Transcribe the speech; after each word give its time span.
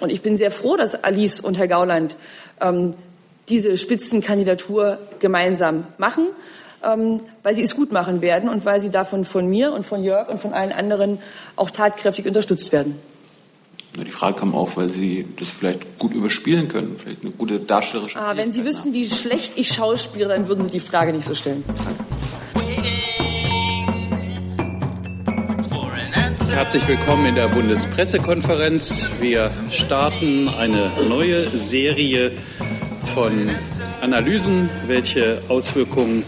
Und 0.00 0.10
ich 0.10 0.22
bin 0.22 0.36
sehr 0.36 0.50
froh, 0.50 0.76
dass 0.76 1.04
Alice 1.04 1.40
und 1.40 1.58
Herr 1.58 1.68
Gauland 1.68 2.16
ähm, 2.60 2.94
diese 3.48 3.76
Spitzenkandidatur 3.76 4.98
gemeinsam 5.18 5.84
machen, 5.98 6.28
ähm, 6.82 7.20
weil 7.42 7.54
sie 7.54 7.62
es 7.62 7.76
gut 7.76 7.92
machen 7.92 8.22
werden 8.22 8.48
und 8.48 8.64
weil 8.64 8.80
sie 8.80 8.90
davon 8.90 9.24
von 9.24 9.46
mir 9.46 9.72
und 9.72 9.84
von 9.84 10.02
Jörg 10.02 10.28
und 10.28 10.40
von 10.40 10.52
allen 10.52 10.72
anderen 10.72 11.18
auch 11.56 11.70
tatkräftig 11.70 12.26
unterstützt 12.26 12.72
werden. 12.72 12.96
Die 13.96 14.10
Frage 14.10 14.36
kam 14.36 14.54
auf, 14.54 14.76
weil 14.76 14.88
Sie 14.90 15.26
das 15.36 15.50
vielleicht 15.50 15.98
gut 15.98 16.14
überspielen 16.14 16.68
können, 16.68 16.96
vielleicht 16.96 17.22
eine 17.22 17.32
gute 17.32 17.58
darstellerische. 17.58 18.20
Ah, 18.20 18.36
wenn 18.36 18.52
Sie 18.52 18.64
wüssten, 18.64 18.94
wie 18.94 19.04
schlecht 19.04 19.58
ich 19.58 19.68
schauspiele, 19.68 20.28
dann 20.28 20.46
würden 20.46 20.62
Sie 20.62 20.70
die 20.70 20.80
Frage 20.80 21.12
nicht 21.12 21.26
so 21.26 21.34
stellen. 21.34 21.64
Herzlich 26.60 26.86
willkommen 26.86 27.24
in 27.24 27.36
der 27.36 27.48
Bundespressekonferenz. 27.48 29.08
Wir 29.18 29.50
starten 29.70 30.46
eine 30.46 30.90
neue 31.08 31.48
Serie 31.48 32.32
von 33.14 33.48
Analysen, 34.02 34.68
welche 34.86 35.40
Auswirkungen 35.48 36.22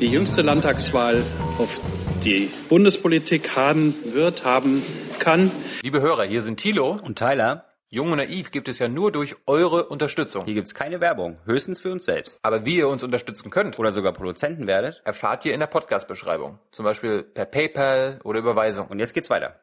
die 0.00 0.06
jüngste 0.06 0.40
Landtagswahl 0.40 1.22
auf 1.58 1.82
die 2.24 2.50
Bundespolitik 2.70 3.56
haben 3.56 3.94
wird, 4.06 4.46
haben 4.46 4.82
kann. 5.18 5.50
Liebe 5.82 6.00
Hörer, 6.00 6.24
hier 6.24 6.40
sind 6.40 6.60
Thilo 6.60 6.96
und 7.04 7.18
Tyler. 7.18 7.66
Jung 7.90 8.10
und 8.10 8.16
Naiv 8.16 8.52
gibt 8.52 8.70
es 8.70 8.78
ja 8.78 8.88
nur 8.88 9.12
durch 9.12 9.36
eure 9.46 9.84
Unterstützung. 9.88 10.46
Hier 10.46 10.54
gibt 10.54 10.66
es 10.66 10.74
keine 10.74 11.02
Werbung, 11.02 11.36
höchstens 11.44 11.80
für 11.82 11.92
uns 11.92 12.06
selbst. 12.06 12.40
Aber 12.42 12.64
wie 12.64 12.76
ihr 12.76 12.88
uns 12.88 13.02
unterstützen 13.04 13.50
könnt 13.50 13.78
oder 13.78 13.92
sogar 13.92 14.14
Produzenten 14.14 14.66
werdet, 14.66 15.02
erfahrt 15.04 15.44
ihr 15.44 15.52
in 15.52 15.60
der 15.60 15.66
Podcast-Beschreibung. 15.66 16.58
Zum 16.72 16.86
Beispiel 16.86 17.22
per 17.22 17.44
PayPal 17.44 18.18
oder 18.24 18.38
Überweisung. 18.38 18.88
Und 18.88 18.98
jetzt 18.98 19.12
geht's 19.12 19.28
weiter. 19.28 19.60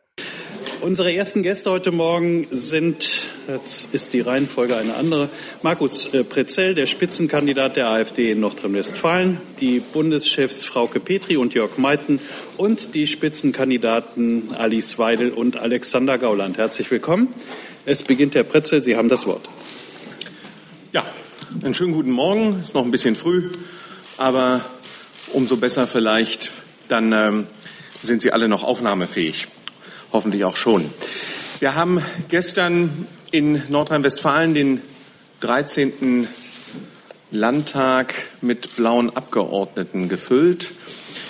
Unsere 0.81 1.13
ersten 1.13 1.43
Gäste 1.43 1.69
heute 1.69 1.91
Morgen 1.91 2.47
sind, 2.49 3.27
jetzt 3.47 3.93
ist 3.93 4.13
die 4.13 4.21
Reihenfolge 4.21 4.75
eine 4.75 4.95
andere, 4.95 5.29
Markus 5.61 6.11
äh, 6.11 6.23
Prezell, 6.23 6.73
der 6.73 6.87
Spitzenkandidat 6.87 7.75
der 7.75 7.89
AfD 7.89 8.31
in 8.31 8.39
Nordrhein-Westfalen, 8.39 9.37
die 9.59 9.79
Bundeschefs 9.79 10.65
Frauke 10.65 10.99
Petri 10.99 11.37
und 11.37 11.53
Jörg 11.53 11.77
Meithen 11.77 12.19
und 12.57 12.95
die 12.95 13.05
Spitzenkandidaten 13.05 14.55
Alice 14.57 14.97
Weidel 14.97 15.29
und 15.29 15.55
Alexander 15.55 16.17
Gauland. 16.17 16.57
Herzlich 16.57 16.89
willkommen. 16.89 17.31
Es 17.85 18.01
beginnt 18.01 18.33
Herr 18.33 18.43
Pretzel, 18.43 18.81
Sie 18.81 18.97
haben 18.97 19.07
das 19.07 19.27
Wort. 19.27 19.47
Ja, 20.93 21.05
einen 21.63 21.75
schönen 21.75 21.93
guten 21.93 22.11
Morgen. 22.11 22.57
Es 22.59 22.69
ist 22.69 22.73
noch 22.73 22.85
ein 22.85 22.91
bisschen 22.91 23.13
früh, 23.13 23.51
aber 24.17 24.65
umso 25.31 25.57
besser 25.57 25.85
vielleicht, 25.85 26.51
dann 26.87 27.13
ähm, 27.13 27.47
sind 28.01 28.23
Sie 28.23 28.31
alle 28.31 28.47
noch 28.47 28.63
aufnahmefähig 28.63 29.47
hoffentlich 30.11 30.43
auch 30.45 30.55
schon. 30.55 30.89
Wir 31.59 31.75
haben 31.75 32.03
gestern 32.29 33.07
in 33.31 33.61
Nordrhein-Westfalen 33.69 34.53
den 34.53 34.81
13. 35.41 36.27
Landtag 37.31 38.13
mit 38.41 38.75
blauen 38.75 39.15
Abgeordneten 39.15 40.09
gefüllt. 40.09 40.71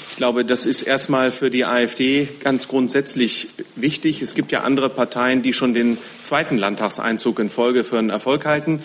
Ich 0.10 0.18
glaube, 0.18 0.44
das 0.46 0.66
ist 0.66 0.82
erstmal 0.82 1.32
für 1.32 1.50
die 1.50 1.66
AfD 1.66 2.28
ganz 2.42 2.68
grundsätzlich 2.68 3.50
wichtig. 3.76 4.22
Es 4.22 4.36
gibt 4.36 4.52
ja 4.52 4.62
andere 4.62 4.90
Parteien, 4.90 5.42
die 5.42 5.54
schon 5.54 5.74
den 5.74 5.98
zweiten 6.22 6.58
Landtagseinzug 6.58 7.40
in 7.40 7.50
Folge 7.50 7.84
für 7.84 8.00
einen 8.00 8.10
Erfolg 8.10 8.46
halten. 8.46 8.84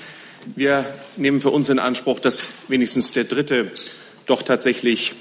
Wir 0.55 0.85
nehmen 1.17 1.41
für 1.41 1.51
uns 1.51 1.69
in 1.69 1.79
Anspruch, 1.79 2.21
dass 2.21 2.49
wenigstens 2.69 3.13
der 3.13 3.25
dritte 3.25 3.73
doch 4.27 4.43
tatsächlich 4.43 5.15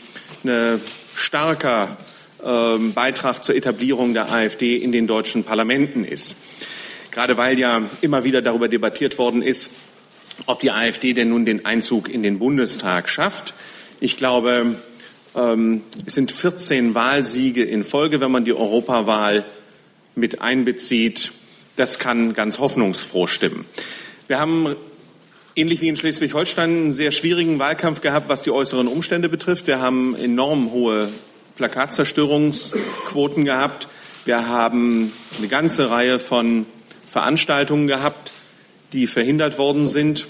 eine 0.43 0.79
starker 1.15 1.97
ähm, 2.45 2.93
Beitrag 2.93 3.43
zur 3.43 3.55
Etablierung 3.55 4.13
der 4.13 4.31
AfD 4.31 4.75
in 4.75 4.91
den 4.91 5.07
deutschen 5.07 5.43
Parlamenten 5.43 6.05
ist. 6.05 6.35
Gerade 7.11 7.37
weil 7.37 7.57
ja 7.57 7.83
immer 8.02 8.23
wieder 8.23 8.41
darüber 8.41 8.67
debattiert 8.67 9.17
worden 9.17 9.41
ist, 9.41 9.71
ob 10.45 10.59
die 10.59 10.71
AfD 10.71 11.13
denn 11.13 11.29
nun 11.29 11.45
den 11.45 11.65
Einzug 11.65 12.09
in 12.09 12.23
den 12.23 12.39
Bundestag 12.39 13.09
schafft. 13.09 13.53
Ich 13.99 14.17
glaube, 14.17 14.75
ähm, 15.35 15.81
es 16.05 16.13
sind 16.13 16.31
14 16.31 16.93
Wahlsiege 16.93 17.64
in 17.64 17.83
Folge, 17.83 18.21
wenn 18.21 18.31
man 18.31 18.45
die 18.45 18.53
Europawahl 18.53 19.43
mit 20.15 20.41
einbezieht. 20.41 21.31
Das 21.75 21.99
kann 21.99 22.33
ganz 22.33 22.59
hoffnungsfroh 22.59 23.27
stimmen. 23.27 23.65
Wir 24.27 24.39
haben 24.39 24.75
ähnlich 25.55 25.81
wie 25.81 25.87
in 25.87 25.95
Schleswig-Holstein 25.95 26.70
einen 26.70 26.91
sehr 26.91 27.11
schwierigen 27.11 27.59
Wahlkampf 27.59 28.02
gehabt, 28.02 28.30
was 28.30 28.43
die 28.43 28.52
äußeren 28.52 28.87
Umstände 28.87 29.30
betrifft. 29.30 29.67
Wir 29.67 29.80
haben 29.80 30.15
enorm 30.15 30.71
hohe 30.71 31.09
Plakatzerstörungsquoten 31.55 33.45
gehabt. 33.45 33.88
Wir 34.26 34.48
haben 34.48 35.14
eine 35.38 35.48
ganze 35.48 35.89
Reihe 35.89 36.20
von 36.20 36.66
Veranstaltungen 37.08 37.88
gehabt, 37.88 38.33
die 38.93 39.08
verhindert 39.08 39.58
worden 39.58 39.88
sind, 39.88 40.27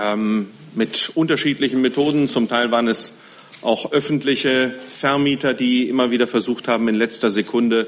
ähm, 0.00 0.50
mit 0.74 1.12
unterschiedlichen 1.14 1.80
Methoden. 1.80 2.28
Zum 2.28 2.48
Teil 2.48 2.70
waren 2.70 2.88
es 2.88 3.14
auch 3.62 3.92
öffentliche 3.92 4.74
Vermieter, 4.88 5.54
die 5.54 5.88
immer 5.88 6.10
wieder 6.10 6.26
versucht 6.26 6.68
haben, 6.68 6.88
in 6.88 6.94
letzter 6.94 7.30
Sekunde 7.30 7.86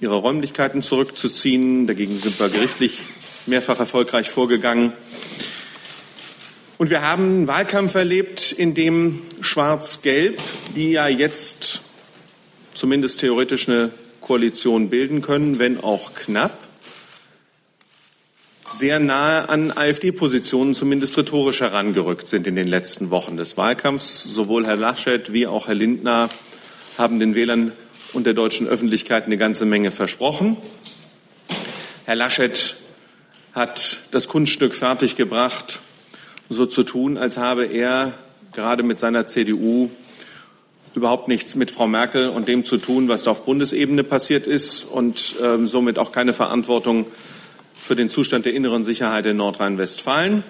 ihre 0.00 0.16
Räumlichkeiten 0.16 0.82
zurückzuziehen. 0.82 1.86
Dagegen 1.86 2.18
sind 2.18 2.38
wir 2.38 2.48
gerichtlich 2.48 2.98
mehrfach 3.46 3.78
erfolgreich 3.78 4.30
vorgegangen. 4.30 4.92
Und 6.78 6.90
wir 6.90 7.02
haben 7.02 7.24
einen 7.24 7.48
Wahlkampf 7.48 7.96
erlebt, 7.96 8.52
in 8.52 8.72
dem 8.72 9.20
Schwarz-Gelb, 9.40 10.40
die 10.76 10.92
ja 10.92 11.08
jetzt 11.08 11.82
zumindest 12.72 13.18
theoretisch 13.18 13.68
eine 13.68 13.90
Koalition 14.20 14.88
bilden 14.88 15.20
können, 15.20 15.58
wenn 15.58 15.82
auch 15.82 16.14
knapp, 16.14 16.56
sehr 18.68 19.00
nahe 19.00 19.48
an 19.48 19.72
AfD-Positionen 19.76 20.72
zumindest 20.72 21.18
rhetorisch 21.18 21.62
herangerückt 21.62 22.28
sind 22.28 22.46
in 22.46 22.54
den 22.54 22.68
letzten 22.68 23.10
Wochen 23.10 23.36
des 23.36 23.56
Wahlkampfs. 23.56 24.22
Sowohl 24.22 24.64
Herr 24.64 24.76
Laschet 24.76 25.32
wie 25.32 25.48
auch 25.48 25.66
Herr 25.66 25.74
Lindner 25.74 26.30
haben 26.96 27.18
den 27.18 27.34
Wählern 27.34 27.72
und 28.12 28.24
der 28.24 28.34
deutschen 28.34 28.68
Öffentlichkeit 28.68 29.24
eine 29.24 29.36
ganze 29.36 29.66
Menge 29.66 29.90
versprochen. 29.90 30.56
Herr 32.04 32.14
Laschet 32.14 32.76
hat 33.52 34.02
das 34.12 34.28
Kunststück 34.28 34.74
fertiggebracht, 34.74 35.80
so 36.48 36.66
zu 36.66 36.82
tun, 36.82 37.18
als 37.18 37.36
habe 37.36 37.66
er 37.66 38.14
gerade 38.52 38.82
mit 38.82 38.98
seiner 38.98 39.26
CDU 39.26 39.90
überhaupt 40.94 41.28
nichts 41.28 41.54
mit 41.54 41.70
Frau 41.70 41.86
Merkel 41.86 42.28
und 42.28 42.48
dem 42.48 42.64
zu 42.64 42.76
tun, 42.76 43.08
was 43.08 43.24
da 43.24 43.30
auf 43.30 43.44
Bundesebene 43.44 44.04
passiert 44.04 44.46
ist 44.46 44.84
und 44.84 45.36
ähm, 45.42 45.66
somit 45.66 45.98
auch 45.98 46.12
keine 46.12 46.32
Verantwortung 46.32 47.06
für 47.74 47.94
den 47.94 48.08
Zustand 48.08 48.46
der 48.46 48.54
inneren 48.54 48.82
Sicherheit 48.82 49.26
in 49.26 49.36
Nordrhein-Westfalen. 49.36 50.42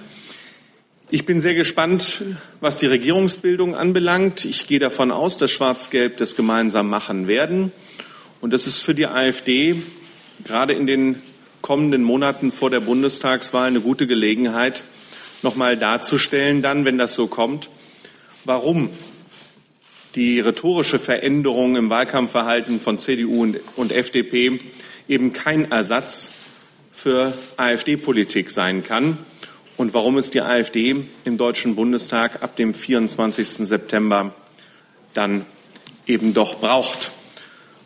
Ich 1.11 1.25
bin 1.25 1.41
sehr 1.41 1.55
gespannt, 1.55 2.23
was 2.61 2.77
die 2.77 2.87
Regierungsbildung 2.87 3.75
anbelangt. 3.75 4.45
Ich 4.45 4.67
gehe 4.67 4.79
davon 4.79 5.11
aus, 5.11 5.39
dass 5.39 5.51
Schwarz-Gelb 5.51 6.19
das 6.19 6.37
gemeinsam 6.37 6.89
machen 6.89 7.27
werden. 7.27 7.73
Und 8.41 8.53
das 8.53 8.67
ist 8.67 8.81
für 8.81 8.95
die 8.95 9.07
AfD 9.07 9.83
gerade 10.45 10.75
in 10.75 10.87
den 10.87 11.23
kommenden 11.63 12.05
Monaten 12.05 12.53
vor 12.53 12.71
der 12.71 12.81
Bundestagswahl 12.81 13.67
eine 13.67 13.81
gute 13.81 14.07
Gelegenheit, 14.07 14.85
noch 15.43 15.57
mal 15.57 15.77
darzustellen, 15.77 16.63
dann, 16.63 16.85
wenn 16.85 16.99
das 16.99 17.15
so 17.15 17.27
kommt, 17.27 17.71
warum 18.45 18.91
die 20.15 20.41
rhetorische 20.41 20.99
Veränderung 20.99 21.77
im 21.77 21.91
Wahlkampfverhalten 21.91 22.81
von 22.81 22.99
CDU 22.99 23.55
und 23.77 23.93
FDP 23.93 24.59
eben 25.09 25.33
kein 25.33 25.71
Ersatz 25.71 26.33
für 26.93 27.33
AfD-Politik 27.57 28.51
sein 28.51 28.83
kann 28.83 29.19
und 29.77 29.95
warum 29.95 30.19
es 30.19 30.31
die 30.31 30.41
AfD 30.41 31.05
im 31.25 31.39
Deutschen 31.39 31.77
Bundestag 31.77 32.43
ab 32.43 32.57
dem 32.57 32.75
24. 32.75 33.49
September 33.49 34.35
dann 35.15 35.47
eben 36.07 36.35
doch 36.35 36.57
braucht. 36.57 37.13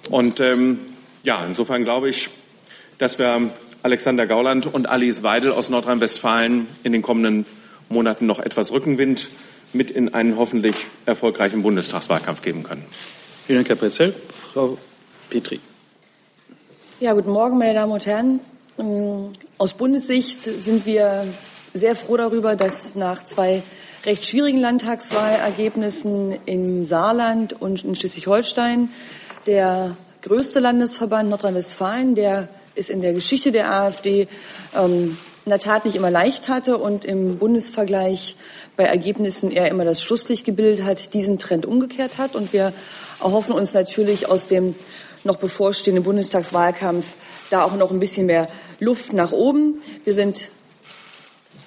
Und 0.08 0.40
ähm, 0.40 0.80
ja, 1.22 1.44
insofern 1.44 1.84
glaube 1.84 2.08
ich, 2.08 2.30
dass 2.98 3.18
wir 3.18 3.50
Alexander 3.82 4.26
Gauland 4.26 4.72
und 4.72 4.88
Alice 4.88 5.22
Weidel 5.22 5.52
aus 5.52 5.68
Nordrhein-Westfalen 5.68 6.68
in 6.84 6.92
den 6.92 7.02
kommenden 7.02 7.46
Monaten 7.88 8.26
noch 8.26 8.38
etwas 8.38 8.70
Rückenwind 8.70 9.28
mit 9.72 9.90
in 9.90 10.14
einen 10.14 10.36
hoffentlich 10.36 10.76
erfolgreichen 11.06 11.62
Bundestagswahlkampf 11.62 12.42
geben 12.42 12.62
können. 12.62 12.84
Vielen 13.46 13.58
Dank, 13.58 13.68
Herr 13.68 13.76
Pretzel. 13.76 14.14
Frau 14.52 14.78
Petri. 15.30 15.60
Ja, 17.00 17.12
guten 17.14 17.30
Morgen, 17.30 17.58
meine 17.58 17.74
Damen 17.74 17.92
und 17.92 18.06
Herren. 18.06 18.40
Ähm, 18.78 19.30
aus 19.58 19.74
Bundessicht 19.74 20.42
sind 20.42 20.86
wir 20.86 21.26
sehr 21.74 21.96
froh 21.96 22.16
darüber, 22.16 22.54
dass 22.54 22.94
nach 22.94 23.24
zwei 23.24 23.62
recht 24.04 24.24
schwierigen 24.24 24.58
Landtagswahlergebnissen 24.58 26.38
im 26.46 26.84
Saarland 26.84 27.60
und 27.60 27.84
in 27.84 27.96
Schleswig-Holstein 27.96 28.90
der 29.46 29.96
größte 30.22 30.60
Landesverband 30.60 31.30
Nordrhein-Westfalen, 31.30 32.14
der 32.14 32.48
ist 32.74 32.90
in 32.90 33.02
der 33.02 33.12
Geschichte 33.12 33.52
der 33.52 33.72
AfD 33.72 34.28
ähm, 34.76 35.16
in 35.44 35.50
der 35.50 35.58
Tat 35.58 35.84
nicht 35.84 35.96
immer 35.96 36.10
leicht 36.10 36.48
hatte 36.48 36.78
und 36.78 37.04
im 37.04 37.38
Bundesvergleich 37.38 38.36
bei 38.76 38.84
Ergebnissen 38.84 39.50
eher 39.50 39.68
immer 39.68 39.84
das 39.84 40.00
Schlusslicht 40.00 40.44
gebildet 40.44 40.84
hat, 40.84 41.14
diesen 41.14 41.38
Trend 41.38 41.66
umgekehrt 41.66 42.18
hat. 42.18 42.36
Und 42.36 42.52
wir 42.52 42.72
erhoffen 43.20 43.54
uns 43.54 43.74
natürlich 43.74 44.28
aus 44.28 44.46
dem 44.46 44.74
noch 45.24 45.36
bevorstehenden 45.36 46.04
Bundestagswahlkampf 46.04 47.14
da 47.50 47.64
auch 47.64 47.74
noch 47.74 47.90
ein 47.90 48.00
bisschen 48.00 48.26
mehr 48.26 48.48
Luft 48.78 49.12
nach 49.12 49.32
oben. 49.32 49.80
Wir 50.04 50.14
sind 50.14 50.50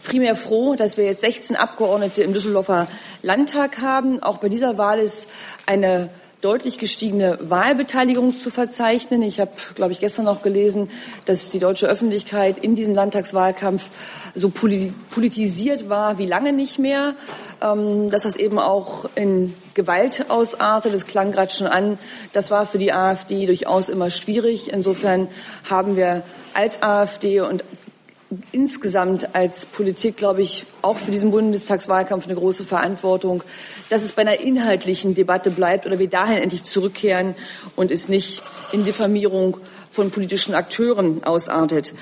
primär 0.03 0.35
froh, 0.35 0.75
dass 0.75 0.97
wir 0.97 1.05
jetzt 1.05 1.21
16 1.21 1.55
Abgeordnete 1.55 2.23
im 2.23 2.33
Düsseldorfer 2.33 2.87
Landtag 3.21 3.81
haben. 3.81 4.21
Auch 4.21 4.37
bei 4.37 4.49
dieser 4.49 4.77
Wahl 4.77 4.99
ist 4.99 5.29
eine 5.65 6.09
deutlich 6.45 6.77
gestiegene 6.77 7.39
Wahlbeteiligung 7.41 8.37
zu 8.37 8.51
verzeichnen. 8.51 9.23
Ich 9.23 9.39
habe, 9.39 9.49
glaube 9.73 9.93
ich, 9.93 9.99
gestern 9.99 10.25
noch 10.25 10.43
gelesen, 10.43 10.91
dass 11.25 11.49
die 11.49 11.57
deutsche 11.57 11.87
Öffentlichkeit 11.87 12.59
in 12.59 12.75
diesem 12.75 12.93
Landtagswahlkampf 12.93 13.89
so 14.35 14.49
politisiert 14.49 15.89
war 15.89 16.19
wie 16.19 16.27
lange 16.27 16.53
nicht 16.53 16.77
mehr, 16.77 17.15
ähm, 17.63 18.11
dass 18.11 18.21
das 18.21 18.35
eben 18.35 18.59
auch 18.59 19.05
in 19.15 19.55
Gewalt 19.73 20.25
ausartet. 20.29 20.93
Das 20.93 21.07
klang 21.07 21.31
gerade 21.31 21.51
schon 21.51 21.65
an. 21.65 21.97
Das 22.31 22.51
war 22.51 22.67
für 22.67 22.77
die 22.77 22.93
AfD 22.93 23.47
durchaus 23.47 23.89
immer 23.89 24.11
schwierig. 24.11 24.71
Insofern 24.71 25.27
haben 25.67 25.95
wir 25.95 26.21
als 26.53 26.83
AfD 26.83 27.41
und 27.41 27.63
insgesamt 28.51 29.35
als 29.35 29.65
Politik, 29.65 30.17
glaube 30.17 30.41
ich, 30.41 30.65
auch 30.81 30.97
für 30.97 31.11
diesen 31.11 31.31
Bundestagswahlkampf 31.31 32.25
eine 32.25 32.35
große 32.35 32.63
Verantwortung, 32.63 33.43
dass 33.89 34.03
es 34.03 34.13
bei 34.13 34.23
einer 34.23 34.39
inhaltlichen 34.39 35.13
Debatte 35.13 35.51
bleibt 35.51 35.85
oder 35.85 35.99
wir 35.99 36.09
dahin 36.09 36.37
endlich 36.37 36.63
zurückkehren 36.63 37.35
und 37.75 37.91
es 37.91 38.09
nicht 38.09 38.41
in 38.71 38.83
Diffamierung 38.83 39.57
von 39.91 40.11
politischen 40.11 40.55
Akteuren 40.55 41.23
ausartet. 41.23 41.93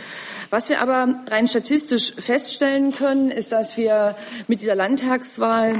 Was 0.49 0.69
wir 0.69 0.81
aber 0.81 1.15
rein 1.27 1.47
statistisch 1.47 2.13
feststellen 2.13 2.93
können, 2.93 3.29
ist, 3.29 3.51
dass 3.51 3.75
wir 3.77 4.15
mit 4.47 4.61
dieser 4.61 4.75
Landtagswahl 4.75 5.75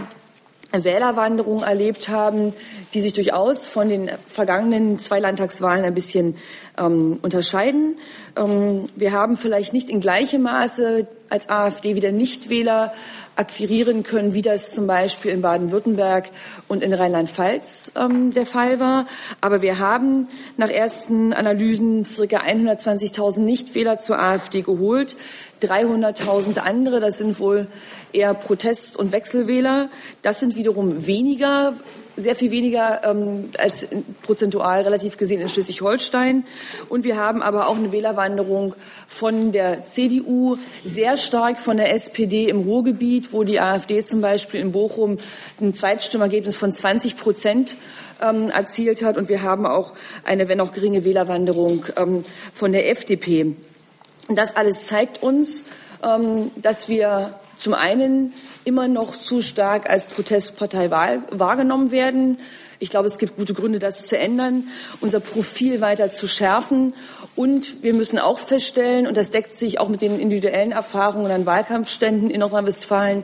Wählerwanderung 0.74 1.62
erlebt 1.62 2.10
haben, 2.10 2.54
die 2.94 3.02
sich 3.02 3.14
durchaus 3.14 3.68
von 3.68 3.90
den 3.90 4.10
vergangenen 4.28 4.98
zwei 4.98 5.20
Landtagswahlen 5.20 5.86
ein 5.86 5.94
bisschen 5.94 6.36
ähm, 6.80 7.20
unterscheiden. 7.22 7.98
Ähm, 8.36 8.90
wir 8.96 9.12
haben 9.12 9.38
vielleicht 9.38 9.74
nicht 9.74 9.90
in 9.90 10.00
gleichem 10.00 10.44
Maße 10.44 11.08
als 11.30 11.50
AfD 11.50 11.96
wieder 11.96 12.12
Nichtwähler 12.12 12.94
akquirieren 13.36 14.04
können, 14.04 14.34
wie 14.36 14.44
das 14.44 14.72
zum 14.72 14.86
Beispiel 14.86 15.32
in 15.32 15.42
Baden-Württemberg 15.42 16.30
und 16.68 16.84
in 16.84 16.94
Rheinland-Pfalz 16.94 17.94
ähm, 17.96 18.32
der 18.32 18.46
Fall 18.46 18.80
war. 18.80 19.08
Aber 19.42 19.62
wir 19.62 19.80
haben 19.80 20.28
nach 20.58 20.70
ersten 20.70 21.34
Analysen 21.34 22.06
circa 22.06 22.42
120.000 22.42 23.40
Nichtwähler 23.40 23.98
zur 23.98 24.20
AfD 24.20 24.62
geholt. 24.62 25.16
300.000 25.62 26.60
andere, 26.60 27.00
das 27.00 27.18
sind 27.18 27.40
wohl 27.40 27.68
eher 28.12 28.34
Protest- 28.34 28.98
und 28.98 29.12
Wechselwähler. 29.12 29.90
Das 30.22 30.40
sind 30.40 30.56
wiederum 30.56 31.08
weniger 31.08 31.74
sehr 32.16 32.36
viel 32.36 32.52
weniger 32.52 33.02
ähm, 33.04 33.50
als 33.58 33.88
prozentual 34.22 34.82
relativ 34.82 35.18
gesehen 35.18 35.42
in 35.42 35.50
Schleswig-Holstein. 35.50 36.46
Und 36.90 37.04
wir 37.04 37.18
haben 37.18 37.42
aber 37.42 37.68
auch 37.68 37.76
eine 37.76 37.92
Wählerwanderung 37.92 38.76
von 39.08 39.52
der 39.52 39.84
CDU, 39.84 40.58
sehr 40.84 41.18
stark 41.18 41.58
von 41.58 41.78
der 41.78 41.94
SPD 41.94 42.50
im 42.50 42.62
Ruhrgebiet, 42.62 43.34
wo 43.34 43.44
die 43.44 43.60
AfD 43.60 44.04
zum 44.04 44.22
Beispiel 44.22 44.60
in 44.60 44.72
Bochum 44.72 45.18
ein 45.60 45.74
Zweitstimmergebnis 45.74 46.56
von 46.56 46.72
20 46.72 47.18
Prozent 47.18 47.76
ähm, 48.22 48.50
erzielt 48.50 49.04
hat. 49.04 49.18
Und 49.18 49.30
wir 49.30 49.42
haben 49.42 49.66
auch 49.66 49.94
eine, 50.24 50.48
wenn 50.48 50.62
auch 50.62 50.72
geringe 50.72 51.04
Wählerwanderung 51.04 51.86
ähm, 51.98 52.26
von 52.54 52.72
der 52.72 52.90
FDP. 52.90 53.56
Das 54.30 54.56
alles 54.56 54.86
zeigt 54.86 55.22
uns, 55.22 55.66
ähm, 56.04 56.52
dass 56.58 56.90
wir 56.90 57.40
zum 57.58 57.74
einen 57.74 58.34
immer 58.66 58.88
noch 58.88 59.16
zu 59.16 59.42
stark 59.42 59.90
als 59.90 60.06
Protestpartei 60.06 60.90
wahrgenommen 60.90 61.92
werden. 61.92 62.40
Ich 62.80 62.90
glaube, 62.90 63.08
es 63.08 63.18
gibt 63.18 63.38
gute 63.38 63.54
Gründe, 63.54 63.80
das 63.80 64.08
zu 64.08 64.18
ändern, 64.18 64.66
unser 65.00 65.22
Profil 65.22 65.80
weiter 65.80 66.12
zu 66.12 66.28
schärfen. 66.28 66.94
Und 67.36 67.82
wir 67.82 67.94
müssen 67.94 68.20
auch 68.20 68.40
feststellen, 68.40 69.08
und 69.08 69.16
das 69.16 69.32
deckt 69.32 69.56
sich 69.56 69.80
auch 69.80 69.88
mit 69.88 70.02
den 70.02 70.20
individuellen 70.20 70.72
Erfahrungen 70.72 71.32
an 71.32 71.46
Wahlkampfständen 71.46 72.30
in 72.30 72.42
Nordrhein-Westfalen, 72.42 73.24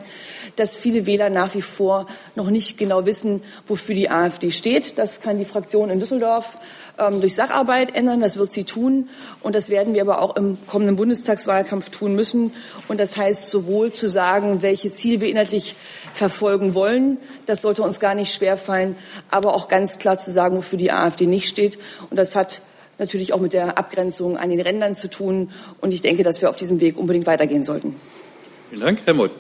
dass 0.56 0.78
viele 0.78 1.06
Wähler 1.06 1.30
nach 1.30 1.54
wie 1.56 1.62
vor 1.62 2.08
noch 2.36 2.50
nicht 2.50 2.78
genau 2.78 3.06
wissen, 3.06 3.42
wofür 3.68 3.96
die 3.96 4.10
AfD 4.10 4.52
steht. 4.52 4.98
Das 4.98 5.20
kann 5.20 5.38
die 5.38 5.46
Fraktion 5.46 5.90
in 5.90 6.00
Düsseldorf 6.00 6.58
ähm, 7.00 7.22
durch 7.22 7.36
Sacharbeit 7.36 7.96
ändern. 7.96 8.22
Das 8.22 8.38
wird 8.38 8.52
sie 8.52 8.64
tun. 8.64 9.10
Und 9.42 9.56
das 9.56 9.70
werden 9.70 9.94
wir 9.94 10.02
aber 10.02 10.22
auch 10.22 10.36
im 10.36 10.58
kommenden 10.68 10.96
Bundestagswahlkampf 10.96 11.90
tun 11.90 12.16
müssen. 12.16 12.54
Und 12.88 13.00
das 13.00 13.18
heißt 13.18 13.50
sowohl 13.50 13.92
zu 13.92 14.10
sagen, 14.10 14.62
welche 14.62 14.92
Ziele 14.92 15.22
wir 15.22 15.30
inhaltlich 15.30 15.76
verfolgen 16.14 16.74
wollen. 16.74 17.18
Das 17.46 17.62
sollte 17.62 17.84
uns 17.84 18.00
gar 18.00 18.16
nicht 18.16 18.34
schwerfallen. 18.34 18.96
Aber 19.30 19.56
auch 19.56 19.68
ganz 19.68 20.00
klar 20.00 20.18
zu 20.18 20.32
sagen, 20.32 20.58
wofür 20.58 20.78
die 20.78 20.92
AfD 20.92 21.26
nicht 21.26 21.48
steht. 21.48 21.80
Und 22.10 22.18
das 22.18 22.36
hat 22.36 22.62
natürlich 22.98 23.34
auch 23.34 23.40
mit 23.40 23.54
der 23.54 23.78
Abgrenzung 23.78 24.38
an 24.38 24.50
den 24.50 24.60
Rändern 24.60 24.94
zu 24.94 25.10
tun. 25.10 25.52
Und 25.82 25.94
ich 25.94 26.02
denke, 26.02 26.24
dass 26.24 26.42
wir 26.42 26.50
auf 26.50 26.56
diesem 26.56 26.82
Weg 26.82 26.98
unbedingt 26.98 27.28
weitergehen 27.28 27.64
sollten. 27.64 27.96
Vielen 28.70 28.82
Dank, 28.82 29.00
Herr 29.06 29.14
Mutt. 29.14 29.32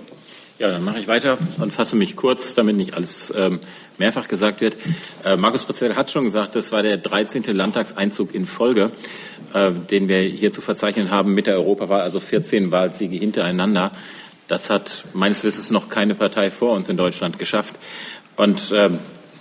Ja, 0.59 0.69
dann 0.69 0.83
mache 0.83 0.99
ich 0.99 1.07
weiter 1.07 1.37
und 1.59 1.71
fasse 1.71 1.95
mich 1.95 2.17
kurz, 2.17 2.53
damit 2.53 2.75
nicht 2.75 2.93
alles 2.93 3.33
ähm, 3.35 3.61
mehrfach 3.99 4.27
gesagt 4.27 4.61
wird. 4.61 4.77
Äh, 5.23 5.35
Markus 5.35 5.63
Prezell 5.63 5.95
hat 5.95 6.09
schon 6.09 6.23
gesagt, 6.23 6.55
das 6.55 6.71
war 6.71 6.81
der 6.81 6.97
13. 6.97 7.43
Landtagseinzug 7.43 8.33
in 8.33 8.45
Folge, 8.45 8.91
äh, 9.53 9.71
den 9.71 10.09
wir 10.09 10.21
hier 10.21 10.51
zu 10.51 10.61
verzeichnen 10.61 11.11
haben 11.11 11.33
mit 11.33 11.47
der 11.47 11.55
Europawahl, 11.55 12.01
also 12.01 12.19
14 12.19 12.71
Wahlsiege 12.71 13.17
hintereinander. 13.17 13.91
Das 14.47 14.69
hat 14.69 15.05
meines 15.13 15.43
Wissens 15.43 15.69
noch 15.69 15.89
keine 15.89 16.15
Partei 16.15 16.49
vor 16.49 16.71
uns 16.71 16.89
in 16.89 16.97
Deutschland 16.97 17.37
geschafft. 17.37 17.75
Und 18.35 18.71
äh, 18.71 18.89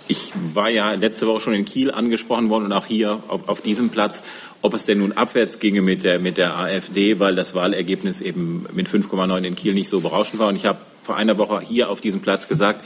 ich 0.07 0.33
war 0.53 0.69
ja 0.69 0.93
letzte 0.93 1.27
Woche 1.27 1.39
schon 1.39 1.53
in 1.53 1.65
Kiel 1.65 1.91
angesprochen 1.91 2.49
worden 2.49 2.65
und 2.65 2.73
auch 2.73 2.87
hier 2.87 3.23
auf, 3.27 3.47
auf 3.47 3.61
diesem 3.61 3.89
Platz, 3.89 4.23
ob 4.61 4.73
es 4.73 4.85
denn 4.85 4.97
nun 4.97 5.13
abwärts 5.13 5.59
ginge 5.59 5.81
mit 5.81 6.03
der, 6.03 6.19
mit 6.19 6.37
der 6.37 6.57
AfD, 6.57 7.19
weil 7.19 7.35
das 7.35 7.55
Wahlergebnis 7.55 8.21
eben 8.21 8.65
mit 8.73 8.89
5,9 8.89 9.43
in 9.43 9.55
Kiel 9.55 9.73
nicht 9.73 9.87
so 9.87 10.01
berauschend 10.01 10.39
war. 10.39 10.47
Und 10.47 10.55
ich 10.55 10.65
habe 10.65 10.79
vor 11.01 11.15
einer 11.15 11.37
Woche 11.37 11.61
hier 11.61 11.89
auf 11.89 12.01
diesem 12.01 12.21
Platz 12.21 12.47
gesagt, 12.47 12.83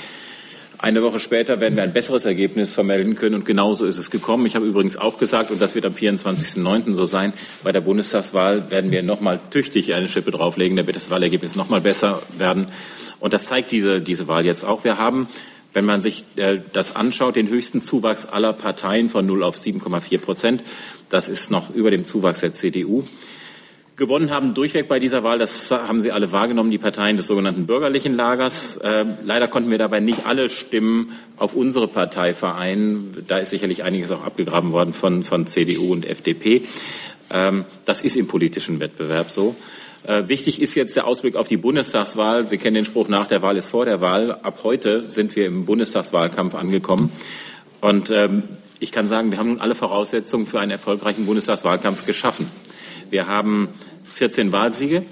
eine 0.84 1.02
Woche 1.02 1.22
später 1.22 1.62
werden 1.62 1.78
wir 1.78 1.84
ein 1.84 1.94
besseres 1.94 2.26
Ergebnis 2.26 2.74
vermelden 2.74 3.16
können 3.16 3.36
und 3.36 3.46
genauso 3.46 3.86
ist 3.86 3.98
es 3.98 4.12
gekommen. 4.12 4.46
Ich 4.46 4.56
habe 4.56 4.66
übrigens 4.66 4.98
auch 4.98 5.18
gesagt, 5.18 5.50
und 5.50 5.62
das 5.62 5.76
wird 5.76 5.86
am 5.86 5.94
24.09. 5.94 6.94
so 6.94 7.06
sein, 7.06 7.32
bei 7.64 7.72
der 7.72 7.80
Bundestagswahl 7.80 8.70
werden 8.70 8.92
wir 8.92 9.02
nochmal 9.02 9.40
tüchtig 9.50 9.94
eine 9.94 10.10
Schippe 10.10 10.32
drauflegen, 10.32 10.76
damit 10.76 10.98
das 10.98 11.10
Wahlergebnis 11.10 11.56
nochmal 11.56 11.80
besser 11.80 12.22
werden. 12.38 12.68
Und 13.22 13.32
das 13.32 13.46
zeigt 13.46 13.72
diese, 13.72 14.02
diese 14.02 14.28
Wahl 14.28 14.46
jetzt 14.46 14.66
auch. 14.66 14.84
Wir 14.84 14.98
haben 14.98 15.30
wenn 15.76 15.86
man 15.86 16.04
sich 16.04 16.26
äh, 16.36 16.60
das 16.72 16.96
anschaut, 16.96 17.36
den 17.36 17.48
höchsten 17.48 17.82
Zuwachs 17.82 18.28
aller 18.28 18.54
Parteien 18.54 19.10
von 19.10 19.26
0 19.26 19.42
auf 19.42 19.56
7,4 19.56 20.20
Prozent. 20.20 20.64
Das 21.10 21.28
ist 21.28 21.50
noch 21.50 21.74
über 21.74 21.90
dem 21.90 22.06
Zuwachs 22.06 22.42
der 22.42 22.54
CDU. 22.54 23.06
Gewonnen 23.96 24.32
haben 24.32 24.56
durchweg 24.56 24.88
bei 24.88 24.98
dieser 24.98 25.24
Wahl, 25.24 25.38
das 25.38 25.70
haben 25.70 26.02
Sie 26.02 26.12
alle 26.12 26.32
wahrgenommen, 26.32 26.72
die 26.72 26.80
Parteien 26.80 27.16
des 27.16 27.28
sogenannten 27.28 27.68
bürgerlichen 27.68 28.16
Lagers. 28.16 28.78
Äh, 28.78 29.06
leider 29.24 29.48
konnten 29.48 29.70
wir 29.70 29.78
dabei 29.78 30.00
nicht 30.00 30.26
alle 30.26 30.50
Stimmen 30.50 31.12
auf 31.38 31.54
unsere 31.54 31.88
Partei 31.88 32.34
vereinen. 32.34 33.24
Da 33.28 33.38
ist 33.38 33.52
sicherlich 33.52 33.84
einiges 33.84 34.10
auch 34.10 34.26
abgegraben 34.26 34.72
worden 34.72 34.94
von, 34.94 35.22
von 35.22 35.46
CDU 35.46 35.92
und 35.92 36.08
FDP. 36.08 36.64
Ähm, 37.30 37.66
das 37.86 38.02
ist 38.02 38.16
im 38.16 38.28
politischen 38.28 38.80
Wettbewerb 38.80 39.30
so. 39.30 39.56
Äh, 40.08 40.28
wichtig 40.28 40.60
ist 40.60 40.74
jetzt 40.74 40.96
der 40.96 41.06
Ausblick 41.06 41.36
auf 41.36 41.48
die 41.48 41.58
Bundestagswahl. 41.58 42.48
Sie 42.48 42.58
kennen 42.58 42.74
den 42.74 42.86
Spruch, 42.86 43.10
nach 43.10 43.28
der 43.28 43.44
Wahl 43.44 43.58
ist 43.58 43.70
vor 43.70 43.86
der 43.86 44.02
Wahl. 44.02 44.32
Ab 44.32 44.62
heute 44.64 45.08
sind 45.08 45.36
wir 45.36 45.46
im 45.46 45.66
Bundestagswahlkampf 45.66 46.56
angekommen. 46.56 47.12
Und 47.80 48.10
ähm, 48.10 48.42
ich 48.80 48.92
kann 48.92 49.06
sagen, 49.06 49.30
wir 49.30 49.38
haben 49.38 49.50
nun 49.50 49.62
alle 49.62 49.76
Voraussetzungen 49.76 50.48
für 50.48 50.60
einen 50.60 50.72
erfolgreichen 50.72 51.28
Bundestagswahlkampf 51.28 52.08
geschaffen. 52.08 52.50
Wir 53.14 53.28
haben 53.28 53.70
14 54.16 54.52
Wahlsiege 54.52 55.04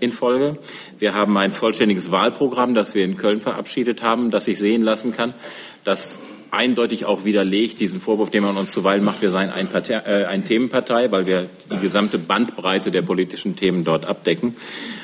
in 0.00 0.10
Folge. 0.10 0.56
Wir 0.98 1.12
haben 1.12 1.36
ein 1.36 1.52
vollständiges 1.52 2.10
Wahlprogramm, 2.10 2.72
das 2.72 2.94
wir 2.94 3.04
in 3.04 3.18
Köln 3.18 3.42
verabschiedet 3.42 4.02
haben, 4.02 4.30
das 4.30 4.46
sich 4.46 4.58
sehen 4.58 4.80
lassen 4.80 5.12
kann, 5.12 5.34
das 5.84 6.18
eindeutig 6.50 7.04
auch 7.04 7.26
widerlegt 7.26 7.78
diesen 7.78 8.00
Vorwurf, 8.00 8.30
den 8.30 8.42
man 8.42 8.56
uns 8.56 8.70
zuweilen 8.70 9.04
macht, 9.04 9.20
wir 9.20 9.28
seien 9.28 9.50
ein, 9.50 9.68
Partei, 9.68 9.96
äh, 9.96 10.24
ein 10.24 10.46
Themenpartei, 10.46 11.10
weil 11.10 11.26
wir 11.26 11.50
die 11.70 11.78
gesamte 11.78 12.18
Bandbreite 12.18 12.90
der 12.90 13.02
politischen 13.02 13.54
Themen 13.54 13.84
dort 13.84 14.06
abdecken. 14.06 14.56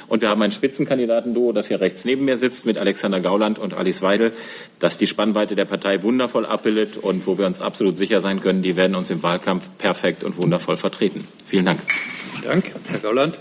Und 0.08 0.22
wir 0.22 0.30
haben 0.30 0.40
ein 0.42 0.50
Spitzenkandidatenduo, 0.50 1.52
das 1.52 1.68
hier 1.68 1.80
rechts 1.80 2.04
neben 2.04 2.24
mir 2.24 2.38
sitzt, 2.38 2.66
mit 2.66 2.78
Alexander 2.78 3.20
Gauland 3.20 3.58
und 3.58 3.74
Alice 3.74 4.02
Weidel, 4.02 4.32
das 4.78 4.98
die 4.98 5.06
Spannweite 5.06 5.54
der 5.54 5.66
Partei 5.66 6.02
wundervoll 6.02 6.46
abbildet 6.46 6.96
und 6.96 7.26
wo 7.26 7.36
wir 7.38 7.46
uns 7.46 7.60
absolut 7.60 7.98
sicher 7.98 8.20
sein 8.20 8.40
können, 8.40 8.62
die 8.62 8.76
werden 8.76 8.96
uns 8.96 9.10
im 9.10 9.22
Wahlkampf 9.22 9.68
perfekt 9.78 10.24
und 10.24 10.42
wundervoll 10.42 10.76
vertreten. 10.76 11.26
Vielen 11.44 11.66
Dank. 11.66 11.80
Vielen 12.32 12.44
Dank. 12.44 12.72
Herr 12.88 13.00
Gauland. 13.00 13.38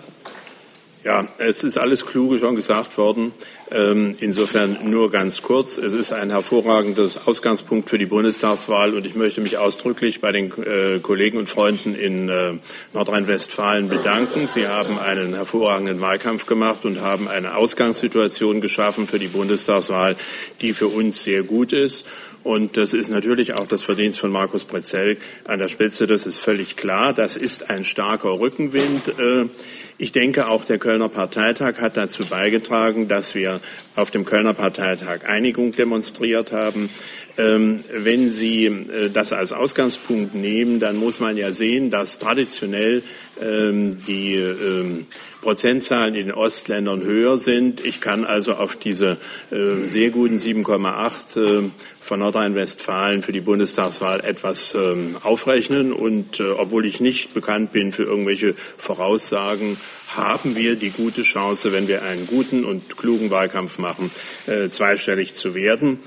Ja, 1.03 1.25
es 1.37 1.63
ist 1.63 1.77
alles 1.77 2.05
Kluge 2.05 2.37
schon 2.37 2.57
gesagt 2.57 2.97
worden. 2.97 3.31
Ähm, 3.69 4.15
insofern 4.21 4.89
nur 4.89 5.11
ganz 5.11 5.41
kurz. 5.41 5.77
Es 5.77 5.91
ist 5.91 6.13
ein 6.13 6.29
hervorragendes 6.29 7.27
Ausgangspunkt 7.27 7.89
für 7.89 7.97
die 7.97 8.05
Bundestagswahl 8.05 8.93
und 8.93 9.05
ich 9.05 9.15
möchte 9.15 9.41
mich 9.41 9.57
ausdrücklich 9.57 10.21
bei 10.21 10.31
den 10.31 10.51
äh, 10.51 10.99
Kollegen 10.99 11.37
und 11.37 11.49
Freunden 11.49 11.93
in 11.93 12.29
äh, 12.29 12.53
Nordrhein-Westfalen 12.93 13.89
bedanken. 13.89 14.47
Sie 14.47 14.67
haben 14.67 14.97
einen 14.97 15.33
hervorragenden 15.33 15.99
Wahlkampf 15.99 16.45
gemacht 16.45 16.85
und 16.85 17.01
haben 17.01 17.27
eine 17.27 17.57
Ausgangssituation 17.57 18.61
geschaffen 18.61 19.05
für 19.05 19.19
die 19.19 19.27
Bundestagswahl, 19.27 20.15
die 20.61 20.71
für 20.71 20.87
uns 20.87 21.23
sehr 21.23 21.43
gut 21.43 21.73
ist. 21.73 22.05
Und 22.47 22.77
das 22.77 22.93
ist 22.93 23.09
natürlich 23.09 23.55
auch 23.55 23.67
das 23.67 23.81
Verdienst 23.81 24.19
von 24.19 24.31
Markus 24.31 24.63
Prezell 24.63 25.17
an 25.43 25.59
der 25.59 25.67
Spitze. 25.67 26.07
Das 26.07 26.25
ist 26.25 26.37
völlig 26.37 26.77
klar. 26.77 27.11
Das 27.11 27.35
ist 27.35 27.69
ein 27.69 27.83
starker 27.83 28.39
Rückenwind. 28.39 29.09
Äh, 29.19 29.49
ich 29.97 30.13
denke, 30.13 30.47
auch 30.47 30.63
der 30.63 30.77
Kölner 30.77 31.09
Parteitag 31.09 31.81
hat 31.81 31.97
dazu 31.97 32.23
beigetragen, 32.23 33.09
dass 33.09 33.35
wir 33.35 33.59
auf 33.97 34.11
dem 34.11 34.23
Kölner 34.23 34.53
Parteitag 34.53 35.25
Einigung 35.27 35.73
demonstriert 35.73 36.53
haben. 36.53 36.89
Ähm, 37.37 37.81
wenn 37.91 38.29
Sie 38.29 38.65
äh, 38.65 39.09
das 39.13 39.31
als 39.31 39.51
Ausgangspunkt 39.51 40.33
nehmen, 40.33 40.79
dann 40.79 40.97
muss 40.97 41.19
man 41.19 41.37
ja 41.37 41.51
sehen, 41.51 41.91
dass 41.91 42.17
traditionell 42.17 43.03
ähm, 43.39 44.03
die 44.05 44.33
ähm, 44.35 45.05
Prozentzahlen 45.41 46.15
in 46.15 46.27
den 46.27 46.35
Ostländern 46.35 47.03
höher 47.03 47.37
sind. 47.37 47.85
Ich 47.85 48.01
kann 48.01 48.25
also 48.25 48.55
auf 48.55 48.75
diese 48.75 49.17
sehr 49.49 50.09
guten 50.09 50.37
7,8 50.37 51.39
äh, 51.39 51.69
von 52.01 52.19
Nordrhein-Westfalen 52.19 53.21
für 53.21 53.31
die 53.31 53.41
Bundestagswahl 53.41 54.21
etwas 54.21 54.75
aufrechnen. 55.23 55.93
Und 55.93 56.39
äh, 56.39 56.49
obwohl 56.49 56.85
ich 56.85 56.99
nicht 56.99 57.33
bekannt 57.33 57.71
bin 57.71 57.93
für 57.93 58.03
irgendwelche 58.03 58.55
Voraussagen, 58.77 59.77
haben 60.15 60.55
wir 60.55 60.75
die 60.75 60.91
gute 60.91 61.23
Chance, 61.23 61.73
wenn 61.73 61.87
wir 61.87 62.03
einen 62.03 62.27
guten 62.27 62.63
und 62.63 62.97
klugen 62.97 63.29
Wahlkampf 63.29 63.77
machen, 63.77 64.11
äh, 64.47 64.69
zweistellig 64.69 65.33
zu 65.33 65.53
werden. 65.53 65.99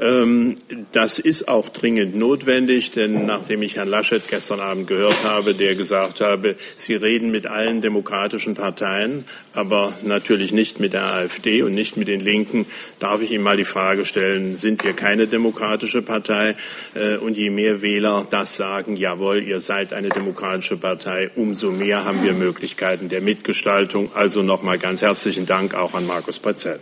Ähm, 0.00 0.54
das 0.92 1.18
ist 1.18 1.48
auch 1.48 1.68
dringend 1.70 2.14
notwendig, 2.14 2.92
denn 2.92 3.26
nachdem 3.26 3.62
ich 3.62 3.76
Herrn 3.76 3.88
Laschet 3.88 4.22
gestern 4.28 4.60
Abend 4.60 4.86
gehört 4.86 5.24
habe, 5.24 5.54
der 5.54 5.74
gesagt 5.74 6.20
habe, 6.20 6.56
Sie 6.76 6.94
reden 6.94 7.30
mit 7.32 7.48
allen 7.48 7.80
demokratischen 7.80 8.54
Parteien, 8.54 9.24
aber 9.54 9.92
natürlich 10.02 10.52
nicht 10.52 10.78
mit 10.78 10.92
der 10.92 11.12
AfD 11.12 11.62
und 11.62 11.74
nicht 11.74 11.96
mit 11.96 12.06
den 12.06 12.20
Linken, 12.20 12.66
darf 13.00 13.22
ich 13.22 13.32
ihm 13.32 13.42
mal 13.42 13.56
die 13.56 13.64
Frage 13.64 14.04
stellen, 14.04 14.56
sind 14.56 14.84
wir 14.84 14.92
keine 14.92 15.26
demokratische 15.26 16.02
Partei? 16.02 16.54
Äh, 16.94 17.16
und 17.16 17.36
je 17.36 17.50
mehr 17.50 17.82
Wähler 17.82 18.26
das 18.30 18.56
sagen, 18.56 18.94
jawohl, 18.94 19.42
ihr 19.42 19.60
seid 19.60 19.92
eine 19.92 20.10
demokratische 20.10 20.76
Partei, 20.76 21.30
umso 21.34 21.72
mehr 21.72 22.04
haben 22.04 22.22
wir 22.22 22.34
Möglichkeiten 22.34 23.08
der 23.08 23.20
Mitgestaltung. 23.48 24.10
Also 24.14 24.42
nochmal 24.42 24.78
ganz 24.78 25.00
herzlichen 25.00 25.46
Dank 25.46 25.74
auch 25.74 25.94
an 25.94 26.06
Markus 26.06 26.38
Prezell. 26.38 26.80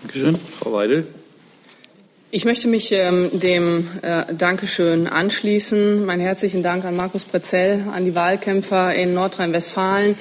Dankeschön. 0.00 0.38
Frau 0.58 0.72
Weidel. 0.72 1.06
Ich 2.30 2.46
möchte 2.46 2.66
mich 2.66 2.92
ähm, 2.92 3.28
dem 3.38 3.88
äh, 4.00 4.32
Dankeschön 4.32 5.06
anschließen. 5.06 6.06
Meinen 6.06 6.22
herzlichen 6.22 6.62
Dank 6.62 6.86
an 6.86 6.96
Markus 6.96 7.24
Prezell, 7.24 7.84
an 7.92 8.06
die 8.06 8.14
Wahlkämpfer 8.14 8.94
in 8.94 9.12
Nordrhein-Westfalen. 9.12 10.16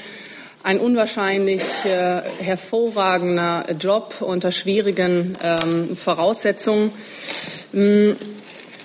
Ein 0.61 0.79
unwahrscheinlich 0.79 1.63
äh, 1.85 2.21
hervorragender 2.43 3.65
Job 3.79 4.15
unter 4.19 4.51
schwierigen 4.51 5.37
ähm, 5.41 5.95
Voraussetzungen. 5.95 6.91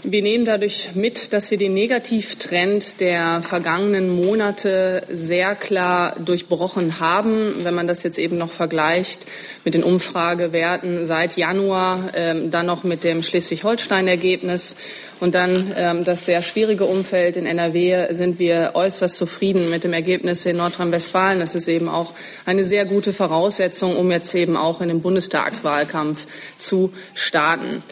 Wir 0.08 0.22
nehmen 0.22 0.44
dadurch 0.44 0.90
mit, 0.94 1.32
dass 1.32 1.50
wir 1.50 1.58
den 1.58 1.75
Negativtrend 1.75 3.00
der 3.00 3.42
vergangenen 3.42 4.08
Monate 4.08 5.02
sehr 5.10 5.56
klar 5.56 6.14
durchbrochen 6.25 7.00
haben. 7.00 7.64
Wenn 7.64 7.75
man 7.75 7.88
das 7.88 8.04
jetzt 8.04 8.16
eben 8.16 8.38
noch 8.38 8.52
vergleicht 8.52 9.26
mit 9.64 9.75
den 9.75 9.82
Umfragewerten 9.82 11.06
seit 11.06 11.36
Januar, 11.36 12.10
ähm, 12.14 12.52
dann 12.52 12.66
noch 12.66 12.84
mit 12.84 13.02
dem 13.02 13.25
Schleswig-Holstein-Ergebnis 13.25 14.76
und 15.18 15.34
dann 15.34 15.72
ähm, 15.76 16.04
das 16.04 16.25
sehr 16.25 16.40
schwierige 16.42 16.84
Umfeld 16.84 17.36
in 17.36 17.44
NRW, 17.44 18.14
sind 18.14 18.38
wir 18.38 18.72
äußerst 18.75 19.16
zufrieden 19.16 19.70
mit 19.70 19.82
dem 19.82 19.92
Ergebnis 19.92 20.46
in 20.46 20.58
Nordrhein-Westfalen. 20.58 21.40
Das 21.40 21.56
ist 21.56 21.66
eben 21.66 21.88
auch 21.88 22.12
eine 22.44 22.62
sehr 22.62 22.84
gute 22.84 23.12
Voraussetzung, 23.12 23.96
um 23.96 24.12
jetzt 24.12 24.32
eben 24.36 24.56
auch 24.56 24.80
in 24.80 24.86
den 24.86 25.00
Bundestagswahlkampf 25.00 26.26
zu 26.58 26.92
starten. 27.14 27.82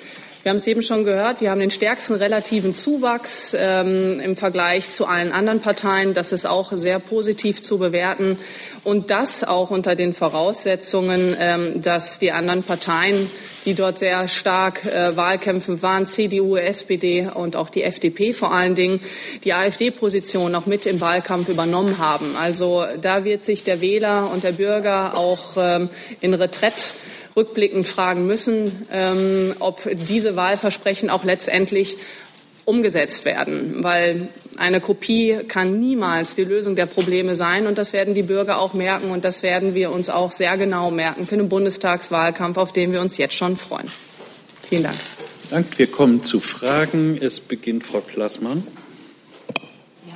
Wir 0.45 0.51
haben 0.51 0.59
es 0.59 0.67
eben 0.67 0.83
schon 0.83 1.05
gehört, 1.05 1.41
wir 1.41 1.51
haben 1.51 1.61
den 1.61 1.71
stärksten 1.71 2.17
relativen 2.17 2.75
Zuwachs 2.75 3.57
ähm, 3.59 4.21
im 4.21 4.37
Vergleich 4.37 4.91
zu 4.91 5.07
allen 5.07 5.33
anderen 5.33 5.61
Parteien. 5.61 6.13
Das 6.13 6.33
ist 6.33 6.45
auch 6.45 6.71
sehr 6.73 6.99
positiv 6.99 7.63
zu 7.63 7.79
bewerten. 7.79 8.39
Und 8.83 9.11
das 9.11 9.43
auch 9.43 9.71
unter 9.71 9.97
den 9.97 10.13
Voraussetzungen, 10.13 11.35
ähm, 11.41 11.81
dass 11.81 12.19
die 12.19 12.31
anderen 12.31 12.63
Parteien, 12.63 13.31
die 13.65 13.73
dort 13.73 13.99
sehr 13.99 14.29
stark 14.29 14.85
äh, 14.85 15.17
Wahlkämpfen 15.17 15.81
waren, 15.81 16.07
CDU, 16.07 16.57
SPD 16.57 17.27
und 17.33 17.57
auch 17.57 17.71
die 17.71 17.83
FDP 17.83 18.35
vor 18.35 18.53
allen 18.53 18.75
Dingen, 18.75 19.01
die 19.45 19.55
AfD-Position 19.55 20.55
auch 20.55 20.67
mit 20.67 20.85
im 20.85 21.01
Wahlkampf 21.01 21.49
übernommen 21.49 21.97
haben. 21.97 22.37
Also 22.39 22.85
da 23.01 23.25
wird 23.25 23.43
sich 23.43 23.65
der 23.65 23.81
Wähler 23.81 24.31
und 24.31 24.45
der 24.45 24.53
Bürger 24.53 25.17
auch 25.17 25.55
ähm, 25.57 25.89
in 26.21 26.35
Retreat 26.35 26.93
rückblickend 27.37 27.87
fragen 27.87 28.27
müssen, 28.27 28.87
ähm, 28.93 29.55
ob 29.59 29.89
diese 30.09 30.37
Wahlversprechen 30.37 31.11
auch 31.11 31.25
letztendlich 31.25 31.97
umgesetzt 32.65 33.25
werden, 33.25 33.83
weil 33.83 34.29
eine 34.57 34.81
Kopie 34.81 35.41
kann 35.49 35.81
niemals 35.81 36.35
die 36.35 36.45
Lösung 36.45 36.77
der 36.77 36.87
Probleme 36.87 37.35
sein 37.35 37.67
und 37.67 37.77
das 37.77 37.93
werden 37.93 38.15
die 38.15 38.23
Bürger 38.23 38.59
auch 38.59 38.73
merken 38.73 39.11
und 39.11 39.25
das 39.25 39.43
werden 39.43 39.75
wir 39.75 39.91
uns 39.91 40.09
auch 40.09 40.33
sehr 40.33 40.57
genau 40.57 40.91
merken 40.91 41.27
für 41.27 41.37
den 41.37 41.49
Bundestagswahlkampf, 41.49 42.57
auf 42.57 42.73
den 42.73 42.93
wir 42.93 43.01
uns 43.01 43.19
jetzt 43.19 43.35
schon 43.35 43.57
freuen. 43.57 43.91
Vielen 44.69 44.85
Dank. 44.85 44.97
Dank. 45.51 45.79
Wir 45.79 45.89
kommen 45.89 46.23
zu 46.23 46.41
Fragen. 46.41 47.19
Es 47.21 47.41
beginnt 47.41 47.85
Frau 47.85 48.01
Klassmann. 48.01 48.67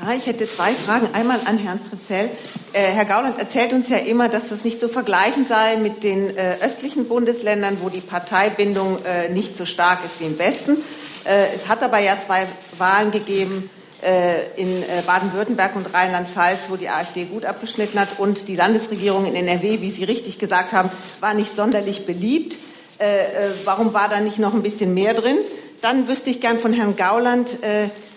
Ja, 0.00 0.14
ich 0.14 0.26
hätte 0.26 0.48
zwei 0.48 0.72
Fragen. 0.72 1.08
Einmal 1.12 1.40
an 1.44 1.58
Herrn 1.58 1.80
Prezell. 1.80 2.30
Äh, 2.72 2.92
Herr 2.92 3.04
Gauland 3.04 3.38
erzählt 3.38 3.72
uns 3.72 3.88
ja 3.88 3.96
immer, 3.96 4.28
dass 4.28 4.48
das 4.48 4.64
nicht 4.64 4.78
zu 4.78 4.88
vergleichen 4.88 5.44
sei 5.46 5.76
mit 5.76 6.04
den 6.04 6.36
äh, 6.36 6.56
östlichen 6.62 7.08
Bundesländern, 7.08 7.78
wo 7.80 7.88
die 7.88 8.00
Parteibindung 8.00 8.98
äh, 9.04 9.28
nicht 9.28 9.56
so 9.56 9.64
stark 9.64 10.04
ist 10.04 10.20
wie 10.20 10.26
im 10.26 10.38
Westen. 10.38 10.76
Äh, 11.24 11.46
es 11.56 11.66
hat 11.66 11.82
aber 11.82 11.98
ja 11.98 12.16
zwei 12.24 12.46
Wahlen 12.78 13.10
gegeben 13.10 13.70
äh, 14.02 14.46
in 14.56 14.82
äh, 14.82 15.02
Baden-Württemberg 15.04 15.74
und 15.74 15.92
Rheinland-Pfalz, 15.92 16.60
wo 16.68 16.76
die 16.76 16.88
AfD 16.88 17.24
gut 17.24 17.44
abgeschnitten 17.44 17.98
hat. 17.98 18.18
Und 18.18 18.46
die 18.46 18.54
Landesregierung 18.54 19.26
in 19.26 19.34
NRW, 19.34 19.80
wie 19.80 19.90
Sie 19.90 20.04
richtig 20.04 20.38
gesagt 20.38 20.72
haben, 20.72 20.90
war 21.18 21.34
nicht 21.34 21.56
sonderlich 21.56 22.06
beliebt. 22.06 22.56
warum 23.64 23.94
war 23.94 24.08
da 24.08 24.20
nicht 24.20 24.38
noch 24.38 24.54
ein 24.54 24.62
bisschen 24.62 24.92
mehr 24.92 25.14
drin? 25.14 25.38
Dann 25.80 26.08
wüsste 26.08 26.30
ich 26.30 26.40
gern 26.40 26.58
von 26.58 26.72
Herrn 26.72 26.96
Gauland, 26.96 27.48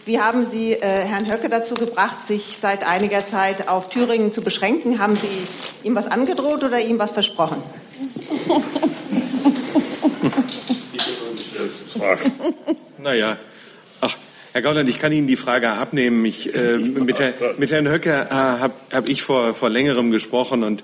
wie 0.05 0.19
haben 0.19 0.45
Sie 0.49 0.73
äh, 0.73 0.79
Herrn 0.79 1.31
Höcke 1.31 1.49
dazu 1.49 1.75
gebracht, 1.75 2.27
sich 2.27 2.57
seit 2.61 2.87
einiger 2.87 3.25
Zeit 3.25 3.67
auf 3.67 3.89
Thüringen 3.89 4.31
zu 4.31 4.41
beschränken? 4.41 4.99
Haben 4.99 5.15
Sie 5.15 5.87
ihm 5.87 5.95
was 5.95 6.07
angedroht 6.07 6.63
oder 6.63 6.79
ihm 6.79 6.97
was 6.97 7.11
versprochen? 7.11 7.61
naja, 12.97 13.37
ach, 14.01 14.17
Herr 14.53 14.61
Gauland, 14.61 14.89
ich 14.89 14.99
kann 14.99 15.11
Ihnen 15.11 15.27
die 15.27 15.35
Frage 15.35 15.69
abnehmen. 15.69 16.25
Ich, 16.25 16.53
äh, 16.55 16.77
mit, 16.77 17.19
Herr, 17.19 17.33
mit, 17.57 17.71
Herrn 17.71 17.87
Höcke 17.87 18.27
äh, 18.29 18.33
habe 18.33 18.73
hab 18.91 19.07
ich 19.07 19.21
vor, 19.21 19.53
vor 19.53 19.69
längerem 19.69 20.11
gesprochen 20.11 20.63
und 20.63 20.83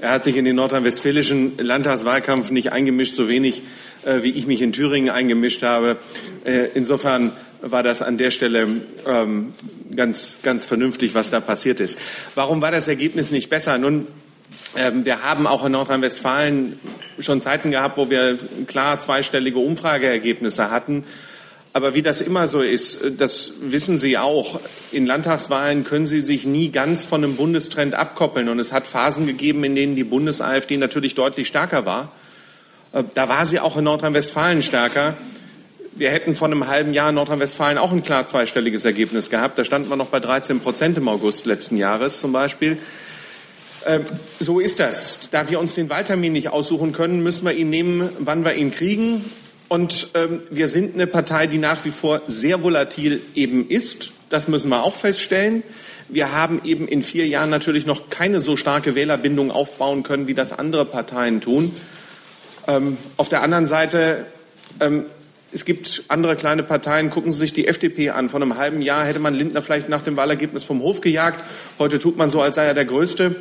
er 0.00 0.12
hat 0.12 0.24
sich 0.24 0.36
in 0.36 0.44
den 0.44 0.56
nordrhein-westfälischen 0.56 1.58
Landtagswahlkampf 1.58 2.50
nicht 2.50 2.72
eingemischt, 2.72 3.16
so 3.16 3.28
wenig 3.28 3.62
äh, 4.04 4.22
wie 4.22 4.30
ich 4.30 4.46
mich 4.46 4.62
in 4.62 4.72
Thüringen 4.72 5.10
eingemischt 5.10 5.62
habe. 5.62 5.98
Äh, 6.44 6.68
insofern 6.74 7.32
war 7.62 7.82
das 7.82 8.02
an 8.02 8.18
der 8.18 8.30
Stelle 8.30 8.68
ähm, 9.06 9.54
ganz, 9.94 10.40
ganz 10.42 10.64
vernünftig, 10.64 11.14
was 11.14 11.30
da 11.30 11.40
passiert 11.40 11.80
ist. 11.80 11.98
Warum 12.34 12.60
war 12.60 12.70
das 12.70 12.88
Ergebnis 12.88 13.30
nicht 13.30 13.48
besser? 13.48 13.78
Nun, 13.78 14.06
ähm, 14.76 15.04
wir 15.04 15.22
haben 15.22 15.46
auch 15.46 15.64
in 15.64 15.72
Nordrhein-Westfalen 15.72 16.78
schon 17.20 17.40
Zeiten 17.40 17.70
gehabt, 17.70 17.96
wo 17.96 18.10
wir 18.10 18.38
klar 18.66 18.98
zweistellige 18.98 19.58
Umfrageergebnisse 19.58 20.70
hatten. 20.70 21.04
Aber 21.72 21.94
wie 21.94 22.02
das 22.02 22.20
immer 22.20 22.48
so 22.48 22.60
ist, 22.60 23.00
das 23.16 23.54
wissen 23.62 23.96
Sie 23.96 24.18
auch. 24.18 24.60
In 24.90 25.06
Landtagswahlen 25.06 25.84
können 25.84 26.06
Sie 26.06 26.20
sich 26.20 26.44
nie 26.44 26.70
ganz 26.70 27.04
von 27.04 27.24
einem 27.24 27.36
Bundestrend 27.36 27.94
abkoppeln. 27.94 28.48
Und 28.48 28.58
es 28.58 28.72
hat 28.72 28.86
Phasen 28.86 29.26
gegeben, 29.26 29.64
in 29.64 29.74
denen 29.74 29.96
die 29.96 30.04
Bundes-AfD 30.04 30.76
natürlich 30.76 31.14
deutlich 31.14 31.48
stärker 31.48 31.86
war. 31.86 32.12
Äh, 32.92 33.04
da 33.14 33.28
war 33.28 33.46
sie 33.46 33.60
auch 33.60 33.76
in 33.76 33.84
Nordrhein-Westfalen 33.84 34.62
stärker 34.62 35.16
wir 35.94 36.10
hätten 36.10 36.34
vor 36.34 36.48
einem 36.48 36.66
halben 36.68 36.94
Jahr 36.94 37.10
in 37.10 37.16
Nordrhein-Westfalen 37.16 37.78
auch 37.78 37.92
ein 37.92 38.02
klar 38.02 38.26
zweistelliges 38.26 38.84
Ergebnis 38.84 39.30
gehabt. 39.30 39.58
Da 39.58 39.64
standen 39.64 39.90
wir 39.90 39.96
noch 39.96 40.06
bei 40.06 40.20
13 40.20 40.60
Prozent 40.60 40.96
im 40.96 41.08
August 41.08 41.46
letzten 41.46 41.76
Jahres 41.76 42.20
zum 42.20 42.32
Beispiel. 42.32 42.78
Ähm, 43.86 44.04
so 44.38 44.60
ist 44.60 44.80
das. 44.80 45.28
Da 45.30 45.50
wir 45.50 45.60
uns 45.60 45.74
den 45.74 45.90
Wahltermin 45.90 46.32
nicht 46.32 46.48
aussuchen 46.48 46.92
können, 46.92 47.22
müssen 47.22 47.44
wir 47.44 47.52
ihn 47.52 47.70
nehmen, 47.70 48.08
wann 48.18 48.44
wir 48.44 48.54
ihn 48.54 48.70
kriegen. 48.70 49.24
Und 49.68 50.08
ähm, 50.14 50.42
wir 50.50 50.68
sind 50.68 50.94
eine 50.94 51.06
Partei, 51.06 51.46
die 51.46 51.58
nach 51.58 51.84
wie 51.84 51.90
vor 51.90 52.22
sehr 52.26 52.62
volatil 52.62 53.20
eben 53.34 53.68
ist. 53.68 54.12
Das 54.28 54.48
müssen 54.48 54.70
wir 54.70 54.82
auch 54.82 54.94
feststellen. 54.94 55.62
Wir 56.08 56.32
haben 56.32 56.60
eben 56.64 56.88
in 56.88 57.02
vier 57.02 57.26
Jahren 57.26 57.50
natürlich 57.50 57.86
noch 57.86 58.08
keine 58.10 58.40
so 58.40 58.56
starke 58.56 58.94
Wählerbindung 58.94 59.50
aufbauen 59.50 60.02
können, 60.02 60.26
wie 60.26 60.34
das 60.34 60.52
andere 60.52 60.84
Parteien 60.84 61.40
tun. 61.40 61.74
Ähm, 62.66 62.96
auf 63.16 63.28
der 63.28 63.42
anderen 63.42 63.66
Seite 63.66 64.26
ähm, 64.80 65.06
es 65.52 65.64
gibt 65.64 66.04
andere 66.08 66.36
kleine 66.36 66.62
Parteien. 66.62 67.10
Gucken 67.10 67.32
Sie 67.32 67.38
sich 67.38 67.52
die 67.52 67.68
FDP 67.68 68.10
an. 68.10 68.28
Vor 68.28 68.40
einem 68.40 68.56
halben 68.56 68.80
Jahr 68.80 69.04
hätte 69.04 69.18
man 69.18 69.34
Lindner 69.34 69.62
vielleicht 69.62 69.88
nach 69.88 70.02
dem 70.02 70.16
Wahlergebnis 70.16 70.64
vom 70.64 70.80
Hof 70.80 71.00
gejagt. 71.00 71.44
Heute 71.78 71.98
tut 71.98 72.16
man 72.16 72.30
so, 72.30 72.40
als 72.40 72.54
sei 72.54 72.64
er 72.64 72.74
der 72.74 72.84
Größte. 72.84 73.36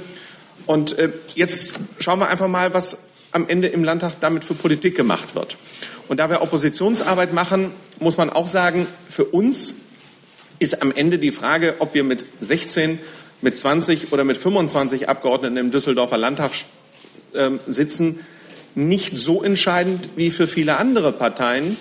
Und 0.65 0.97
äh, 0.99 1.11
jetzt 1.35 1.73
schauen 1.99 2.19
wir 2.19 2.27
einfach 2.27 2.47
mal, 2.47 2.73
was 2.73 2.97
am 3.31 3.47
Ende 3.47 3.69
im 3.69 3.83
Landtag 3.83 4.13
damit 4.19 4.43
für 4.43 4.53
Politik 4.53 4.95
gemacht 4.95 5.35
wird. 5.35 5.57
Und 6.07 6.19
da 6.19 6.29
wir 6.29 6.41
Oppositionsarbeit 6.41 7.33
machen, 7.33 7.71
muss 7.99 8.17
man 8.17 8.29
auch 8.29 8.47
sagen, 8.47 8.87
für 9.07 9.25
uns 9.25 9.75
ist 10.59 10.81
am 10.81 10.91
Ende 10.91 11.17
die 11.17 11.31
Frage, 11.31 11.75
ob 11.79 11.93
wir 11.93 12.03
mit 12.03 12.25
16, 12.41 12.99
mit 13.41 13.57
20 13.57 14.11
oder 14.11 14.23
mit 14.23 14.37
25 14.37 15.07
Abgeordneten 15.07 15.57
im 15.57 15.71
Düsseldorfer 15.71 16.17
Landtag 16.17 16.51
äh, 17.33 17.51
sitzen, 17.67 18.19
nicht 18.75 19.17
so 19.17 19.41
entscheidend 19.43 20.09
wie 20.15 20.29
für 20.29 20.47
viele 20.47 20.77
andere 20.77 21.11
Parteien. 21.11 21.77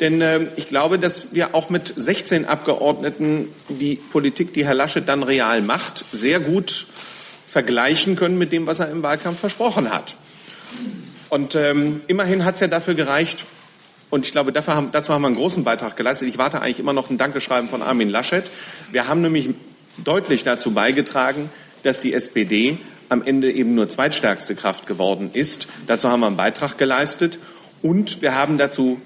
Denn 0.00 0.20
äh, 0.20 0.46
ich 0.56 0.68
glaube, 0.68 0.98
dass 0.98 1.34
wir 1.34 1.54
auch 1.54 1.70
mit 1.70 1.92
16 1.96 2.44
Abgeordneten 2.44 3.48
die 3.68 3.96
Politik, 3.96 4.52
die 4.54 4.64
Herr 4.64 4.74
Laschet 4.74 5.06
dann 5.08 5.22
real 5.22 5.62
macht, 5.62 6.04
sehr 6.12 6.40
gut 6.40 6.86
vergleichen 7.46 8.16
können 8.16 8.38
mit 8.38 8.52
dem, 8.52 8.66
was 8.66 8.80
er 8.80 8.90
im 8.90 9.02
Wahlkampf 9.02 9.38
versprochen 9.38 9.90
hat. 9.90 10.16
Und 11.28 11.54
ähm, 11.54 12.00
immerhin 12.06 12.44
hat 12.44 12.54
es 12.54 12.60
ja 12.60 12.68
dafür 12.68 12.94
gereicht, 12.94 13.44
und 14.12 14.26
ich 14.26 14.32
glaube, 14.32 14.52
dafür 14.52 14.74
haben, 14.74 14.90
dazu 14.92 15.14
haben 15.14 15.22
wir 15.22 15.28
einen 15.28 15.36
großen 15.36 15.64
Beitrag 15.64 15.96
geleistet. 15.96 16.28
Ich 16.28 16.36
warte 16.36 16.60
eigentlich 16.60 16.78
immer 16.78 16.92
noch 16.92 17.08
ein 17.08 17.16
Dankeschreiben 17.16 17.70
von 17.70 17.80
Armin 17.80 18.10
Laschet. 18.10 18.44
Wir 18.90 19.08
haben 19.08 19.22
nämlich 19.22 19.48
deutlich 19.96 20.44
dazu 20.44 20.72
beigetragen, 20.72 21.48
dass 21.82 22.00
die 22.00 22.12
SPD 22.12 22.76
am 23.08 23.22
Ende 23.22 23.50
eben 23.50 23.74
nur 23.74 23.88
zweitstärkste 23.88 24.54
Kraft 24.54 24.86
geworden 24.86 25.30
ist. 25.32 25.66
Dazu 25.86 26.10
haben 26.10 26.20
wir 26.20 26.26
einen 26.26 26.36
Beitrag 26.36 26.76
geleistet. 26.76 27.38
Und 27.80 28.20
wir 28.20 28.34
haben 28.34 28.58
dazu 28.58 29.00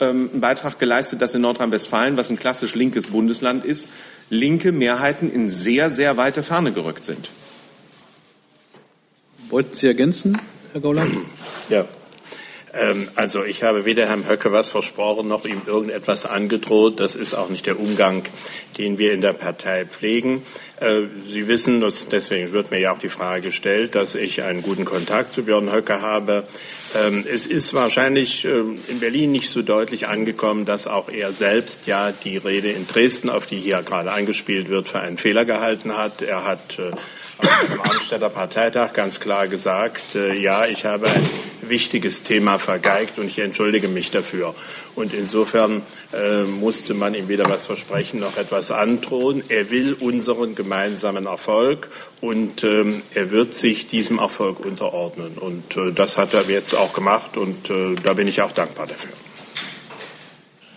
ähm, 0.00 0.30
einen 0.32 0.40
Beitrag 0.40 0.78
geleistet, 0.78 1.22
dass 1.22 1.34
in 1.34 1.42
Nordrhein-Westfalen, 1.42 2.16
was 2.16 2.30
ein 2.30 2.38
klassisch 2.38 2.74
linkes 2.74 3.08
Bundesland 3.08 3.64
ist, 3.64 3.88
linke 4.30 4.72
Mehrheiten 4.72 5.30
in 5.30 5.48
sehr, 5.48 5.90
sehr 5.90 6.16
weite 6.16 6.42
Ferne 6.42 6.72
gerückt 6.72 7.04
sind. 7.04 7.30
Wollten 9.48 9.74
Sie 9.74 9.86
ergänzen, 9.86 10.38
Herr 10.72 10.80
Gauland? 10.80 11.14
Ja, 11.68 11.86
also 13.16 13.44
ich 13.44 13.62
habe 13.62 13.84
weder 13.84 14.06
Herrn 14.06 14.28
Höcke 14.28 14.50
was 14.50 14.68
versprochen 14.68 15.28
noch 15.28 15.44
ihm 15.44 15.62
irgendetwas 15.66 16.24
angedroht. 16.24 17.00
Das 17.00 17.16
ist 17.16 17.34
auch 17.34 17.50
nicht 17.50 17.66
der 17.66 17.78
Umgang, 17.78 18.24
den 18.78 18.98
wir 18.98 19.12
in 19.12 19.20
der 19.20 19.34
Partei 19.34 19.84
pflegen. 19.84 20.42
Äh, 20.80 21.02
Sie 21.26 21.46
wissen, 21.48 21.84
deswegen 22.10 22.50
wird 22.52 22.70
mir 22.70 22.80
ja 22.80 22.92
auch 22.92 22.98
die 22.98 23.08
Frage 23.08 23.42
gestellt, 23.42 23.94
dass 23.94 24.14
ich 24.14 24.42
einen 24.42 24.62
guten 24.62 24.84
Kontakt 24.84 25.32
zu 25.32 25.44
Björn 25.44 25.70
Höcke 25.70 26.00
habe. 26.00 26.44
Ähm, 26.94 27.24
es 27.30 27.46
ist 27.46 27.74
wahrscheinlich 27.74 28.44
ähm, 28.44 28.76
in 28.88 29.00
Berlin 29.00 29.32
nicht 29.32 29.50
so 29.50 29.62
deutlich 29.62 30.08
angekommen, 30.08 30.64
dass 30.64 30.86
auch 30.86 31.08
er 31.08 31.32
selbst 31.32 31.86
ja 31.86 32.12
die 32.12 32.36
Rede 32.36 32.70
in 32.70 32.86
Dresden, 32.86 33.30
auf 33.30 33.46
die 33.46 33.58
hier 33.58 33.82
gerade 33.82 34.12
angespielt 34.12 34.68
wird, 34.68 34.88
für 34.88 35.00
einen 35.00 35.18
Fehler 35.18 35.44
gehalten 35.44 35.96
hat. 35.96 36.22
Er 36.22 36.44
hat 36.44 36.78
äh, 36.78 36.90
am 37.72 37.80
Arnstädter 37.82 38.28
Parteitag 38.28 38.92
ganz 38.92 39.20
klar 39.20 39.46
gesagt, 39.48 40.14
äh, 40.14 40.34
ja, 40.34 40.66
ich 40.66 40.84
habe 40.84 41.06
ein 41.06 41.28
wichtiges 41.68 42.22
Thema 42.22 42.58
vergeigt 42.58 43.18
und 43.18 43.26
ich 43.26 43.38
entschuldige 43.38 43.88
mich 43.88 44.10
dafür. 44.10 44.54
Und 44.94 45.14
insofern 45.14 45.82
äh, 46.12 46.42
musste 46.42 46.94
man 46.94 47.14
ihm 47.14 47.28
weder 47.28 47.48
was 47.48 47.66
versprechen 47.66 48.20
noch 48.20 48.36
etwas 48.36 48.70
androhen. 48.70 49.42
Er 49.48 49.70
will 49.70 49.94
unseren 49.94 50.54
gemeinsamen 50.54 51.26
Erfolg 51.26 51.88
und 52.20 52.64
ähm, 52.64 53.02
er 53.14 53.30
wird 53.30 53.54
sich 53.54 53.86
diesem 53.86 54.18
Erfolg 54.18 54.60
unterordnen. 54.60 55.38
Und 55.38 55.76
äh, 55.76 55.92
das 55.92 56.18
hat 56.18 56.34
er 56.34 56.42
jetzt 56.48 56.74
auch 56.74 56.92
gemacht 56.92 57.36
und 57.36 57.70
äh, 57.70 57.94
da 58.02 58.12
bin 58.14 58.26
ich 58.28 58.42
auch 58.42 58.52
dankbar 58.52 58.86
dafür. 58.86 59.12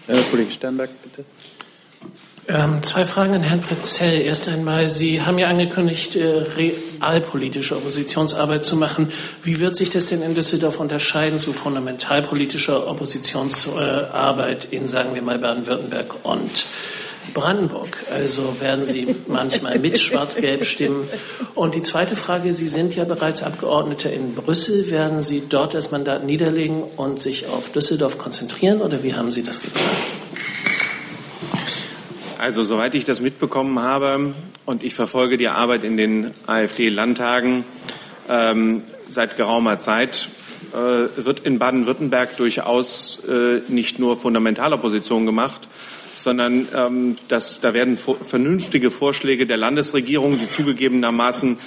Herr 0.07 0.21
Kollege 0.23 0.51
Sternberg, 0.51 0.89
bitte. 1.01 1.25
Ähm, 2.47 2.83
zwei 2.83 3.07
Fragen 3.07 3.33
an 3.33 3.41
Herrn 3.41 3.61
Prezell. 3.61 4.21
Erst 4.21 4.47
einmal, 4.47 4.87
Sie 4.87 5.21
haben 5.23 5.39
ja 5.39 5.47
angekündigt, 5.47 6.15
äh, 6.15 6.45
realpolitische 6.55 7.75
Oppositionsarbeit 7.75 8.63
zu 8.63 8.75
machen. 8.75 9.11
Wie 9.41 9.59
wird 9.59 9.75
sich 9.75 9.89
das 9.89 10.07
denn 10.07 10.21
in 10.21 10.35
Düsseldorf 10.35 10.79
unterscheiden 10.79 11.39
zu 11.39 11.53
fundamentalpolitischer 11.53 12.87
Oppositionsarbeit 12.87 14.67
in, 14.69 14.87
sagen 14.87 15.15
wir 15.15 15.23
mal, 15.23 15.39
Baden-Württemberg 15.39 16.23
und 16.23 16.65
Brandenburg? 17.33 17.97
Also 18.13 18.57
werden 18.59 18.85
Sie 18.85 19.15
manchmal 19.27 19.79
mit 19.79 19.99
Schwarz-Gelb 19.99 20.65
stimmen? 20.65 21.09
Und 21.55 21.73
die 21.73 21.81
zweite 21.81 22.15
Frage, 22.15 22.53
Sie 22.53 22.67
sind 22.67 22.95
ja 22.95 23.05
bereits 23.05 23.41
Abgeordneter 23.41 24.13
in 24.13 24.35
Brüssel. 24.35 24.91
Werden 24.91 25.23
Sie 25.23 25.41
dort 25.49 25.73
das 25.73 25.89
Mandat 25.89 26.23
niederlegen 26.23 26.83
und 26.95 27.19
sich 27.19 27.47
auf 27.47 27.71
Düsseldorf 27.71 28.19
konzentrieren 28.19 28.81
oder 28.81 29.01
wie 29.01 29.15
haben 29.15 29.31
Sie 29.31 29.41
das 29.41 29.63
geplant? 29.63 30.24
Also 32.45 32.61
soweit 32.61 32.93
ich 32.93 33.05
das 33.05 33.21
mitbekommen 33.21 33.79
habe 33.79 34.35
und 34.67 34.83
ich 34.83 34.93
verfolge 34.93 35.35
die 35.35 35.47
Arbeit 35.47 35.83
in 35.83 35.97
den 35.97 36.29
AfD-Landtagen 36.45 37.63
ähm, 38.29 38.83
seit 39.07 39.35
geraumer 39.35 39.79
Zeit, 39.79 40.29
äh, 40.71 41.25
wird 41.25 41.39
in 41.39 41.57
Baden-Württemberg 41.57 42.37
durchaus 42.37 43.23
äh, 43.27 43.61
nicht 43.67 43.97
nur 43.97 44.15
Fundamentalopposition 44.15 45.25
gemacht, 45.25 45.67
sondern 46.17 46.67
ähm, 46.75 47.15
das, 47.29 47.61
da 47.61 47.73
werden 47.73 47.97
vernünftige 47.97 48.91
Vorschläge 48.91 49.47
der 49.47 49.57
Landesregierung, 49.57 50.37
die 50.37 50.47
zugegebenermaßen 50.47 51.57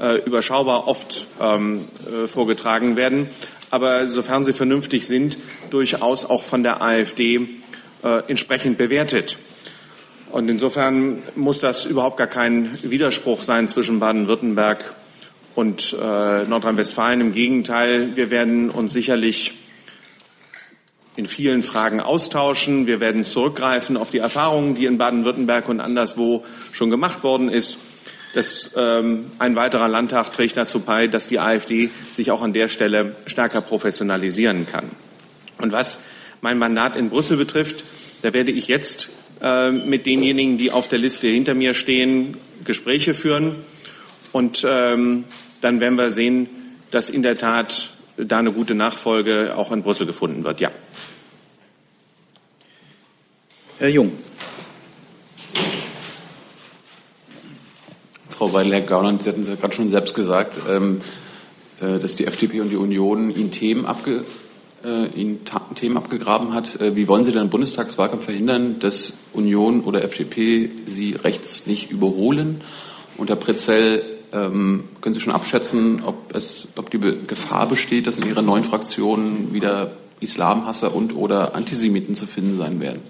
äh, 0.00 0.16
überschaubar 0.24 0.88
oft 0.88 1.26
ähm, 1.42 1.84
äh, 2.06 2.26
vorgetragen 2.26 2.96
werden, 2.96 3.28
aber 3.68 4.06
sofern 4.06 4.44
sie 4.44 4.54
vernünftig 4.54 5.06
sind, 5.06 5.36
durchaus 5.68 6.24
auch 6.24 6.42
von 6.42 6.62
der 6.62 6.80
AfD 6.80 7.36
äh, 8.02 8.22
entsprechend 8.28 8.78
bewertet. 8.78 9.36
Und 10.32 10.48
insofern 10.48 11.22
muss 11.36 11.60
das 11.60 11.84
überhaupt 11.84 12.16
gar 12.16 12.26
kein 12.26 12.78
Widerspruch 12.82 13.42
sein 13.42 13.68
zwischen 13.68 14.00
Baden-Württemberg 14.00 14.94
und 15.54 15.92
äh, 15.92 16.44
Nordrhein-Westfalen. 16.44 17.20
Im 17.20 17.32
Gegenteil, 17.32 18.16
wir 18.16 18.30
werden 18.30 18.70
uns 18.70 18.94
sicherlich 18.94 19.52
in 21.16 21.26
vielen 21.26 21.60
Fragen 21.60 22.00
austauschen. 22.00 22.86
Wir 22.86 22.98
werden 22.98 23.24
zurückgreifen 23.24 23.98
auf 23.98 24.10
die 24.10 24.18
Erfahrungen, 24.18 24.74
die 24.74 24.86
in 24.86 24.96
Baden-Württemberg 24.96 25.68
und 25.68 25.80
anderswo 25.80 26.46
schon 26.72 26.88
gemacht 26.88 27.22
worden 27.24 27.50
ist. 27.50 27.76
Das, 28.32 28.70
ähm, 28.74 29.26
ein 29.38 29.54
weiterer 29.54 29.88
Landtag 29.88 30.32
trägt 30.32 30.56
dazu 30.56 30.80
bei, 30.80 31.08
dass 31.08 31.26
die 31.26 31.40
AfD 31.40 31.90
sich 32.10 32.30
auch 32.30 32.40
an 32.40 32.54
der 32.54 32.68
Stelle 32.68 33.16
stärker 33.26 33.60
professionalisieren 33.60 34.66
kann. 34.66 34.86
Und 35.58 35.72
was 35.72 35.98
mein 36.40 36.56
Mandat 36.56 36.96
in 36.96 37.10
Brüssel 37.10 37.36
betrifft, 37.36 37.84
da 38.22 38.32
werde 38.32 38.50
ich 38.50 38.68
jetzt 38.68 39.10
mit 39.42 40.06
denjenigen, 40.06 40.56
die 40.56 40.70
auf 40.70 40.86
der 40.86 40.98
Liste 40.98 41.26
hinter 41.26 41.54
mir 41.54 41.74
stehen, 41.74 42.36
Gespräche 42.64 43.12
führen. 43.12 43.56
Und 44.30 44.64
ähm, 44.68 45.24
dann 45.60 45.80
werden 45.80 45.98
wir 45.98 46.10
sehen, 46.10 46.48
dass 46.90 47.10
in 47.10 47.22
der 47.22 47.36
Tat 47.36 47.90
da 48.16 48.38
eine 48.38 48.52
gute 48.52 48.74
Nachfolge 48.74 49.56
auch 49.56 49.72
in 49.72 49.82
Brüssel 49.82 50.06
gefunden 50.06 50.44
wird. 50.44 50.60
Ja. 50.60 50.70
Herr 53.78 53.88
Jung. 53.88 54.12
Frau 58.28 58.52
Weidel, 58.52 58.72
Herr 58.72 58.80
Gauland, 58.82 59.22
Sie 59.22 59.28
hatten 59.28 59.42
es 59.42 59.48
ja 59.48 59.54
gerade 59.54 59.74
schon 59.74 59.88
selbst 59.88 60.14
gesagt, 60.14 60.58
ähm, 60.68 61.00
äh, 61.80 61.98
dass 61.98 62.16
die 62.16 62.26
FDP 62.26 62.60
und 62.60 62.70
die 62.70 62.76
Union 62.76 63.30
Ihnen 63.30 63.50
Themen 63.50 63.86
abge 63.86 64.24
äh, 64.84 65.06
Ihnen 65.18 65.40
Themen 65.74 65.96
abgegraben 65.96 66.54
hat. 66.54 66.80
Äh, 66.80 66.96
wie 66.96 67.08
wollen 67.08 67.24
Sie 67.24 67.32
denn 67.32 67.42
im 67.42 67.50
Bundestagswahlkampf 67.50 68.24
verhindern, 68.24 68.78
dass 68.78 69.14
Union 69.32 69.82
oder 69.82 70.02
FDP 70.02 70.70
Sie 70.86 71.14
rechts 71.14 71.66
nicht 71.66 71.90
überholen? 71.90 72.62
Und 73.16 73.30
Herr 73.30 73.36
Pretzell, 73.36 74.02
ähm, 74.32 74.84
können 75.00 75.14
Sie 75.14 75.20
schon 75.20 75.32
abschätzen, 75.32 76.02
ob, 76.04 76.34
es, 76.34 76.68
ob 76.76 76.90
die 76.90 76.98
Gefahr 77.26 77.68
besteht, 77.68 78.06
dass 78.06 78.16
in 78.16 78.26
Ihrer 78.26 78.42
neuen 78.42 78.64
Fraktion 78.64 79.52
wieder 79.52 79.92
Islamhasser 80.20 80.94
und 80.94 81.14
oder 81.16 81.54
Antisemiten 81.54 82.14
zu 82.14 82.26
finden 82.26 82.56
sein 82.56 82.80
werden? 82.80 83.02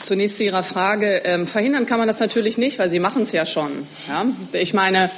Zunächst 0.00 0.36
zu 0.36 0.44
Ihrer 0.44 0.62
Frage. 0.62 1.22
Ähm, 1.24 1.46
verhindern 1.46 1.84
kann 1.84 1.98
man 1.98 2.08
das 2.08 2.20
natürlich 2.20 2.56
nicht, 2.56 2.78
weil 2.78 2.88
Sie 2.88 3.00
machen 3.00 3.22
es 3.22 3.32
ja 3.32 3.44
schon. 3.44 3.86
Ja? 4.08 4.26
Ich 4.52 4.72
meine, 4.72 5.10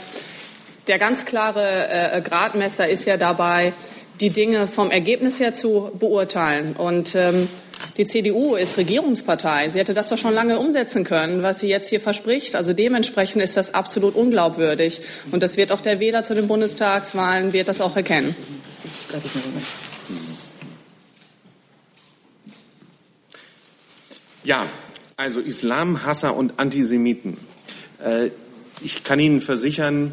der 0.86 0.98
ganz 0.98 1.24
klare 1.24 1.88
äh, 1.88 2.20
Gradmesser 2.20 2.88
ist 2.88 3.06
ja 3.06 3.16
dabei, 3.16 3.72
die 4.20 4.30
Dinge 4.30 4.66
vom 4.66 4.90
Ergebnis 4.90 5.40
her 5.40 5.54
zu 5.54 5.90
beurteilen. 5.98 6.74
Und 6.76 7.14
ähm, 7.14 7.48
die 7.96 8.06
CDU 8.06 8.56
ist 8.56 8.76
Regierungspartei. 8.76 9.70
Sie 9.70 9.78
hätte 9.78 9.94
das 9.94 10.08
doch 10.08 10.18
schon 10.18 10.34
lange 10.34 10.58
umsetzen 10.58 11.04
können, 11.04 11.42
was 11.42 11.60
sie 11.60 11.68
jetzt 11.68 11.88
hier 11.88 12.00
verspricht. 12.00 12.54
Also 12.54 12.72
dementsprechend 12.72 13.42
ist 13.42 13.56
das 13.56 13.74
absolut 13.74 14.14
unglaubwürdig. 14.14 15.00
Und 15.32 15.42
das 15.42 15.56
wird 15.56 15.72
auch 15.72 15.80
der 15.80 16.00
Wähler 16.00 16.22
zu 16.22 16.34
den 16.34 16.46
Bundestagswahlen 16.46 17.52
wird 17.52 17.68
das 17.68 17.80
auch 17.80 17.96
erkennen. 17.96 18.34
Ja, 24.44 24.66
also 25.16 25.40
Islamhasser 25.40 26.34
und 26.34 26.58
Antisemiten. 26.58 27.38
Äh, 28.02 28.30
ich 28.82 29.04
kann 29.04 29.20
Ihnen 29.20 29.40
versichern, 29.40 30.12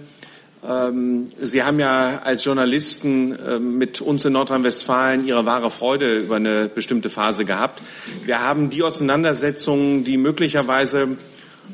Sie 1.39 1.63
haben 1.63 1.79
ja 1.79 2.21
als 2.25 2.43
Journalisten 2.43 3.37
ähm, 3.47 3.77
mit 3.77 4.01
uns 4.01 4.25
in 4.25 4.33
Nordrhein-Westfalen 4.33 5.25
Ihre 5.25 5.45
wahre 5.45 5.71
Freude 5.71 6.17
über 6.17 6.35
eine 6.35 6.67
bestimmte 6.67 7.09
Phase 7.09 7.45
gehabt. 7.45 7.81
Wir 8.25 8.41
haben 8.41 8.69
die 8.69 8.83
Auseinandersetzungen, 8.83 10.03
die 10.03 10.17
möglicherweise 10.17 11.15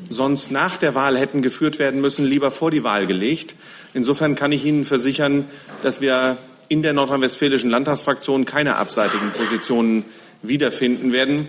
sonst 0.08 0.52
nach 0.52 0.76
der 0.76 0.94
Wahl 0.94 1.18
hätten 1.18 1.42
geführt 1.42 1.80
werden 1.80 2.00
müssen, 2.00 2.24
lieber 2.24 2.52
vor 2.52 2.70
die 2.70 2.84
Wahl 2.84 3.08
gelegt. 3.08 3.56
Insofern 3.94 4.36
kann 4.36 4.52
ich 4.52 4.64
Ihnen 4.64 4.84
versichern, 4.84 5.46
dass 5.82 6.00
wir 6.00 6.36
in 6.68 6.82
der 6.82 6.92
nordrhein-westfälischen 6.92 7.70
Landtagsfraktion 7.70 8.44
keine 8.44 8.76
abseitigen 8.76 9.32
Positionen 9.32 10.04
wiederfinden 10.42 11.12
werden. 11.12 11.48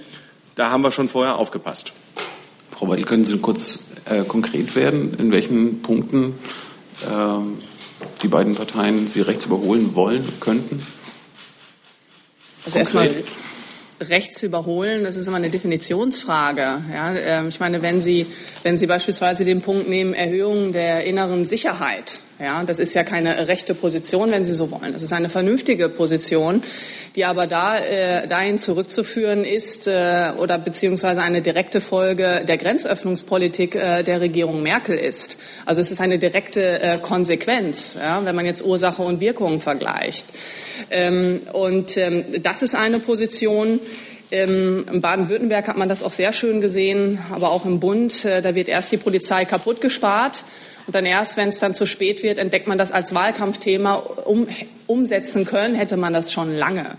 Da 0.56 0.72
haben 0.72 0.84
wir 0.84 0.92
schon 0.92 1.10
vorher 1.10 1.36
aufgepasst. 1.36 1.94
Frau 2.72 2.88
Weidel, 2.88 3.06
können 3.06 3.24
Sie 3.24 3.38
kurz 3.38 3.84
äh, 4.06 4.24
konkret 4.24 4.76
werden, 4.76 5.14
in 5.20 5.32
welchen 5.32 5.84
Punkten 5.84 6.34
die 8.22 8.28
beiden 8.28 8.56
Parteien 8.56 9.08
Sie 9.08 9.22
rechts 9.22 9.46
überholen 9.46 9.96
wollen, 9.96 10.26
könnten? 10.40 10.86
Also 12.66 12.80
erstmal 12.80 13.12
rechts 14.02 14.44
überholen, 14.44 15.04
das 15.04 15.16
ist 15.16 15.28
immer 15.28 15.38
eine 15.38 15.50
Definitionsfrage. 15.50 16.84
Ja, 16.94 17.16
ähm, 17.16 17.50
ich 17.50 17.60
meine, 17.60 17.82
wenn 17.82 18.02
Sie, 18.02 18.26
wenn 18.64 18.78
Sie 18.78 18.88
beispielsweise 18.88 19.46
den 19.46 19.62
Punkt 19.62 19.88
nehmen, 19.88 20.14
Erhöhung 20.14 20.74
der 20.74 21.06
inneren 21.06 21.46
Sicherheit, 21.46 22.20
ja, 22.40 22.64
das 22.64 22.80
ist 22.80 22.94
ja 22.94 23.04
keine 23.04 23.48
rechte 23.48 23.74
Position, 23.74 24.32
wenn 24.32 24.44
Sie 24.44 24.54
so 24.54 24.70
wollen. 24.70 24.92
Das 24.92 25.04
ist 25.04 25.14
eine 25.14 25.30
vernünftige 25.30 25.88
Position, 25.88 26.62
die 27.16 27.24
aber 27.24 27.48
da, 27.48 27.80
äh, 27.80 28.28
dahin 28.28 28.58
zurückzuführen 28.58 29.46
ist 29.46 29.88
äh, 29.88 30.32
oder 30.38 30.58
beziehungsweise 30.58 31.22
eine 31.22 31.42
direkte 31.42 31.80
Folge 31.80 32.44
der 32.46 32.58
Grenzöffnungspolitik 32.58 33.76
äh, 33.76 34.04
der 34.04 34.20
Regierung 34.20 34.62
Merkel 34.64 34.98
ist. 34.98 35.38
Also 35.66 35.80
es 35.80 35.92
ist 35.92 36.02
eine 36.02 36.20
direkte 36.20 36.82
äh, 36.82 36.98
Konsequenz, 36.98 37.96
ja, 37.98 38.24
wenn 38.26 38.36
man 38.36 38.46
jetzt 38.46 38.66
Ursache 38.66 39.02
und 39.02 39.22
Wirkung 39.22 39.62
vergleicht. 39.62 40.28
Ähm, 40.92 41.42
und 41.54 41.96
ähm, 41.96 42.26
das 42.42 42.64
ist 42.64 42.76
eine 42.76 43.00
Position, 43.00 43.80
ähm, 44.32 44.86
in 44.92 45.02
Baden-Württemberg 45.02 45.68
hat 45.68 45.78
man 45.78 45.88
das 45.88 46.04
auch 46.04 46.12
sehr 46.12 46.34
schön 46.34 46.60
gesehen, 46.60 47.20
aber 47.32 47.52
auch 47.52 47.66
im 47.66 47.80
Bund. 47.80 48.26
Äh, 48.26 48.42
da 48.42 48.56
wird 48.56 48.68
erst 48.68 48.92
die 48.92 48.98
Polizei 48.98 49.46
kaputt 49.46 49.80
gespart 49.80 50.44
und 50.88 50.94
dann 50.96 51.06
erst, 51.06 51.38
wenn 51.38 51.50
es 51.50 51.60
dann 51.60 51.74
zu 51.74 51.86
spät 51.86 52.22
wird, 52.24 52.38
entdeckt 52.38 52.68
man 52.68 52.78
das 52.78 52.92
als 52.92 53.16
Wahlkampfthema. 53.16 53.96
Um, 53.96 54.48
umsetzen 54.88 55.46
können 55.46 55.76
hätte 55.76 55.98
man 55.98 56.14
das 56.14 56.32
schon 56.32 56.52
lange. 56.52 56.98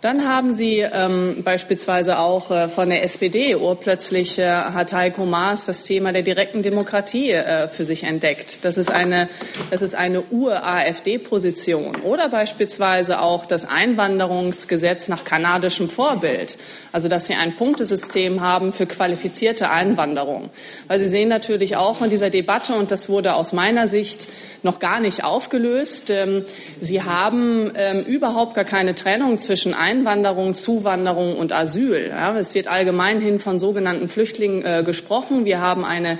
Dann 0.00 0.26
haben 0.26 0.54
Sie 0.54 0.78
ähm, 0.78 1.42
beispielsweise 1.44 2.18
auch 2.18 2.50
äh, 2.50 2.68
von 2.68 2.88
der 2.88 3.04
SPD 3.04 3.54
urplötzlich 3.54 4.38
äh, 4.38 4.48
hat 4.48 4.94
Heiko 4.94 5.26
Maas 5.26 5.66
das 5.66 5.84
Thema 5.84 6.12
der 6.12 6.22
direkten 6.22 6.62
Demokratie 6.62 7.32
äh, 7.32 7.68
für 7.68 7.84
sich 7.84 8.04
entdeckt. 8.04 8.64
Das 8.64 8.78
ist 8.78 8.90
eine, 8.90 9.28
das 9.70 9.82
ist 9.82 9.94
eine 9.94 10.22
Ur-AfD-Position. 10.30 11.96
Oder 12.02 12.30
beispielsweise 12.30 13.20
auch 13.20 13.44
das 13.44 13.68
Einwanderungsgesetz 13.68 15.08
nach 15.08 15.24
kanadischem 15.24 15.90
Vorbild. 15.90 16.56
Also 16.92 17.08
dass 17.08 17.26
Sie 17.26 17.34
ein 17.34 17.52
Punktesystem 17.52 18.40
haben 18.40 18.72
für 18.72 18.86
qualifizierte 18.86 19.70
Einwanderung. 19.70 20.48
Weil 20.88 20.98
Sie 20.98 21.10
sehen 21.10 21.28
natürlich 21.28 21.76
auch 21.76 22.00
in 22.00 22.08
dieser 22.08 22.30
Debatte, 22.30 22.72
und 22.72 22.90
das 22.90 23.10
wurde 23.10 23.34
aus 23.34 23.52
meiner 23.52 23.86
Sicht 23.86 24.28
noch 24.62 24.78
gar 24.78 25.00
nicht 25.00 25.24
aufgelöst. 25.24 26.10
Ähm, 26.10 26.44
Sie 26.80 27.02
haben 27.02 27.72
ähm, 27.74 28.02
überhaupt 28.04 28.54
gar 28.54 28.64
keine 28.64 28.94
Trennung 28.94 29.38
zwischen 29.38 29.74
Einwanderung, 29.74 29.89
Zuwanderung 30.54 31.36
und 31.36 31.52
Asyl. 31.52 32.12
Es 32.38 32.54
wird 32.54 32.68
allgemeinhin 32.68 33.38
von 33.38 33.58
sogenannten 33.58 34.08
Flüchtlingen 34.08 34.64
äh, 34.64 34.82
gesprochen. 34.84 35.44
Wir 35.44 35.60
haben 35.60 35.84
eine 35.84 36.18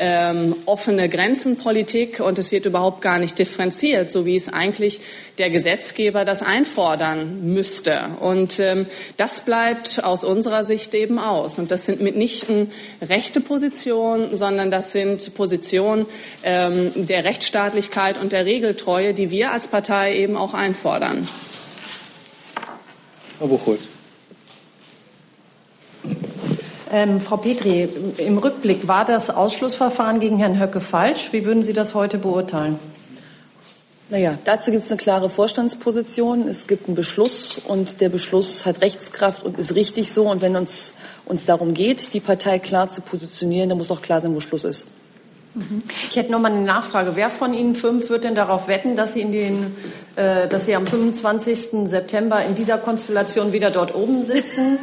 ähm, 0.00 0.56
offene 0.64 1.10
Grenzenpolitik 1.10 2.20
und 2.20 2.38
es 2.38 2.50
wird 2.50 2.64
überhaupt 2.64 3.02
gar 3.02 3.18
nicht 3.18 3.38
differenziert, 3.38 4.10
so 4.10 4.24
wie 4.24 4.34
es 4.34 4.50
eigentlich 4.50 5.00
der 5.36 5.50
Gesetzgeber 5.50 6.24
das 6.24 6.42
einfordern 6.42 7.52
müsste. 7.52 8.00
Und 8.18 8.58
ähm, 8.58 8.86
das 9.18 9.44
bleibt 9.44 10.02
aus 10.02 10.24
unserer 10.24 10.64
Sicht 10.64 10.94
eben 10.94 11.18
aus. 11.18 11.58
Und 11.58 11.70
das 11.70 11.84
sind 11.84 12.00
mitnichten 12.00 12.72
rechte 13.06 13.40
Positionen, 13.42 14.38
sondern 14.38 14.70
das 14.70 14.92
sind 14.92 15.34
Positionen 15.34 16.06
ähm, 16.42 16.92
der 16.94 17.24
Rechtsstaatlichkeit 17.24 18.18
und 18.18 18.32
der 18.32 18.46
Regeltreue, 18.46 19.12
die 19.12 19.30
wir 19.30 19.52
als 19.52 19.68
Partei 19.68 20.16
eben 20.16 20.36
auch 20.36 20.54
einfordern. 20.54 21.28
Frau 23.40 23.46
Buchholz. 23.46 23.80
Ähm, 26.92 27.20
Frau 27.20 27.38
Petri, 27.38 27.88
im 28.18 28.36
Rückblick 28.36 28.86
war 28.86 29.06
das 29.06 29.30
Ausschlussverfahren 29.30 30.20
gegen 30.20 30.36
Herrn 30.36 30.60
Höcke 30.60 30.82
falsch. 30.82 31.32
Wie 31.32 31.46
würden 31.46 31.62
Sie 31.62 31.72
das 31.72 31.94
heute 31.94 32.18
beurteilen? 32.18 32.78
Naja, 34.10 34.36
dazu 34.44 34.70
gibt 34.70 34.84
es 34.84 34.90
eine 34.90 35.00
klare 35.00 35.30
Vorstandsposition. 35.30 36.48
Es 36.48 36.66
gibt 36.66 36.88
einen 36.88 36.96
Beschluss 36.96 37.58
und 37.66 38.02
der 38.02 38.10
Beschluss 38.10 38.66
hat 38.66 38.82
Rechtskraft 38.82 39.42
und 39.42 39.58
ist 39.58 39.74
richtig 39.74 40.12
so. 40.12 40.30
Und 40.30 40.42
wenn 40.42 40.54
uns, 40.54 40.92
uns 41.24 41.46
darum 41.46 41.72
geht, 41.72 42.12
die 42.12 42.20
Partei 42.20 42.58
klar 42.58 42.90
zu 42.90 43.00
positionieren, 43.00 43.70
dann 43.70 43.78
muss 43.78 43.90
auch 43.90 44.02
klar 44.02 44.20
sein, 44.20 44.34
wo 44.34 44.40
Schluss 44.40 44.64
ist. 44.64 44.86
Mhm. 45.54 45.82
Ich 46.10 46.16
hätte 46.16 46.30
noch 46.30 46.40
mal 46.40 46.52
eine 46.52 46.60
Nachfrage. 46.60 47.16
Wer 47.16 47.30
von 47.30 47.54
Ihnen 47.54 47.74
fünf 47.74 48.08
wird 48.10 48.24
denn 48.24 48.34
darauf 48.34 48.68
wetten, 48.68 48.96
dass 48.96 49.14
Sie, 49.14 49.20
in 49.20 49.32
den, 49.32 49.76
dass 50.16 50.66
Sie 50.66 50.74
am 50.74 50.86
25. 50.86 51.88
September 51.88 52.44
in 52.44 52.54
dieser 52.54 52.78
Konstellation 52.78 53.52
wieder 53.52 53.70
dort 53.70 53.94
oben 53.94 54.22
sitzen? 54.22 54.78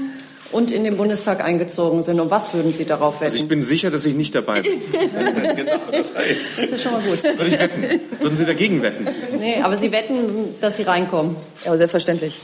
und 0.51 0.71
in 0.71 0.83
den 0.83 0.97
Bundestag 0.97 1.43
eingezogen 1.43 2.03
sind. 2.03 2.19
Und 2.19 2.31
was 2.31 2.53
würden 2.53 2.73
Sie 2.73 2.85
darauf 2.85 3.15
wetten? 3.15 3.31
Also 3.31 3.43
ich 3.43 3.49
bin 3.49 3.61
sicher, 3.61 3.91
dass 3.91 4.05
ich 4.05 4.15
nicht 4.15 4.33
dabei 4.33 4.61
bin. 4.61 4.79
genau, 4.91 5.79
das 5.91 6.15
heißt. 6.15 6.51
Das 6.57 6.69
ist 6.69 6.83
schon 6.83 6.93
mal 6.93 7.01
gut. 7.01 7.23
Würde 7.23 7.47
ich 7.47 7.59
wetten? 7.59 7.99
Würden 8.19 8.35
Sie 8.35 8.45
dagegen 8.45 8.81
wetten? 8.81 9.07
Nee, 9.37 9.61
aber 9.61 9.77
Sie 9.77 9.91
wetten, 9.91 10.55
dass 10.61 10.77
Sie 10.77 10.83
reinkommen. 10.83 11.35
Ja, 11.65 11.75
selbstverständlich. 11.75 12.39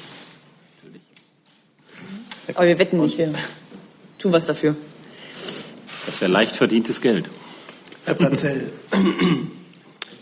Aber 2.55 2.67
wir 2.67 2.77
wetten 2.77 2.99
nicht, 2.99 3.17
wir 3.17 3.33
tun 4.19 4.31
was 4.31 4.45
dafür. 4.45 4.75
Das 6.05 6.19
wäre 6.19 6.31
leicht 6.31 6.55
verdientes 6.55 7.01
Geld. 7.01 7.29
Herr 8.05 8.15
Platzell, 8.15 8.69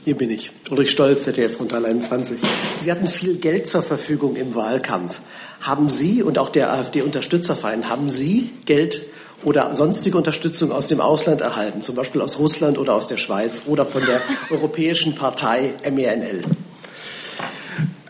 hier 0.04 0.16
bin 0.16 0.32
ich. 0.32 0.52
Ulrich 0.70 0.92
Stolz, 0.92 1.24
ZDF 1.24 1.58
Frontal 1.58 1.86
21. 1.86 2.40
Sie 2.80 2.92
hatten 2.92 3.08
viel 3.08 3.36
Geld 3.36 3.68
zur 3.68 3.84
Verfügung 3.84 4.36
im 4.36 4.56
Wahlkampf. 4.56 5.22
Haben 5.62 5.90
Sie 5.90 6.24
und 6.24 6.40
auch 6.40 6.50
der 6.50 6.74
AfD-Unterstützerverein, 6.74 7.88
haben 7.88 8.10
Sie 8.10 8.50
Geld 8.66 9.02
oder 9.44 9.76
sonstige 9.76 10.18
Unterstützung 10.18 10.72
aus 10.72 10.88
dem 10.88 11.02
Ausland 11.02 11.42
erhalten, 11.42 11.82
zum 11.82 11.96
Beispiel 11.96 12.22
aus 12.22 12.40
Russland 12.40 12.78
oder 12.78 12.94
aus 12.94 13.08
der 13.08 13.18
Schweiz 13.18 13.64
oder 13.68 13.86
von 13.86 14.04
der 14.06 14.22
Europäischen 14.50 15.16
Partei 15.16 15.74
MENL? 15.84 16.42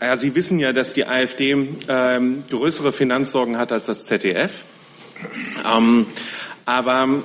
Ja, 0.00 0.16
Sie 0.16 0.34
wissen 0.34 0.58
ja, 0.58 0.72
dass 0.72 0.94
die 0.94 1.06
AfD 1.06 1.76
ähm, 1.88 2.44
größere 2.50 2.92
Finanzsorgen 2.92 3.58
hat 3.58 3.70
als 3.70 3.86
das 3.86 4.06
ZDF. 4.06 4.64
Ähm, 5.70 6.06
aber 6.64 7.22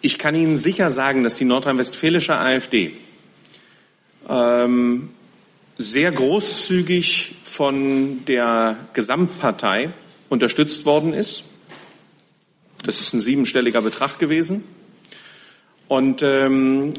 ich 0.00 0.18
kann 0.18 0.34
Ihnen 0.34 0.56
sicher 0.56 0.90
sagen, 0.90 1.24
dass 1.24 1.34
die 1.34 1.44
nordrhein-westfälische 1.44 2.36
AfD 2.36 2.94
ähm, 4.28 5.10
sehr 5.78 6.10
großzügig 6.10 7.34
von 7.42 8.24
der 8.26 8.76
Gesamtpartei 8.94 9.90
unterstützt 10.28 10.86
worden 10.86 11.14
ist. 11.14 11.44
Das 12.82 13.00
ist 13.00 13.12
ein 13.12 13.20
siebenstelliger 13.20 13.82
Betrag 13.82 14.18
gewesen. 14.18 14.64
Und 15.88 16.22
ähm, 16.22 16.94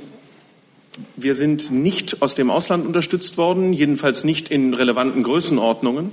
wir 1.15 1.35
sind 1.35 1.71
nicht 1.71 2.21
aus 2.21 2.35
dem 2.35 2.49
Ausland 2.49 2.85
unterstützt 2.85 3.37
worden, 3.37 3.73
jedenfalls 3.73 4.23
nicht 4.23 4.49
in 4.49 4.73
relevanten 4.73 5.23
Größenordnungen. 5.23 6.11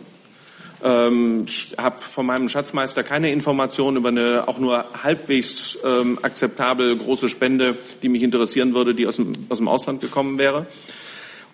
Ähm, 0.83 1.45
ich 1.47 1.75
habe 1.79 2.03
von 2.03 2.27
meinem 2.27 2.49
Schatzmeister 2.49 3.03
keine 3.03 3.33
Informationen 3.33 3.97
über 3.97 4.09
eine 4.09 4.49
auch 4.49 4.59
nur 4.59 4.85
halbwegs 5.03 5.79
ähm, 5.85 6.19
akzeptabel 6.23 6.97
große 6.97 7.29
Spende, 7.29 7.79
die 8.03 8.09
mich 8.09 8.23
interessieren 8.23 8.75
würde, 8.75 8.95
die 8.95 9.07
aus 9.07 9.17
dem, 9.17 9.33
aus 9.49 9.59
dem 9.59 9.69
Ausland 9.69 10.01
gekommen 10.01 10.39
wäre. 10.39 10.67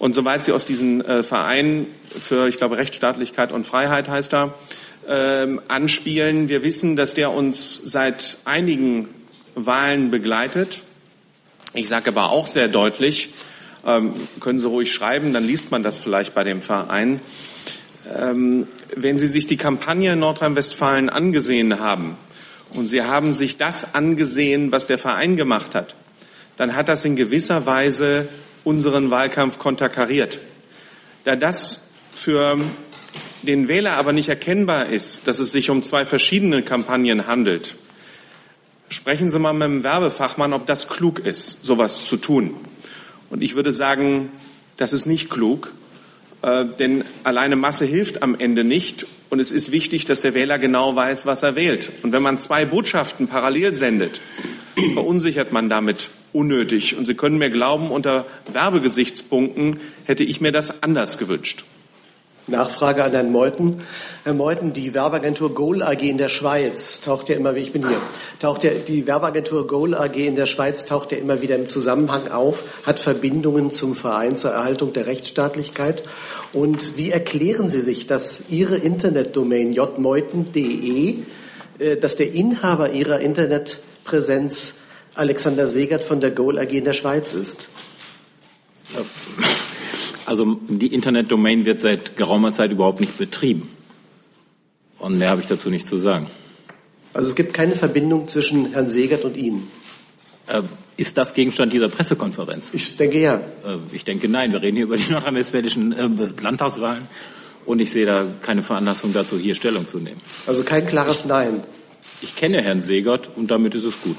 Und 0.00 0.14
soweit 0.14 0.42
Sie 0.42 0.52
aus 0.52 0.64
diesem 0.64 1.02
äh, 1.02 1.22
Verein 1.22 1.86
für, 2.18 2.48
ich 2.48 2.56
glaube, 2.56 2.78
Rechtsstaatlichkeit 2.78 3.52
und 3.52 3.66
Freiheit 3.66 4.08
heißt 4.08 4.32
er, 4.32 4.54
ähm, 5.06 5.60
anspielen, 5.68 6.48
wir 6.48 6.62
wissen, 6.62 6.96
dass 6.96 7.12
der 7.12 7.30
uns 7.30 7.76
seit 7.84 8.38
einigen 8.46 9.10
Wahlen 9.54 10.10
begleitet. 10.10 10.84
Ich 11.74 11.88
sage 11.88 12.08
aber 12.08 12.30
auch 12.30 12.46
sehr 12.46 12.68
deutlich, 12.68 13.34
ähm, 13.86 14.14
können 14.40 14.58
Sie 14.58 14.66
ruhig 14.66 14.90
schreiben, 14.90 15.34
dann 15.34 15.44
liest 15.44 15.70
man 15.70 15.82
das 15.82 15.98
vielleicht 15.98 16.34
bei 16.34 16.44
dem 16.44 16.62
Verein. 16.62 17.20
Ähm, 18.18 18.68
wenn 18.96 19.18
Sie 19.18 19.26
sich 19.26 19.46
die 19.46 19.58
Kampagne 19.58 20.14
in 20.14 20.20
Nordrhein-Westfalen 20.20 21.10
angesehen 21.10 21.78
haben 21.78 22.16
und 22.70 22.86
Sie 22.86 23.02
haben 23.02 23.34
sich 23.34 23.58
das 23.58 23.94
angesehen, 23.94 24.72
was 24.72 24.86
der 24.86 24.96
Verein 24.96 25.36
gemacht 25.36 25.74
hat, 25.74 25.94
dann 26.56 26.74
hat 26.74 26.88
das 26.88 27.04
in 27.04 27.16
gewisser 27.16 27.66
Weise 27.66 28.28
unseren 28.64 29.10
Wahlkampf 29.10 29.58
konterkariert. 29.58 30.40
Da 31.24 31.36
das 31.36 31.84
für 32.12 32.58
den 33.42 33.68
Wähler 33.68 33.96
aber 33.96 34.12
nicht 34.12 34.28
erkennbar 34.28 34.86
ist, 34.86 35.26
dass 35.26 35.38
es 35.38 35.52
sich 35.52 35.70
um 35.70 35.82
zwei 35.82 36.04
verschiedene 36.04 36.62
Kampagnen 36.62 37.26
handelt, 37.26 37.74
sprechen 38.88 39.30
Sie 39.30 39.38
mal 39.38 39.52
mit 39.52 39.62
dem 39.62 39.82
Werbefachmann, 39.82 40.52
ob 40.52 40.66
das 40.66 40.88
klug 40.88 41.20
ist, 41.20 41.64
sowas 41.64 42.04
zu 42.04 42.16
tun. 42.16 42.54
Und 43.30 43.42
ich 43.42 43.54
würde 43.54 43.72
sagen, 43.72 44.30
das 44.76 44.92
ist 44.92 45.06
nicht 45.06 45.30
klug, 45.30 45.72
äh, 46.42 46.64
denn 46.78 47.04
alleine 47.24 47.56
Masse 47.56 47.84
hilft 47.84 48.22
am 48.22 48.34
Ende 48.38 48.64
nicht. 48.64 49.06
Und 49.30 49.38
es 49.38 49.52
ist 49.52 49.70
wichtig, 49.70 50.06
dass 50.06 50.22
der 50.22 50.34
Wähler 50.34 50.58
genau 50.58 50.96
weiß, 50.96 51.26
was 51.26 51.42
er 51.42 51.54
wählt. 51.54 51.90
Und 52.02 52.12
wenn 52.12 52.22
man 52.22 52.38
zwei 52.38 52.64
Botschaften 52.64 53.28
parallel 53.28 53.74
sendet, 53.74 54.20
verunsichert 54.94 55.52
man 55.52 55.68
damit 55.68 56.10
unnötig. 56.32 56.96
Und 56.96 57.06
Sie 57.06 57.14
können 57.14 57.38
mir 57.38 57.50
glauben, 57.50 57.90
unter 57.90 58.26
Werbegesichtspunkten 58.52 59.80
hätte 60.04 60.24
ich 60.24 60.40
mir 60.40 60.52
das 60.52 60.82
anders 60.82 61.18
gewünscht. 61.18 61.64
Nachfrage 62.50 63.04
an 63.04 63.12
Herrn 63.12 63.32
Meuthen. 63.32 63.80
Herr 64.24 64.34
Meuthen, 64.34 64.72
die 64.72 64.92
Werbeagentur 64.92 65.54
Goal 65.54 65.82
AG 65.82 66.02
in 66.02 66.18
der 66.18 66.28
Schweiz 66.28 67.00
taucht 67.00 67.28
ja 67.28 67.36
immer, 67.36 67.54
wie 67.54 67.60
ich 67.60 67.72
bin 67.72 67.86
hier, 67.88 67.98
taucht 68.38 68.64
ja, 68.64 68.70
die 68.72 69.06
Werbeagentur 69.06 69.66
Goal 69.66 69.94
AG 69.94 70.16
in 70.16 70.36
der 70.36 70.46
Schweiz 70.46 70.84
taucht 70.84 71.12
ja 71.12 71.18
immer 71.18 71.40
wieder 71.42 71.56
im 71.56 71.68
Zusammenhang 71.68 72.30
auf, 72.30 72.64
hat 72.84 72.98
Verbindungen 72.98 73.70
zum 73.70 73.94
Verein 73.94 74.36
zur 74.36 74.50
Erhaltung 74.50 74.92
der 74.92 75.06
Rechtsstaatlichkeit. 75.06 76.02
Und 76.52 76.96
wie 76.96 77.10
erklären 77.10 77.70
Sie 77.70 77.80
sich, 77.80 78.06
dass 78.06 78.50
Ihre 78.50 78.76
Internetdomain 78.76 79.72
jmeuthen.de, 79.72 81.14
äh, 81.78 81.96
dass 81.96 82.16
der 82.16 82.32
Inhaber 82.32 82.90
Ihrer 82.90 83.20
Internetpräsenz 83.20 84.79
Alexander 85.20 85.66
Segert 85.66 86.02
von 86.02 86.20
der 86.20 86.30
Goal 86.30 86.58
AG 86.58 86.70
in 86.70 86.84
der 86.84 86.94
Schweiz 86.94 87.34
ist? 87.34 87.68
Also 90.24 90.58
die 90.66 90.94
Internetdomain 90.94 91.66
wird 91.66 91.82
seit 91.82 92.16
geraumer 92.16 92.52
Zeit 92.52 92.72
überhaupt 92.72 93.00
nicht 93.00 93.18
betrieben. 93.18 93.68
Und 94.98 95.18
mehr 95.18 95.28
habe 95.28 95.42
ich 95.42 95.46
dazu 95.46 95.68
nicht 95.68 95.86
zu 95.86 95.98
sagen. 95.98 96.28
Also 97.12 97.30
es 97.30 97.36
gibt 97.36 97.52
keine 97.52 97.72
Verbindung 97.72 98.28
zwischen 98.28 98.72
Herrn 98.72 98.88
Segert 98.88 99.24
und 99.24 99.36
Ihnen? 99.36 99.68
Äh, 100.46 100.62
ist 100.96 101.18
das 101.18 101.34
Gegenstand 101.34 101.74
dieser 101.74 101.90
Pressekonferenz? 101.90 102.70
Ich 102.72 102.96
denke 102.96 103.20
ja. 103.20 103.34
Äh, 103.36 103.76
ich 103.92 104.04
denke 104.04 104.26
nein. 104.26 104.52
Wir 104.52 104.62
reden 104.62 104.76
hier 104.76 104.86
über 104.86 104.96
die 104.96 105.10
nordrhein-westfälischen 105.12 105.92
äh, 105.92 106.42
Landtagswahlen 106.42 107.06
und 107.66 107.80
ich 107.80 107.90
sehe 107.90 108.06
da 108.06 108.24
keine 108.40 108.62
Veranlassung 108.62 109.12
dazu, 109.12 109.38
hier 109.38 109.54
Stellung 109.54 109.86
zu 109.86 109.98
nehmen. 109.98 110.20
Also 110.46 110.64
kein 110.64 110.86
klares 110.86 111.26
Nein. 111.26 111.62
Ich 112.22 112.36
kenne 112.36 112.62
Herrn 112.62 112.80
Segert 112.80 113.30
und 113.36 113.50
damit 113.50 113.74
ist 113.74 113.84
es 113.84 113.94
gut. 114.02 114.16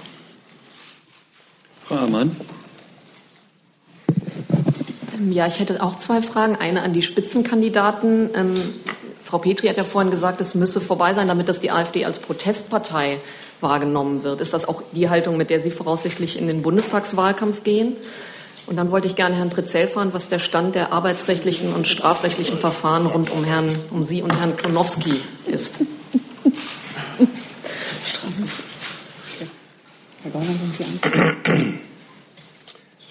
Frau 1.91 2.06
Amann. 2.06 2.34
Ähm, 5.13 5.32
ja, 5.34 5.45
ich 5.45 5.60
hätte 5.60 5.84
auch 5.84 5.97
zwei 5.97 6.21
Fragen. 6.21 6.56
Eine 6.56 6.84
an 6.84 6.93
die 6.93 7.01
Spitzenkandidaten. 7.01 8.30
Ähm, 8.34 8.54
Frau 9.21 9.39
Petri 9.39 9.67
hat 9.67 9.75
ja 9.75 9.84
vorhin 9.84 10.10
gesagt, 10.10 10.39
es 10.39 10.56
müsse 10.56 10.80
vorbei 10.80 11.13
sein, 11.13 11.27
damit 11.27 11.49
das 11.49 11.60
die 11.60 11.69
AfD 11.69 12.06
als 12.06 12.19
Protestpartei 12.19 13.17
wahrgenommen 13.60 14.23
wird. 14.23 14.39
Ist 14.39 14.54
das 14.54 14.69
auch 14.69 14.84
die 14.93 15.10
Haltung, 15.10 15.36
mit 15.36 15.49
der 15.49 15.60
Sie 15.60 15.69
voraussichtlich 15.69 16.38
in 16.38 16.47
den 16.47 16.62
Bundestagswahlkampf 16.62 17.63
gehen? 17.63 17.97
Und 18.67 18.77
dann 18.77 18.89
wollte 18.91 19.08
ich 19.08 19.15
gerne 19.15 19.36
Herrn 19.36 19.49
Pritzel 19.49 19.88
fragen, 19.88 20.13
was 20.13 20.30
der 20.30 20.39
Stand 20.39 20.75
der 20.75 20.93
arbeitsrechtlichen 20.93 21.73
und 21.73 21.89
strafrechtlichen 21.89 22.58
Verfahren 22.58 23.06
rund 23.06 23.30
um, 23.32 23.43
Herrn, 23.43 23.67
um 23.89 24.04
Sie 24.04 24.21
und 24.21 24.39
Herrn 24.39 24.56
Klonowski 24.56 25.19
ist. 25.45 25.82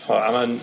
Frau 0.06 0.16
Ammann, 0.16 0.60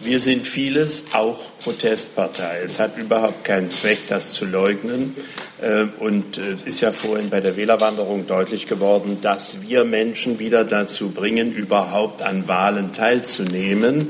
wir 0.00 0.20
sind 0.20 0.46
vieles, 0.46 1.02
auch 1.12 1.38
Protestpartei. 1.60 2.60
Es 2.64 2.78
hat 2.78 2.96
überhaupt 2.98 3.44
keinen 3.44 3.68
Zweck, 3.68 3.98
das 4.08 4.32
zu 4.32 4.44
leugnen. 4.44 5.16
Äh, 5.60 5.86
und 5.98 6.38
äh, 6.38 6.52
es 6.52 6.64
ist 6.64 6.80
ja 6.82 6.92
vorhin 6.92 7.30
bei 7.30 7.40
der 7.40 7.56
Wählerwanderung 7.56 8.28
deutlich 8.28 8.68
geworden, 8.68 9.18
dass 9.22 9.62
wir 9.62 9.84
Menschen 9.84 10.38
wieder 10.38 10.64
dazu 10.64 11.10
bringen, 11.10 11.52
überhaupt 11.52 12.22
an 12.22 12.46
Wahlen 12.46 12.92
teilzunehmen. 12.92 14.08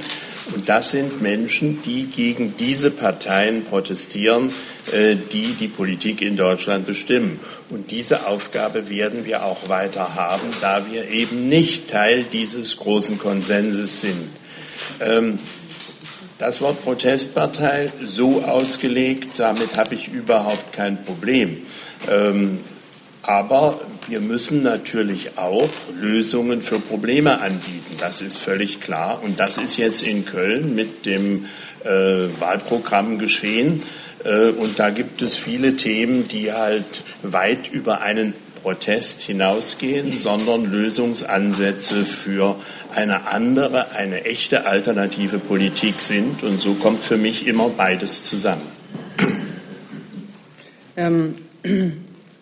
Und 0.54 0.68
das 0.68 0.90
sind 0.90 1.22
Menschen, 1.22 1.82
die 1.82 2.04
gegen 2.04 2.54
diese 2.56 2.90
Parteien 2.90 3.64
protestieren, 3.64 4.52
die 4.90 5.54
die 5.54 5.68
Politik 5.68 6.22
in 6.22 6.36
Deutschland 6.36 6.86
bestimmen. 6.86 7.38
Und 7.70 7.90
diese 7.92 8.26
Aufgabe 8.26 8.88
werden 8.88 9.24
wir 9.24 9.44
auch 9.44 9.68
weiter 9.68 10.16
haben, 10.16 10.48
da 10.60 10.90
wir 10.90 11.08
eben 11.08 11.48
nicht 11.48 11.88
Teil 11.88 12.24
dieses 12.24 12.76
großen 12.76 13.18
Konsenses 13.18 14.00
sind. 14.00 14.28
Ähm, 15.00 15.38
das 16.38 16.60
Wort 16.60 16.82
Protestpartei 16.82 17.92
so 18.04 18.42
ausgelegt, 18.42 19.38
damit 19.38 19.76
habe 19.76 19.94
ich 19.94 20.08
überhaupt 20.08 20.72
kein 20.72 21.04
Problem. 21.04 21.58
Ähm, 22.10 22.58
aber 23.22 23.80
wir 24.08 24.18
müssen 24.18 24.62
natürlich 24.62 25.38
auch 25.38 25.70
Lösungen 26.00 26.60
für 26.62 26.80
Probleme 26.80 27.40
anbieten. 27.40 27.96
Das 28.00 28.20
ist 28.20 28.38
völlig 28.38 28.80
klar. 28.80 29.22
Und 29.22 29.38
das 29.38 29.58
ist 29.58 29.76
jetzt 29.76 30.02
in 30.02 30.24
Köln 30.24 30.74
mit 30.74 31.06
dem 31.06 31.46
äh, 31.84 32.28
Wahlprogramm 32.40 33.18
geschehen. 33.18 33.82
Äh, 34.24 34.50
und 34.50 34.78
da 34.78 34.90
gibt 34.90 35.22
es 35.22 35.36
viele 35.36 35.76
Themen, 35.76 36.28
die 36.28 36.52
halt 36.52 37.04
weit 37.22 37.68
über 37.70 38.00
einen 38.00 38.34
Protest 38.62 39.22
hinausgehen, 39.22 40.12
sondern 40.12 40.70
Lösungsansätze 40.70 42.04
für 42.04 42.56
eine 42.94 43.26
andere, 43.26 43.90
eine 43.92 44.24
echte 44.24 44.66
alternative 44.66 45.38
Politik 45.38 46.00
sind. 46.00 46.42
Und 46.42 46.60
so 46.60 46.74
kommt 46.74 47.02
für 47.02 47.16
mich 47.16 47.46
immer 47.46 47.68
beides 47.70 48.24
zusammen. 48.24 48.62
Ähm, 50.96 51.34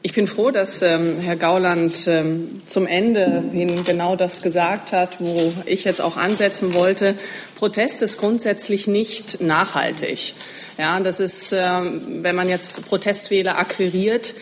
ich 0.02 0.14
bin 0.14 0.26
froh, 0.26 0.50
dass 0.50 0.80
ähm, 0.80 1.20
Herr 1.20 1.36
Gauland 1.36 2.06
ähm, 2.06 2.62
zum 2.64 2.86
Ende 2.86 3.44
hin 3.52 3.84
genau 3.84 4.16
das 4.16 4.40
gesagt 4.40 4.92
hat, 4.92 5.20
wo 5.20 5.52
ich 5.66 5.84
jetzt 5.84 6.00
auch 6.00 6.16
ansetzen 6.16 6.72
wollte. 6.72 7.14
Protest 7.56 8.00
ist 8.00 8.16
grundsätzlich 8.16 8.86
nicht 8.86 9.42
nachhaltig. 9.42 10.34
Ja, 10.78 10.98
das 11.00 11.20
ist, 11.20 11.52
ähm, 11.52 12.22
wenn 12.22 12.34
man 12.34 12.48
jetzt 12.48 12.88
Protestwähler 12.88 13.58
akquiriert, 13.58 14.34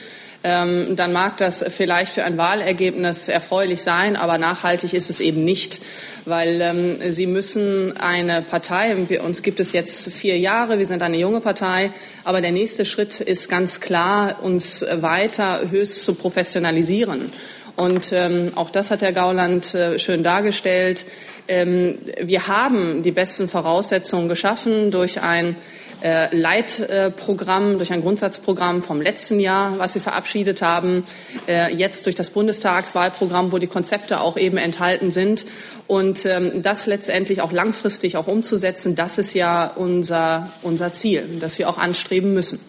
ähm, 0.48 0.96
dann 0.96 1.12
mag 1.12 1.36
das 1.36 1.62
vielleicht 1.68 2.12
für 2.12 2.24
ein 2.24 2.38
Wahlergebnis 2.38 3.28
erfreulich 3.28 3.82
sein, 3.82 4.16
aber 4.16 4.38
nachhaltig 4.38 4.94
ist 4.94 5.10
es 5.10 5.20
eben 5.20 5.44
nicht, 5.44 5.80
weil 6.24 6.60
ähm, 6.62 7.12
Sie 7.12 7.26
müssen 7.26 7.96
eine 7.98 8.40
Partei, 8.40 8.96
wir, 9.08 9.22
uns 9.22 9.42
gibt 9.42 9.60
es 9.60 9.72
jetzt 9.72 10.10
vier 10.10 10.38
Jahre, 10.38 10.78
wir 10.78 10.86
sind 10.86 11.02
eine 11.02 11.18
junge 11.18 11.40
Partei, 11.40 11.92
aber 12.24 12.40
der 12.40 12.52
nächste 12.52 12.86
Schritt 12.86 13.20
ist 13.20 13.50
ganz 13.50 13.80
klar, 13.80 14.42
uns 14.42 14.84
weiter 14.90 15.70
höchst 15.70 16.04
zu 16.04 16.14
professionalisieren. 16.14 17.30
Und 17.76 18.12
ähm, 18.12 18.52
auch 18.54 18.70
das 18.70 18.90
hat 18.90 19.02
Herr 19.02 19.12
Gauland 19.12 19.74
äh, 19.74 19.98
schön 19.98 20.24
dargestellt. 20.24 21.04
Ähm, 21.46 21.98
wir 22.20 22.48
haben 22.48 23.02
die 23.02 23.12
besten 23.12 23.48
Voraussetzungen 23.48 24.28
geschaffen 24.28 24.90
durch 24.90 25.20
ein 25.20 25.56
Leitprogramm, 26.02 27.78
durch 27.78 27.92
ein 27.92 28.02
Grundsatzprogramm 28.02 28.82
vom 28.82 29.00
letzten 29.00 29.40
Jahr, 29.40 29.78
was 29.78 29.92
Sie 29.92 30.00
verabschiedet 30.00 30.62
haben, 30.62 31.04
äh, 31.46 31.74
jetzt 31.74 32.06
durch 32.06 32.14
das 32.14 32.30
Bundestagswahlprogramm, 32.30 33.52
wo 33.52 33.58
die 33.58 33.66
Konzepte 33.66 34.20
auch 34.20 34.36
eben 34.36 34.56
enthalten 34.56 35.10
sind. 35.10 35.44
Und 35.86 36.24
ähm, 36.26 36.62
das 36.62 36.86
letztendlich 36.86 37.40
auch 37.40 37.52
langfristig 37.52 38.16
auch 38.16 38.28
umzusetzen, 38.28 38.94
das 38.94 39.18
ist 39.18 39.34
ja 39.34 39.66
unser, 39.66 40.52
unser 40.62 40.92
Ziel, 40.92 41.24
das 41.40 41.58
wir 41.58 41.68
auch 41.68 41.78
anstreben 41.78 42.34
müssen. 42.34 42.60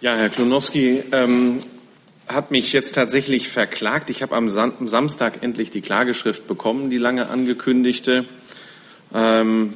Ja, 0.00 0.14
Herr 0.14 0.30
Klonowski, 0.30 1.02
ähm, 1.12 1.58
hat 2.26 2.50
mich 2.50 2.72
jetzt 2.72 2.94
tatsächlich 2.94 3.48
verklagt. 3.48 4.08
Ich 4.08 4.22
habe 4.22 4.36
am 4.36 4.48
Samstag 4.48 5.42
endlich 5.42 5.70
die 5.70 5.80
Klageschrift 5.80 6.46
bekommen, 6.46 6.88
die 6.88 6.98
lange 6.98 7.28
angekündigte. 7.28 8.24
Ähm, 9.12 9.74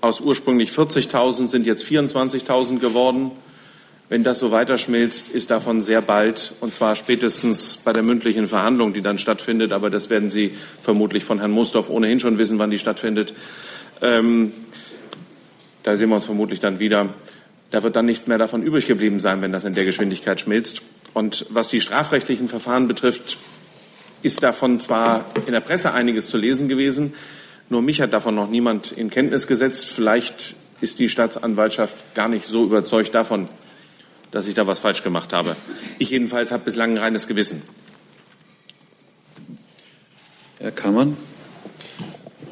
aus 0.00 0.20
ursprünglich 0.20 0.70
40.000 0.70 1.48
sind 1.48 1.66
jetzt 1.66 1.84
24.000 1.84 2.78
geworden. 2.78 3.32
Wenn 4.08 4.24
das 4.24 4.40
so 4.40 4.50
weiterschmilzt, 4.50 5.28
ist 5.28 5.52
davon 5.52 5.80
sehr 5.80 6.02
bald, 6.02 6.52
und 6.60 6.74
zwar 6.74 6.96
spätestens 6.96 7.76
bei 7.76 7.92
der 7.92 8.02
mündlichen 8.02 8.48
Verhandlung, 8.48 8.92
die 8.92 9.02
dann 9.02 9.18
stattfindet, 9.18 9.70
aber 9.70 9.88
das 9.88 10.10
werden 10.10 10.30
Sie 10.30 10.52
vermutlich 10.80 11.22
von 11.22 11.38
Herrn 11.38 11.52
Mosdorf 11.52 11.88
ohnehin 11.88 12.18
schon 12.18 12.36
wissen, 12.36 12.58
wann 12.58 12.70
die 12.70 12.80
stattfindet. 12.80 13.34
Ähm, 14.02 14.52
da 15.84 15.96
sehen 15.96 16.08
wir 16.08 16.16
uns 16.16 16.26
vermutlich 16.26 16.58
dann 16.58 16.80
wieder. 16.80 17.10
Da 17.70 17.84
wird 17.84 17.94
dann 17.94 18.06
nichts 18.06 18.26
mehr 18.26 18.38
davon 18.38 18.64
übrig 18.64 18.88
geblieben 18.88 19.20
sein, 19.20 19.42
wenn 19.42 19.52
das 19.52 19.64
in 19.64 19.74
der 19.74 19.84
Geschwindigkeit 19.84 20.40
schmilzt. 20.40 20.82
Und 21.14 21.46
was 21.50 21.68
die 21.68 21.80
strafrechtlichen 21.80 22.48
Verfahren 22.48 22.88
betrifft, 22.88 23.38
ist 24.22 24.42
davon 24.42 24.80
zwar 24.80 25.24
in 25.46 25.52
der 25.52 25.60
Presse 25.60 25.92
einiges 25.92 26.28
zu 26.28 26.36
lesen 26.36 26.68
gewesen, 26.68 27.14
nur 27.70 27.82
mich 27.82 28.00
hat 28.00 28.12
davon 28.12 28.34
noch 28.34 28.50
niemand 28.50 28.92
in 28.92 29.10
Kenntnis 29.10 29.46
gesetzt. 29.46 29.86
Vielleicht 29.86 30.56
ist 30.80 30.98
die 30.98 31.08
Staatsanwaltschaft 31.08 31.96
gar 32.14 32.28
nicht 32.28 32.44
so 32.44 32.64
überzeugt 32.64 33.14
davon, 33.14 33.48
dass 34.32 34.46
ich 34.46 34.54
da 34.54 34.66
was 34.66 34.80
falsch 34.80 35.02
gemacht 35.02 35.32
habe. 35.32 35.56
Ich 35.98 36.10
jedenfalls 36.10 36.50
habe 36.50 36.64
bislang 36.64 36.92
ein 36.92 36.98
reines 36.98 37.28
Gewissen. 37.28 37.62
Herr 40.58 40.72
Kammern. 40.72 41.16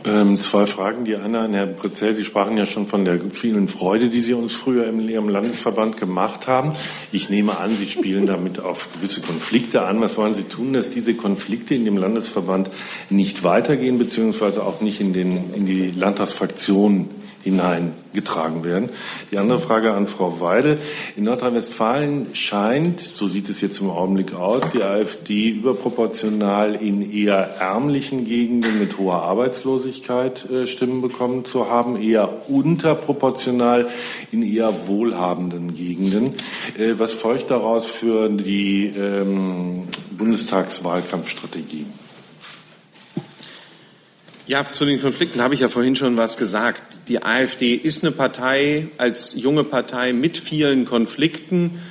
Ähm, 0.04 0.38
zwei 0.38 0.66
Fragen. 0.66 1.04
Die 1.04 1.16
eine 1.16 1.40
an 1.40 1.54
Herrn 1.54 1.76
Prezell. 1.76 2.14
Sie 2.14 2.24
sprachen 2.24 2.56
ja 2.56 2.66
schon 2.66 2.87
von 2.87 3.04
der 3.04 3.20
vielen 3.30 3.66
Freude, 3.66 4.08
die 4.11 4.22
Sie 4.22 4.32
uns 4.32 4.52
früher 4.52 4.87
in 4.87 5.08
Ihrem 5.08 5.28
Landesverband 5.28 5.96
gemacht 5.96 6.46
haben. 6.46 6.74
Ich 7.11 7.30
nehme 7.30 7.58
an, 7.58 7.74
Sie 7.76 7.88
spielen 7.88 8.26
damit 8.26 8.61
auf 8.61 8.88
gewisse 8.92 9.20
Konflikte 9.20 9.82
an. 9.82 10.00
Was 10.00 10.16
wollen 10.16 10.34
Sie 10.34 10.44
tun, 10.44 10.72
dass 10.72 10.90
diese 10.90 11.14
Konflikte 11.14 11.74
in 11.74 11.84
dem 11.84 11.96
Landesverband 11.96 12.70
nicht 13.11 13.42
weitergehen, 13.42 13.98
beziehungsweise 13.98 14.64
auch 14.64 14.80
nicht 14.80 15.00
in, 15.00 15.12
den, 15.12 15.52
in 15.54 15.66
die 15.66 15.90
Landtagsfraktion 15.90 17.11
hineingetragen 17.42 18.64
werden. 18.64 18.90
Die 19.31 19.38
andere 19.38 19.61
Frage 19.61 19.92
an 19.92 20.07
Frau 20.07 20.40
Weidel. 20.40 20.79
In 21.16 21.24
Nordrhein-Westfalen 21.24 22.35
scheint, 22.35 23.01
so 23.01 23.29
sieht 23.29 23.48
es 23.48 23.61
jetzt 23.61 23.81
im 23.81 23.90
Augenblick 23.90 24.35
aus, 24.35 24.62
die 24.72 24.83
AfD 24.83 25.48
überproportional 25.51 26.74
in 26.74 27.12
eher 27.12 27.57
ärmlichen 27.59 28.27
Gegenden 28.27 28.79
mit 28.79 28.98
hoher 28.98 29.22
Arbeitslosigkeit 29.22 30.48
äh, 30.51 30.66
Stimmen 30.66 31.01
bekommen 31.01 31.44
zu 31.44 31.68
haben, 31.68 32.01
eher 32.01 32.48
unterproportional 32.48 33.88
in 34.33 34.42
eher 34.42 34.88
wohlhabenden 34.88 35.74
Gegenden. 35.74 36.35
Äh, 36.77 36.94
was 36.98 37.12
folgt 37.12 37.51
daraus 37.51 37.87
für 37.87 38.29
die 38.29 38.87
ähm, 38.96 39.85
Bundestagswahlkampfstrategie? 40.11 41.87
Ja, 44.48 44.64
zu 44.72 44.87
den 44.87 44.98
Konflikten 44.98 45.42
habe 45.42 45.52
ich 45.52 45.61
ja 45.61 45.68
vorhin 45.68 45.94
schon 45.94 46.16
was 46.16 46.38
gesagt. 46.38 47.00
Die 47.08 47.22
AfD 47.22 47.74
ist 47.74 48.02
eine 48.02 48.12
Partei 48.12 48.88
als 48.96 49.34
junge 49.34 49.62
Partei 49.62 50.14
mit 50.14 50.38
vielen 50.38 50.87
Konflikten. 50.87 51.82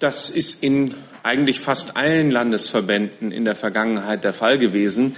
Das 0.00 0.30
ist 0.30 0.62
in 0.62 0.94
eigentlich 1.22 1.60
fast 1.60 1.98
allen 1.98 2.30
Landesverbänden 2.30 3.30
in 3.30 3.44
der 3.44 3.54
Vergangenheit 3.54 4.24
der 4.24 4.32
Fall 4.32 4.56
gewesen. 4.56 5.16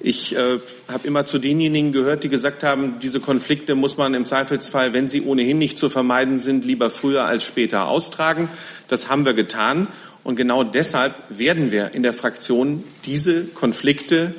Ich 0.00 0.34
äh, 0.34 0.58
habe 0.88 1.06
immer 1.06 1.24
zu 1.24 1.38
denjenigen 1.38 1.92
gehört, 1.92 2.24
die 2.24 2.28
gesagt 2.28 2.64
haben, 2.64 2.98
diese 3.00 3.20
Konflikte 3.20 3.76
muss 3.76 3.96
man 3.96 4.14
im 4.14 4.24
Zweifelsfall, 4.24 4.92
wenn 4.92 5.06
sie 5.06 5.22
ohnehin 5.22 5.58
nicht 5.58 5.78
zu 5.78 5.88
vermeiden 5.88 6.40
sind, 6.40 6.64
lieber 6.64 6.90
früher 6.90 7.26
als 7.26 7.44
später 7.44 7.86
austragen. 7.86 8.48
Das 8.88 9.08
haben 9.08 9.24
wir 9.24 9.34
getan. 9.34 9.86
Und 10.24 10.34
genau 10.34 10.64
deshalb 10.64 11.14
werden 11.28 11.70
wir 11.70 11.94
in 11.94 12.02
der 12.02 12.12
Fraktion 12.12 12.82
diese 13.04 13.44
Konflikte 13.44 14.34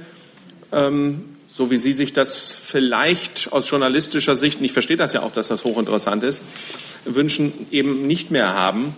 ähm, 0.73 1.23
so 1.49 1.71
wie 1.71 1.77
Sie 1.77 1.93
sich 1.93 2.13
das 2.13 2.51
vielleicht 2.51 3.51
aus 3.51 3.69
journalistischer 3.69 4.35
Sicht, 4.35 4.59
und 4.59 4.65
ich 4.65 4.71
verstehe 4.71 4.97
das 4.97 5.13
ja 5.13 5.23
auch, 5.23 5.31
dass 5.31 5.47
das 5.47 5.65
hochinteressant 5.65 6.23
ist, 6.23 6.43
wünschen, 7.05 7.67
eben 7.71 8.05
nicht 8.05 8.29
mehr 8.29 8.53
haben. 8.53 8.95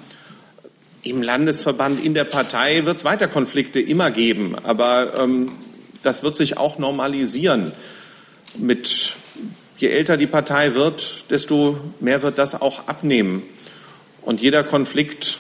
Im 1.02 1.24
Landesverband, 1.24 2.04
in 2.04 2.14
der 2.14 2.26
Partei 2.26 2.86
wird 2.86 2.98
es 2.98 3.06
weiter 3.06 3.28
Konflikte 3.28 3.80
immer 3.80 4.12
geben, 4.12 4.56
aber 4.64 5.16
ähm, 5.18 5.54
das 6.04 6.24
wird 6.24 6.36
sich 6.36 6.58
auch 6.58 6.78
normalisieren. 6.78 7.72
Mit 8.58 9.16
je 9.78 9.88
älter 9.88 10.18
die 10.18 10.28
Partei 10.28 10.76
wird, 10.76 11.32
desto 11.32 11.80
mehr 12.02 12.22
wird 12.22 12.38
das 12.38 12.62
auch 12.62 12.88
abnehmen. 12.88 13.44
Und 14.22 14.42
jeder 14.42 14.64
Konflikt 14.64 15.40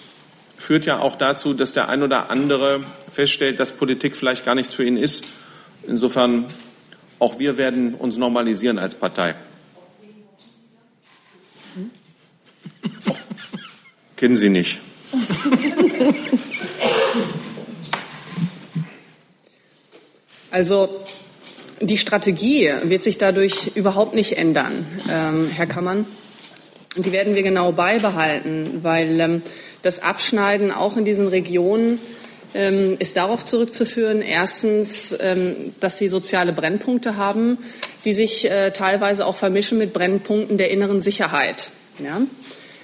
führt 0.57 0.85
ja 0.85 0.99
auch 0.99 1.15
dazu, 1.15 1.53
dass 1.53 1.73
der 1.73 1.89
ein 1.89 2.03
oder 2.03 2.31
andere 2.31 2.83
feststellt, 3.07 3.59
dass 3.59 3.73
Politik 3.73 4.15
vielleicht 4.15 4.45
gar 4.45 4.55
nichts 4.55 4.73
für 4.73 4.85
ihn 4.85 4.97
ist. 4.97 5.25
Insofern 5.85 6.45
auch 7.21 7.37
wir 7.37 7.55
werden 7.57 7.93
uns 7.93 8.17
normalisieren 8.17 8.79
als 8.79 8.95
Partei. 8.95 9.35
Kennen 14.15 14.35
Sie 14.35 14.49
nicht. 14.49 14.79
Also 20.49 21.01
die 21.79 21.97
Strategie 21.97 22.71
wird 22.83 23.03
sich 23.03 23.19
dadurch 23.19 23.71
überhaupt 23.75 24.15
nicht 24.15 24.37
ändern, 24.37 24.85
ähm, 25.07 25.47
Herr 25.47 25.67
Kammern. 25.67 26.05
Die 26.95 27.11
werden 27.11 27.35
wir 27.35 27.43
genau 27.43 27.71
beibehalten, 27.71 28.79
weil 28.81 29.19
ähm, 29.19 29.43
das 29.83 30.01
Abschneiden 30.01 30.71
auch 30.71 30.97
in 30.97 31.05
diesen 31.05 31.27
Regionen 31.27 31.99
ähm, 32.53 32.97
ist 32.99 33.15
darauf 33.15 33.45
zurückzuführen, 33.45 34.21
erstens, 34.21 35.15
ähm, 35.19 35.73
dass 35.79 35.97
sie 35.97 36.09
soziale 36.09 36.51
Brennpunkte 36.51 37.15
haben, 37.15 37.57
die 38.03 38.13
sich 38.13 38.49
äh, 38.49 38.71
teilweise 38.71 39.25
auch 39.25 39.35
vermischen 39.37 39.77
mit 39.77 39.93
Brennpunkten 39.93 40.57
der 40.57 40.69
inneren 40.69 40.99
Sicherheit. 40.99 41.69
Ja? 41.99 42.21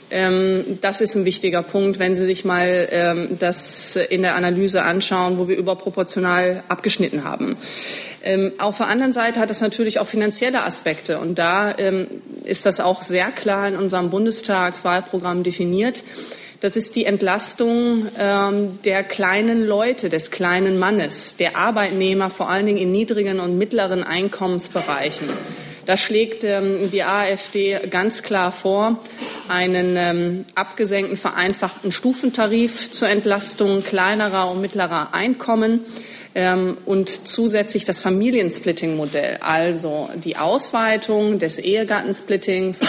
Ähm, 0.10 0.80
das 0.80 1.02
ist 1.02 1.16
ein 1.16 1.26
wichtiger 1.26 1.64
Punkt, 1.64 2.00
wenn 2.00 2.16
Sie 2.16 2.24
sich 2.24 2.46
mal 2.46 3.28
das 3.40 3.98
in 3.98 4.22
der 4.22 4.36
Analyse 4.36 4.84
anschauen, 4.84 5.38
wo 5.38 5.50
wir 5.50 5.58
überproportional 5.58 6.64
abgeschnitten 6.70 7.26
haben. 7.26 7.58
auf 8.58 8.78
der 8.78 8.88
anderen 8.88 9.12
Seite 9.12 9.40
hat 9.42 9.50
das 9.50 9.60
natürlich 9.60 10.00
auch 10.00 10.08
finanzielle 10.08 10.64
Aspekte. 10.64 11.20
Und 11.20 11.38
da 11.38 11.76
ist 12.46 12.66
das 12.66 12.80
auch 12.80 13.02
sehr 13.02 13.32
klar 13.32 13.68
in 13.68 13.76
unserem 13.76 14.10
Bundestagswahlprogramm 14.10 15.44
definiert. 15.44 16.04
Das 16.60 16.76
ist 16.76 16.96
die 16.96 17.06
Entlastung 17.06 18.08
ähm, 18.18 18.80
der 18.84 19.04
kleinen 19.04 19.64
Leute, 19.64 20.10
des 20.10 20.32
kleinen 20.32 20.80
Mannes, 20.80 21.36
der 21.36 21.56
Arbeitnehmer, 21.56 22.32
vor 22.32 22.50
allen 22.50 22.66
Dingen 22.66 22.80
in 22.80 22.92
niedrigen 22.92 23.40
und 23.40 23.60
mittleren 23.60 24.04
Einkommensbereichen. 24.04 25.28
Da 25.86 25.98
schlägt 25.98 26.44
ähm, 26.44 26.90
die 26.92 27.04
AfD 27.04 27.80
ganz 27.92 28.24
klar 28.24 28.52
vor, 28.52 29.00
einen 29.48 29.96
ähm, 29.98 30.46
abgesenkten, 30.56 31.16
vereinfachten 31.16 31.92
Stufentarif 31.92 32.90
zur 32.90 33.08
Entlastung 33.08 33.84
kleinerer 33.84 34.50
und 34.50 34.60
mittlerer 34.60 35.14
Einkommen 35.14 35.82
ähm, 36.34 36.78
und 36.86 37.28
zusätzlich 37.28 37.86
das 37.86 38.00
Familiensplitting-Modell, 38.02 39.38
also 39.42 40.10
die 40.16 40.38
Ausweitung 40.38 41.38
des 41.38 41.60
Ehegattensplittings 41.60 42.82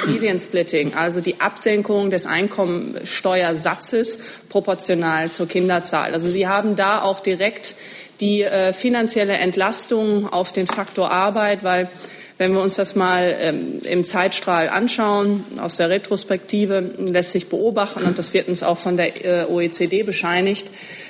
Familiensplitting, 0.00 0.94
also 0.94 1.20
die 1.20 1.40
Absenkung 1.40 2.10
des 2.10 2.26
Einkommensteuersatzes 2.26 4.18
proportional 4.48 5.30
zur 5.30 5.48
Kinderzahl. 5.48 6.12
Also 6.12 6.28
Sie 6.28 6.46
haben 6.46 6.76
da 6.76 7.02
auch 7.02 7.20
direkt 7.20 7.74
die 8.20 8.42
äh, 8.42 8.72
finanzielle 8.72 9.34
Entlastung 9.34 10.28
auf 10.28 10.52
den 10.52 10.66
Faktor 10.66 11.10
Arbeit, 11.10 11.64
weil 11.64 11.88
wenn 12.38 12.52
wir 12.54 12.60
uns 12.60 12.76
das 12.76 12.96
mal 12.96 13.36
ähm, 13.38 13.80
im 13.84 14.04
Zeitstrahl 14.04 14.68
anschauen, 14.68 15.44
aus 15.60 15.76
der 15.76 15.90
Retrospektive 15.90 16.80
lässt 16.98 17.32
sich 17.32 17.48
beobachten, 17.48 18.04
und 18.04 18.18
das 18.18 18.34
wird 18.34 18.48
uns 18.48 18.62
auch 18.62 18.78
von 18.78 18.96
der 18.96 19.24
äh, 19.24 19.44
OECD 19.46 20.02
bescheinigt, 20.02 20.68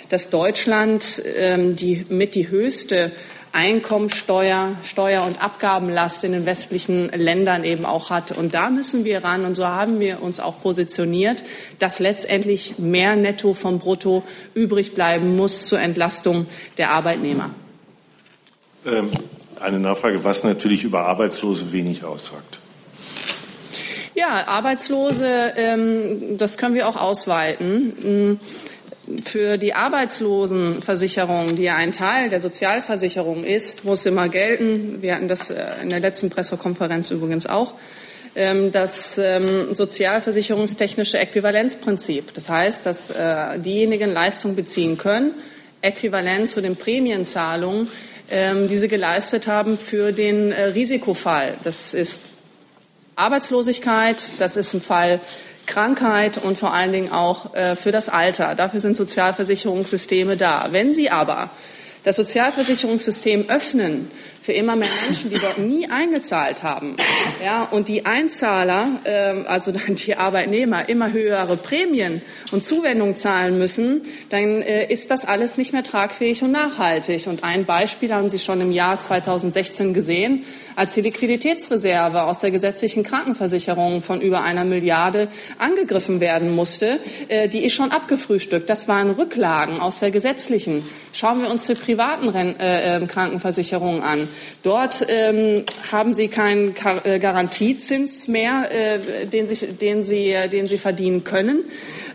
dass 0.08 0.30
Deutschland 0.30 1.22
ähm, 1.36 1.76
die 1.76 2.04
mit 2.08 2.34
die 2.34 2.50
höchste 2.50 3.12
Einkommensteuer, 3.52 4.76
Steuer- 4.82 5.26
und 5.26 5.42
Abgabenlast 5.42 6.24
in 6.24 6.32
den 6.32 6.46
westlichen 6.46 7.10
Ländern 7.10 7.64
eben 7.64 7.84
auch 7.84 8.08
hat. 8.08 8.32
Und 8.32 8.54
da 8.54 8.70
müssen 8.70 9.04
wir 9.04 9.22
ran. 9.22 9.44
Und 9.44 9.54
so 9.54 9.66
haben 9.66 10.00
wir 10.00 10.22
uns 10.22 10.40
auch 10.40 10.60
positioniert, 10.62 11.42
dass 11.78 11.98
letztendlich 11.98 12.78
mehr 12.78 13.14
Netto 13.16 13.52
vom 13.52 13.78
Brutto 13.78 14.22
übrig 14.54 14.94
bleiben 14.94 15.36
muss 15.36 15.66
zur 15.66 15.80
Entlastung 15.80 16.46
der 16.78 16.90
Arbeitnehmer. 16.90 17.50
Ähm, 18.86 19.10
eine 19.60 19.78
Nachfrage, 19.78 20.24
was 20.24 20.44
natürlich 20.44 20.82
über 20.82 21.06
Arbeitslose 21.06 21.72
wenig 21.72 22.04
aussagt. 22.04 22.58
Ja, 24.14 24.46
Arbeitslose, 24.46 25.26
ähm, 25.56 26.38
das 26.38 26.58
können 26.58 26.74
wir 26.74 26.88
auch 26.88 26.96
ausweiten 26.96 28.38
für 29.24 29.58
die 29.58 29.74
Arbeitslosenversicherung, 29.74 31.56
die 31.56 31.64
ja 31.64 31.76
ein 31.76 31.92
Teil 31.92 32.30
der 32.30 32.40
Sozialversicherung 32.40 33.44
ist, 33.44 33.84
muss 33.84 34.06
immer 34.06 34.28
gelten, 34.28 35.02
wir 35.02 35.14
hatten 35.14 35.28
das 35.28 35.50
äh, 35.50 35.64
in 35.82 35.90
der 35.90 36.00
letzten 36.00 36.30
Pressekonferenz 36.30 37.10
übrigens 37.10 37.46
auch, 37.46 37.74
ähm, 38.34 38.72
das 38.72 39.18
ähm, 39.18 39.74
sozialversicherungstechnische 39.74 41.18
Äquivalenzprinzip. 41.18 42.32
Das 42.34 42.48
heißt, 42.48 42.86
dass 42.86 43.10
äh, 43.10 43.58
diejenigen 43.58 44.12
Leistungen 44.12 44.56
beziehen 44.56 44.96
können, 44.96 45.34
äquivalent 45.82 46.48
zu 46.48 46.62
den 46.62 46.76
Prämienzahlungen, 46.76 47.88
ähm, 48.30 48.68
die 48.68 48.76
sie 48.76 48.88
geleistet 48.88 49.46
haben 49.46 49.76
für 49.76 50.12
den 50.12 50.52
äh, 50.52 50.64
Risikofall. 50.66 51.54
Das 51.64 51.92
ist 51.92 52.24
Arbeitslosigkeit, 53.16 54.32
das 54.38 54.56
ist 54.56 54.72
ein 54.72 54.80
Fall 54.80 55.20
Krankheit 55.66 56.38
und 56.38 56.58
vor 56.58 56.72
allen 56.72 56.92
Dingen 56.92 57.12
auch 57.12 57.54
äh, 57.54 57.76
für 57.76 57.92
das 57.92 58.08
Alter. 58.08 58.54
Dafür 58.54 58.80
sind 58.80 58.96
Sozialversicherungssysteme 58.96 60.36
da. 60.36 60.68
Wenn 60.70 60.92
Sie 60.92 61.10
aber 61.10 61.50
das 62.04 62.16
Sozialversicherungssystem 62.16 63.48
öffnen 63.48 64.10
für 64.42 64.52
immer 64.52 64.76
mehr 64.76 64.88
Menschen, 65.06 65.30
die 65.30 65.38
dort 65.38 65.58
nie 65.58 65.88
eingezahlt 65.88 66.62
haben, 66.62 66.96
ja, 67.44 67.64
und 67.64 67.88
die 67.88 68.06
Einzahler, 68.06 69.00
äh, 69.04 69.44
also 69.46 69.72
dann 69.72 69.94
die 69.94 70.16
Arbeitnehmer, 70.16 70.88
immer 70.88 71.12
höhere 71.12 71.56
Prämien 71.56 72.22
und 72.50 72.64
Zuwendungen 72.64 73.14
zahlen 73.16 73.56
müssen, 73.58 74.02
dann 74.30 74.62
äh, 74.62 74.90
ist 74.92 75.10
das 75.10 75.24
alles 75.24 75.58
nicht 75.58 75.72
mehr 75.72 75.82
tragfähig 75.82 76.42
und 76.42 76.50
nachhaltig. 76.50 77.26
Und 77.26 77.44
ein 77.44 77.64
Beispiel 77.64 78.12
haben 78.12 78.28
Sie 78.28 78.38
schon 78.38 78.60
im 78.60 78.72
Jahr 78.72 78.98
2016 78.98 79.94
gesehen, 79.94 80.44
als 80.76 80.94
die 80.94 81.02
Liquiditätsreserve 81.02 82.22
aus 82.24 82.40
der 82.40 82.50
gesetzlichen 82.50 83.02
Krankenversicherung 83.02 84.02
von 84.02 84.20
über 84.20 84.42
einer 84.42 84.64
Milliarde 84.64 85.28
angegriffen 85.58 86.20
werden 86.20 86.54
musste. 86.54 86.98
Äh, 87.28 87.48
die 87.48 87.64
ist 87.64 87.74
schon 87.74 87.92
abgefrühstückt. 87.92 88.68
Das 88.68 88.88
waren 88.88 89.10
Rücklagen 89.10 89.80
aus 89.80 90.00
der 90.00 90.10
gesetzlichen. 90.10 90.84
Schauen 91.12 91.42
wir 91.42 91.50
uns 91.50 91.66
die 91.66 91.74
privaten 91.74 92.28
Ren 92.28 92.58
äh, 92.58 92.96
ähm, 92.96 93.06
Krankenversicherungen 93.06 94.02
an. 94.02 94.28
Dort 94.62 95.06
ähm, 95.08 95.64
haben 95.90 96.14
Sie 96.14 96.28
keinen 96.28 96.74
äh, 97.04 97.18
Garantiezins 97.18 98.28
mehr, 98.28 98.68
äh, 98.70 99.26
den, 99.26 99.46
Sie, 99.46 99.56
den, 99.66 100.04
Sie, 100.04 100.34
den 100.50 100.68
Sie 100.68 100.78
verdienen 100.78 101.24
können. 101.24 101.64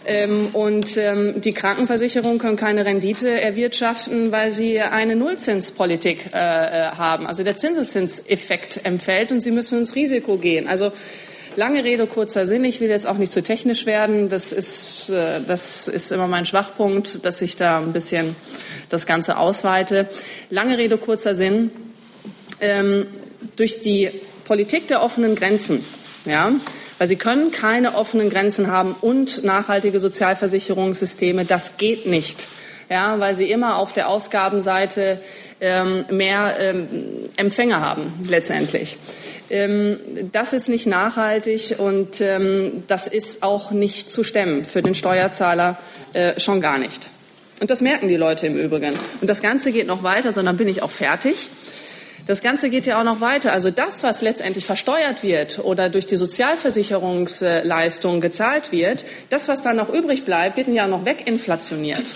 Ähm, 0.07 0.49
und 0.53 0.95
ähm, 0.95 1.41
die 1.41 1.51
Krankenversicherungen 1.51 2.39
können 2.39 2.55
keine 2.55 2.85
Rendite 2.85 3.29
erwirtschaften, 3.29 4.31
weil 4.31 4.51
sie 4.51 4.79
eine 4.79 5.17
Nullzinspolitik 5.17 6.29
äh, 6.33 6.37
äh, 6.37 6.91
haben. 6.91 7.27
Also 7.27 7.43
der 7.43 7.57
Zinseszinseffekt 7.57 8.85
empfällt 8.85 9.33
und 9.33 9.41
sie 9.41 9.51
müssen 9.51 9.79
ins 9.79 9.95
Risiko 9.95 10.37
gehen. 10.37 10.67
Also 10.67 10.91
Lange 11.57 11.83
Rede, 11.83 12.05
kurzer 12.05 12.45
Sinn. 12.45 12.63
Ich 12.65 12.81
will 12.81 12.89
jetzt 12.89 13.07
auch 13.07 13.17
nicht 13.17 13.31
zu 13.31 13.41
technisch 13.41 13.87
werden. 13.87 14.29
Das 14.29 14.51
ist, 14.51 15.09
äh, 15.09 15.39
das 15.41 15.87
ist 15.87 16.11
immer 16.11 16.27
mein 16.27 16.45
Schwachpunkt, 16.45 17.25
dass 17.25 17.41
ich 17.41 17.55
da 17.55 17.79
ein 17.79 17.93
bisschen 17.93 18.35
das 18.89 19.07
Ganze 19.07 19.39
ausweite. 19.39 20.07
Lange 20.51 20.77
Rede, 20.77 20.99
kurzer 20.99 21.33
Sinn. 21.33 21.71
Ähm, 22.59 23.07
durch 23.55 23.81
die 23.81 24.09
Politik 24.45 24.87
der 24.87 25.03
offenen 25.03 25.35
Grenzen, 25.35 25.83
ja, 26.25 26.51
weil 26.97 27.07
sie 27.07 27.15
können 27.15 27.51
keine 27.51 27.95
offenen 27.95 28.29
Grenzen 28.29 28.71
haben 28.71 28.95
und 29.01 29.43
nachhaltige 29.43 29.99
Sozialversicherungssysteme. 29.99 31.45
Das 31.45 31.77
geht 31.77 32.05
nicht, 32.05 32.47
ja, 32.89 33.19
weil 33.19 33.35
sie 33.35 33.51
immer 33.51 33.77
auf 33.77 33.93
der 33.93 34.09
Ausgabenseite 34.09 35.21
ähm, 35.59 36.05
mehr 36.09 36.57
ähm, 36.59 36.87
Empfänger 37.35 37.81
haben 37.81 38.13
letztendlich. 38.27 38.97
Ähm, 39.49 39.99
das 40.31 40.53
ist 40.53 40.69
nicht 40.69 40.85
nachhaltig 40.85 41.75
und 41.77 42.21
ähm, 42.21 42.83
das 42.87 43.07
ist 43.07 43.43
auch 43.43 43.71
nicht 43.71 44.09
zu 44.09 44.23
stemmen 44.23 44.65
für 44.65 44.81
den 44.81 44.95
Steuerzahler 44.95 45.77
äh, 46.13 46.39
schon 46.39 46.61
gar 46.61 46.77
nicht. 46.77 47.09
Und 47.59 47.71
das 47.71 47.81
merken 47.81 48.07
die 48.07 48.17
Leute 48.17 48.45
im 48.45 48.55
Übrigen. 48.55 48.93
Und 49.19 49.27
das 49.27 49.41
Ganze 49.41 49.71
geht 49.71 49.87
noch 49.87 50.03
weiter, 50.03 50.31
sondern 50.31 50.57
bin 50.57 50.67
ich 50.67 50.83
auch 50.83 50.91
fertig. 50.91 51.49
Das 52.27 52.41
Ganze 52.41 52.69
geht 52.69 52.85
ja 52.85 52.99
auch 52.99 53.05
noch 53.05 53.21
weiter. 53.21 53.53
Also 53.53 53.71
das, 53.71 54.03
was 54.03 54.21
letztendlich 54.21 54.65
versteuert 54.65 55.23
wird 55.23 55.59
oder 55.59 55.89
durch 55.89 56.05
die 56.05 56.17
Sozialversicherungsleistungen 56.17 58.19
gezahlt 58.19 58.73
wird, 58.73 59.05
das, 59.29 59.47
was 59.47 59.63
dann 59.63 59.77
noch 59.77 59.91
übrig 59.91 60.25
bleibt, 60.25 60.57
wird 60.57 60.67
ja 60.67 60.87
noch 60.87 61.05
weginflationiert. 61.05 62.15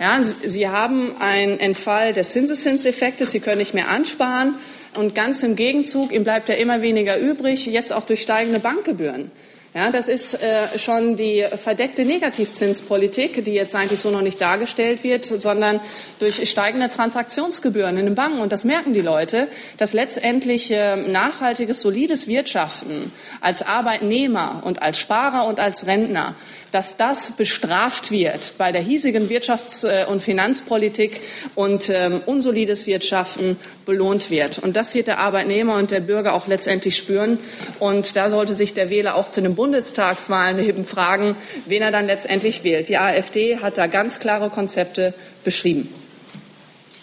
Ja, 0.00 0.20
Sie 0.22 0.68
haben 0.68 1.14
einen 1.20 1.60
Entfall 1.60 2.14
des 2.14 2.32
Zinseszinseffektes, 2.32 3.30
Sie 3.30 3.40
können 3.40 3.58
nicht 3.58 3.74
mehr 3.74 3.88
ansparen. 3.88 4.54
Und 4.94 5.14
ganz 5.14 5.42
im 5.42 5.54
Gegenzug, 5.54 6.12
ihm 6.12 6.24
bleibt 6.24 6.48
ja 6.48 6.54
immer 6.54 6.82
weniger 6.82 7.18
übrig, 7.18 7.66
jetzt 7.66 7.92
auch 7.92 8.04
durch 8.04 8.22
steigende 8.22 8.58
Bankgebühren. 8.58 9.30
Ja, 9.74 9.90
das 9.90 10.06
ist 10.06 10.34
äh, 10.34 10.78
schon 10.78 11.16
die 11.16 11.46
verdeckte 11.56 12.04
Negativzinspolitik, 12.04 13.42
die 13.42 13.52
jetzt 13.52 13.74
eigentlich 13.74 14.00
so 14.00 14.10
noch 14.10 14.20
nicht 14.20 14.38
dargestellt 14.38 15.02
wird, 15.02 15.24
sondern 15.24 15.80
durch 16.18 16.46
steigende 16.50 16.90
Transaktionsgebühren 16.90 17.96
in 17.96 18.04
den 18.04 18.14
Banken. 18.14 18.40
Und 18.40 18.52
das 18.52 18.66
merken 18.66 18.92
die 18.92 19.00
Leute, 19.00 19.48
dass 19.78 19.94
letztendlich 19.94 20.70
äh, 20.70 20.96
nachhaltiges, 20.96 21.80
solides 21.80 22.28
Wirtschaften 22.28 23.12
als 23.40 23.62
Arbeitnehmer 23.62 24.60
und 24.62 24.82
als 24.82 24.98
Sparer 24.98 25.46
und 25.46 25.58
als 25.58 25.86
Rentner 25.86 26.34
dass 26.72 26.96
das 26.96 27.36
bestraft 27.36 28.10
wird 28.10 28.54
bei 28.58 28.72
der 28.72 28.80
hiesigen 28.80 29.28
Wirtschafts- 29.28 29.86
äh, 29.86 30.06
und 30.06 30.22
Finanzpolitik 30.22 31.20
und 31.54 31.88
ähm, 31.88 32.22
unsolides 32.26 32.86
Wirtschaften 32.86 33.56
belohnt 33.86 34.30
wird. 34.30 34.58
Und 34.58 34.74
das 34.74 34.94
wird 34.94 35.06
der 35.06 35.18
Arbeitnehmer 35.20 35.76
und 35.76 35.90
der 35.90 36.00
Bürger 36.00 36.32
auch 36.32 36.48
letztendlich 36.48 36.96
spüren. 36.96 37.38
Und 37.78 38.16
da 38.16 38.30
sollte 38.30 38.54
sich 38.54 38.74
der 38.74 38.90
Wähler 38.90 39.14
auch 39.14 39.28
zu 39.28 39.40
den 39.42 39.54
Bundestagswahlen 39.54 40.58
eben 40.58 40.84
fragen, 40.84 41.36
wen 41.66 41.82
er 41.82 41.92
dann 41.92 42.06
letztendlich 42.06 42.64
wählt. 42.64 42.88
Die 42.88 42.96
AfD 42.96 43.58
hat 43.58 43.78
da 43.78 43.86
ganz 43.86 44.18
klare 44.18 44.50
Konzepte 44.50 45.14
beschrieben. 45.44 45.88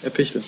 Herr 0.01 0.09
Pichel. 0.09 0.43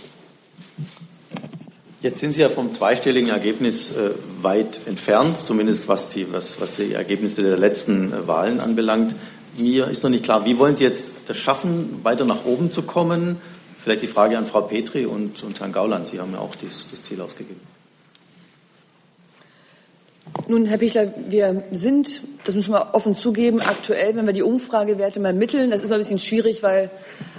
Jetzt 2.01 2.19
sind 2.19 2.33
Sie 2.33 2.41
ja 2.41 2.49
vom 2.49 2.73
zweistelligen 2.73 3.29
Ergebnis 3.29 3.95
äh, 3.95 4.09
weit 4.41 4.81
entfernt, 4.87 5.37
zumindest 5.37 5.87
was 5.87 6.09
die, 6.09 6.33
was, 6.33 6.59
was 6.59 6.77
die 6.77 6.93
Ergebnisse 6.93 7.43
der 7.43 7.57
letzten 7.57 8.11
äh, 8.11 8.27
Wahlen 8.27 8.59
anbelangt. 8.59 9.15
Mir 9.55 9.87
ist 9.87 10.01
noch 10.01 10.09
nicht 10.09 10.23
klar, 10.23 10.43
wie 10.43 10.57
wollen 10.57 10.75
Sie 10.75 10.83
jetzt 10.83 11.11
das 11.27 11.37
schaffen, 11.37 11.99
weiter 12.03 12.25
nach 12.25 12.43
oben 12.45 12.71
zu 12.71 12.81
kommen? 12.81 13.37
Vielleicht 13.77 14.01
die 14.01 14.07
Frage 14.07 14.35
an 14.39 14.47
Frau 14.47 14.61
Petri 14.61 15.05
und, 15.05 15.43
und 15.43 15.59
Herrn 15.59 15.71
Gauland. 15.71 16.07
Sie 16.07 16.19
haben 16.19 16.33
ja 16.33 16.39
auch 16.39 16.55
dies, 16.55 16.87
das 16.89 17.03
Ziel 17.03 17.21
ausgegeben. 17.21 17.59
Nun, 20.47 20.65
Herr 20.65 20.77
Pichler, 20.77 21.13
wir 21.27 21.63
sind, 21.71 22.21
das 22.45 22.55
müssen 22.55 22.73
wir 22.73 22.93
offen 22.93 23.15
zugeben, 23.15 23.61
aktuell, 23.61 24.15
wenn 24.15 24.25
wir 24.25 24.33
die 24.33 24.43
Umfragewerte 24.43 25.19
mal 25.19 25.33
mitteln, 25.33 25.71
das 25.71 25.81
ist 25.81 25.89
mal 25.89 25.95
ein 25.95 26.01
bisschen 26.01 26.19
schwierig, 26.19 26.63
weil 26.63 26.89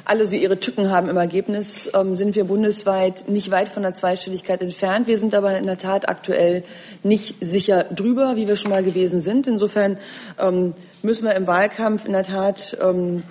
alle 0.05 0.27
so 0.27 0.37
ihre 0.37 0.59
Tücken 0.59 0.91
haben 0.91 1.09
im 1.09 1.17
Ergebnis, 1.17 1.91
ähm, 1.95 2.17
sind 2.17 2.35
wir 2.35 2.45
bundesweit 2.45 3.29
nicht 3.29 3.51
weit 3.51 3.69
von 3.69 3.83
der 3.83 3.95
Zweistelligkeit 3.95 4.63
entfernt. 4.63 5.07
Wir 5.07 5.17
sind 5.17 5.35
aber 5.35 5.57
in 5.57 5.67
der 5.67 5.79
Tat 5.79 6.09
aktuell 6.09 6.65
nicht 7.03 7.37
sicher 7.41 7.85
drüber, 7.85 8.37
wie 8.37 8.49
wir 8.49 8.57
schon 8.57 8.71
mal 8.71 8.83
gewesen 8.83 9.21
sind. 9.21 9.47
Insofern 9.47 9.99
ähm, 10.39 10.75
müssen 11.03 11.25
wir 11.25 11.35
im 11.35 11.47
Wahlkampf 11.47 12.05
in 12.05 12.13
der 12.13 12.25
Tat, 12.25 12.77
ähm, 12.83 13.23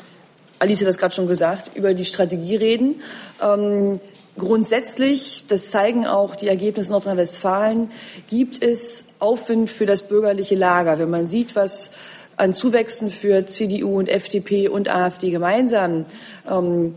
Alice 0.59 0.81
hat 0.81 0.87
das 0.87 0.97
gerade 0.97 1.13
schon 1.13 1.27
gesagt, 1.27 1.71
über 1.75 1.93
die 1.93 2.05
Strategie 2.05 2.55
reden. 2.55 3.01
Ähm, 3.41 3.99
Grundsätzlich, 4.37 5.43
das 5.47 5.71
zeigen 5.71 6.05
auch 6.05 6.35
die 6.35 6.47
Ergebnisse 6.47 6.91
Nordrhein-Westfalen, 6.91 7.91
gibt 8.29 8.63
es 8.63 9.09
Aufwind 9.19 9.69
für 9.69 9.85
das 9.85 10.03
bürgerliche 10.03 10.55
Lager. 10.55 10.99
Wenn 10.99 11.09
man 11.09 11.25
sieht, 11.25 11.55
was 11.55 11.91
an 12.37 12.53
Zuwächsen 12.53 13.11
für 13.11 13.45
CDU 13.45 13.99
und 13.99 14.09
FDP 14.09 14.69
und 14.69 14.89
AfD 14.89 15.31
gemeinsam 15.31 16.05
ähm, 16.49 16.95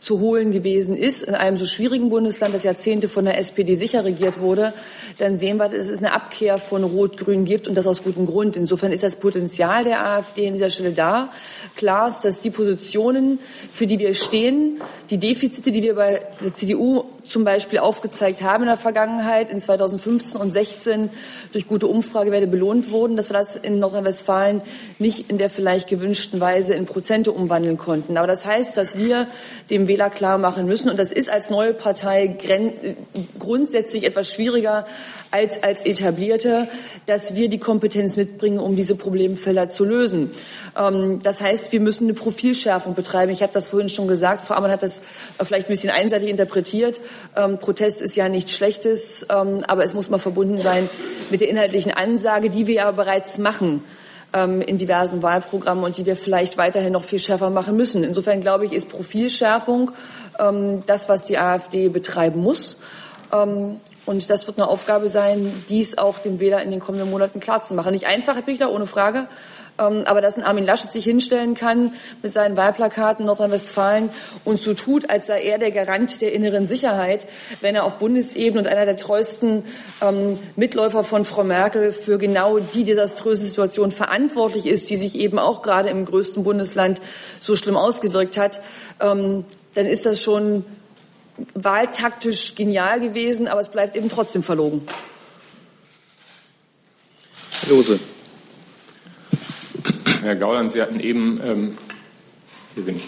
zu 0.00 0.20
holen 0.20 0.52
gewesen 0.52 0.96
ist 0.96 1.22
in 1.22 1.34
einem 1.34 1.56
so 1.56 1.66
schwierigen 1.66 2.10
Bundesland, 2.10 2.54
das 2.54 2.64
Jahrzehnte 2.64 3.08
von 3.08 3.24
der 3.24 3.38
SPD 3.38 3.74
sicher 3.74 4.04
regiert 4.04 4.38
wurde, 4.38 4.72
dann 5.18 5.38
sehen 5.38 5.56
wir, 5.56 5.68
dass 5.68 5.88
es 5.88 5.98
eine 5.98 6.12
Abkehr 6.12 6.58
von 6.58 6.84
Rot-Grün 6.84 7.44
gibt 7.44 7.68
und 7.68 7.74
das 7.74 7.86
aus 7.86 8.02
gutem 8.02 8.26
Grund. 8.26 8.56
Insofern 8.56 8.92
ist 8.92 9.02
das 9.02 9.16
Potenzial 9.16 9.84
der 9.84 10.04
AfD 10.04 10.46
an 10.46 10.54
dieser 10.54 10.70
Stelle 10.70 10.92
da. 10.92 11.32
Klar 11.76 12.08
ist, 12.08 12.22
dass 12.22 12.40
die 12.40 12.50
Positionen, 12.50 13.38
für 13.72 13.86
die 13.86 13.98
wir 13.98 14.14
stehen, 14.14 14.80
die 15.10 15.18
Defizite, 15.18 15.72
die 15.72 15.82
wir 15.82 15.94
bei 15.94 16.22
der 16.42 16.54
CDU 16.54 17.04
zum 17.28 17.44
Beispiel 17.44 17.78
aufgezeigt 17.78 18.42
haben 18.42 18.64
in 18.64 18.68
der 18.68 18.76
Vergangenheit, 18.76 19.50
in 19.50 19.60
2015 19.60 20.40
und 20.40 20.52
16 20.52 21.10
durch 21.52 21.68
gute 21.68 21.86
Umfragewerte 21.86 22.46
belohnt 22.46 22.90
wurden, 22.90 23.16
dass 23.16 23.30
wir 23.30 23.34
das 23.34 23.56
in 23.56 23.78
Nordrhein-Westfalen 23.78 24.62
nicht 24.98 25.30
in 25.30 25.38
der 25.38 25.50
vielleicht 25.50 25.88
gewünschten 25.88 26.40
Weise 26.40 26.74
in 26.74 26.86
Prozente 26.86 27.32
umwandeln 27.32 27.78
konnten. 27.78 28.16
Aber 28.16 28.26
das 28.26 28.46
heißt, 28.46 28.76
dass 28.76 28.98
wir 28.98 29.26
dem 29.70 29.88
Wähler 29.88 30.10
klar 30.10 30.38
machen 30.38 30.66
müssen, 30.66 30.90
und 30.90 30.98
das 30.98 31.12
ist 31.12 31.30
als 31.30 31.50
neue 31.50 31.74
Partei 31.74 32.36
grundsätzlich 33.38 34.04
etwas 34.04 34.28
schwieriger 34.28 34.86
als 35.36 35.62
als 35.62 35.84
etablierte, 35.84 36.66
dass 37.04 37.36
wir 37.36 37.48
die 37.50 37.58
Kompetenz 37.58 38.16
mitbringen, 38.16 38.58
um 38.58 38.74
diese 38.74 38.96
Problemfelder 38.96 39.68
zu 39.68 39.84
lösen. 39.84 40.30
Ähm, 40.76 41.20
das 41.22 41.42
heißt, 41.42 41.72
wir 41.72 41.80
müssen 41.80 42.04
eine 42.04 42.14
Profilschärfung 42.14 42.94
betreiben. 42.94 43.30
Ich 43.32 43.42
habe 43.42 43.52
das 43.52 43.68
vorhin 43.68 43.90
schon 43.90 44.08
gesagt. 44.08 44.42
Frau 44.42 44.54
Ammann 44.54 44.70
hat 44.70 44.82
das 44.82 45.02
vielleicht 45.42 45.66
ein 45.66 45.72
bisschen 45.72 45.90
einseitig 45.90 46.30
interpretiert. 46.30 47.00
Ähm, 47.36 47.58
Protest 47.58 48.00
ist 48.00 48.16
ja 48.16 48.30
nichts 48.30 48.52
Schlechtes, 48.52 49.26
ähm, 49.30 49.62
aber 49.66 49.84
es 49.84 49.92
muss 49.92 50.08
mal 50.08 50.18
verbunden 50.18 50.58
sein 50.58 50.88
mit 51.30 51.42
der 51.42 51.50
inhaltlichen 51.50 51.92
Ansage, 51.92 52.48
die 52.48 52.66
wir 52.66 52.86
aber 52.86 53.04
bereits 53.04 53.38
machen 53.38 53.84
in 54.66 54.76
diversen 54.76 55.22
Wahlprogrammen 55.22 55.82
und 55.82 55.96
die 55.96 56.04
wir 56.04 56.14
vielleicht 56.14 56.58
weiterhin 56.58 56.92
noch 56.92 57.04
viel 57.04 57.20
schärfer 57.20 57.48
machen 57.48 57.74
müssen. 57.74 58.04
Insofern 58.04 58.42
glaube 58.42 58.66
ich, 58.66 58.72
ist 58.72 58.90
Profilschärfung 58.90 59.92
das, 60.86 61.08
was 61.08 61.24
die 61.24 61.38
AfD 61.38 61.88
betreiben 61.88 62.42
muss. 62.42 62.80
Und 64.06 64.30
das 64.30 64.46
wird 64.46 64.58
eine 64.58 64.68
Aufgabe 64.68 65.08
sein, 65.08 65.64
dies 65.68 65.98
auch 65.98 66.18
dem 66.18 66.40
Wähler 66.40 66.62
in 66.62 66.70
den 66.70 66.80
kommenden 66.80 67.10
Monaten 67.10 67.40
klarzumachen. 67.40 67.92
Nicht 67.92 68.06
einfach, 68.06 68.36
Herr 68.36 68.42
Pichler, 68.42 68.72
ohne 68.72 68.86
Frage. 68.86 69.28
Ähm, 69.78 70.04
aber 70.06 70.20
dass 70.20 70.36
ein 70.36 70.44
Armin 70.44 70.64
Laschet 70.64 70.90
sich 70.90 71.04
hinstellen 71.04 71.54
kann 71.54 71.92
mit 72.22 72.32
seinen 72.32 72.56
Wahlplakaten 72.56 73.26
Nordrhein-Westfalen 73.26 74.10
und 74.44 74.60
so 74.60 74.74
tut, 74.74 75.10
als 75.10 75.26
sei 75.26 75.42
er 75.42 75.58
der 75.58 75.70
Garant 75.70 76.20
der 76.22 76.32
inneren 76.32 76.66
Sicherheit, 76.66 77.26
wenn 77.60 77.74
er 77.74 77.84
auf 77.84 77.98
Bundesebene 77.98 78.60
und 78.60 78.68
einer 78.68 78.86
der 78.86 78.96
treuesten 78.96 79.64
ähm, 80.00 80.38
Mitläufer 80.56 81.04
von 81.04 81.24
Frau 81.24 81.44
Merkel 81.44 81.92
für 81.92 82.16
genau 82.16 82.58
die 82.58 82.84
desaströse 82.84 83.44
Situation 83.44 83.90
verantwortlich 83.90 84.66
ist, 84.66 84.88
die 84.88 84.96
sich 84.96 85.18
eben 85.18 85.38
auch 85.38 85.62
gerade 85.62 85.90
im 85.90 86.04
größten 86.04 86.42
Bundesland 86.42 87.00
so 87.40 87.54
schlimm 87.56 87.76
ausgewirkt 87.76 88.38
hat, 88.38 88.60
ähm, 89.00 89.44
dann 89.74 89.84
ist 89.84 90.06
das 90.06 90.22
schon 90.22 90.64
wahltaktisch 91.54 92.54
genial 92.54 93.00
gewesen, 93.00 93.48
aber 93.48 93.60
es 93.60 93.68
bleibt 93.68 93.96
eben 93.96 94.08
trotzdem 94.08 94.42
verlogen. 94.42 94.82
Lose. 97.68 97.98
Herr 100.22 100.36
Gauland, 100.36 100.72
Sie 100.72 100.82
hatten 100.82 101.00
eben, 101.00 101.40
ähm, 101.44 101.78
hier 102.74 102.84
bin 102.84 102.96
ich, 102.96 103.04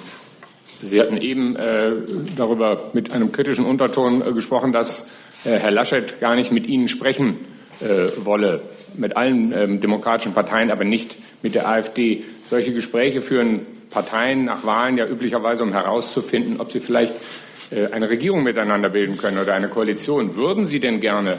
Sie 0.83 1.01
hatten 1.01 1.17
eben 1.17 1.57
äh, 1.57 1.93
darüber 2.37 2.91
mit 2.93 3.11
einem 3.11 3.33
kritischen 3.33 3.65
Unterton 3.65 4.23
äh, 4.27 4.33
gesprochen, 4.33 4.73
dass 4.73 5.09
äh, 5.45 5.59
Herr 5.59 5.71
Laschet 5.71 6.21
gar 6.21 6.37
nicht 6.37 6.53
mit 6.53 6.67
Ihnen 6.67 6.89
sprechen 6.89 7.39
äh, 7.81 8.11
wolle, 8.25 8.63
mit 8.97 9.17
allen 9.17 9.53
ähm, 9.53 9.81
demokratischen 9.81 10.35
Parteien, 10.35 10.71
aber 10.71 10.85
nicht 10.85 11.19
mit 11.43 11.55
der 11.55 11.69
AfD. 11.69 12.25
Solche 12.43 12.73
Gespräche 12.73 13.23
führen 13.23 13.67
Parteien 13.91 14.45
nach 14.45 14.65
Wahlen 14.65 14.99
ja 14.99 15.07
üblicherweise, 15.07 15.63
um 15.63 15.73
herauszufinden, 15.73 16.61
ob 16.61 16.73
sie 16.73 16.81
vielleicht 16.81 17.15
äh, 17.15 17.48
eine 17.71 18.09
Regierung 18.09 18.43
miteinander 18.43 18.89
bilden 18.89 19.19
können 19.19 19.39
oder 19.39 19.55
eine 19.55 19.69
Koalition. 19.69 20.37
Würden 20.37 20.67
Sie 20.67 20.81
denn 20.81 21.01
gerne 21.01 21.39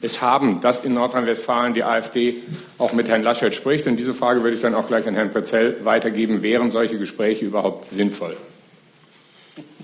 es 0.00 0.22
haben, 0.22 0.60
dass 0.60 0.84
in 0.84 0.94
Nordrhein-Westfalen 0.94 1.74
die 1.74 1.82
AfD 1.82 2.36
auch 2.78 2.92
mit 2.92 3.08
Herrn 3.08 3.22
Laschet 3.22 3.54
spricht. 3.54 3.86
Und 3.86 3.96
diese 3.96 4.14
Frage 4.14 4.42
würde 4.42 4.54
ich 4.54 4.62
dann 4.62 4.74
auch 4.74 4.86
gleich 4.86 5.06
an 5.06 5.14
Herrn 5.14 5.32
Prezell 5.32 5.76
weitergeben. 5.82 6.42
Wären 6.42 6.70
solche 6.70 6.98
Gespräche 6.98 7.44
überhaupt 7.44 7.90
sinnvoll? 7.90 8.36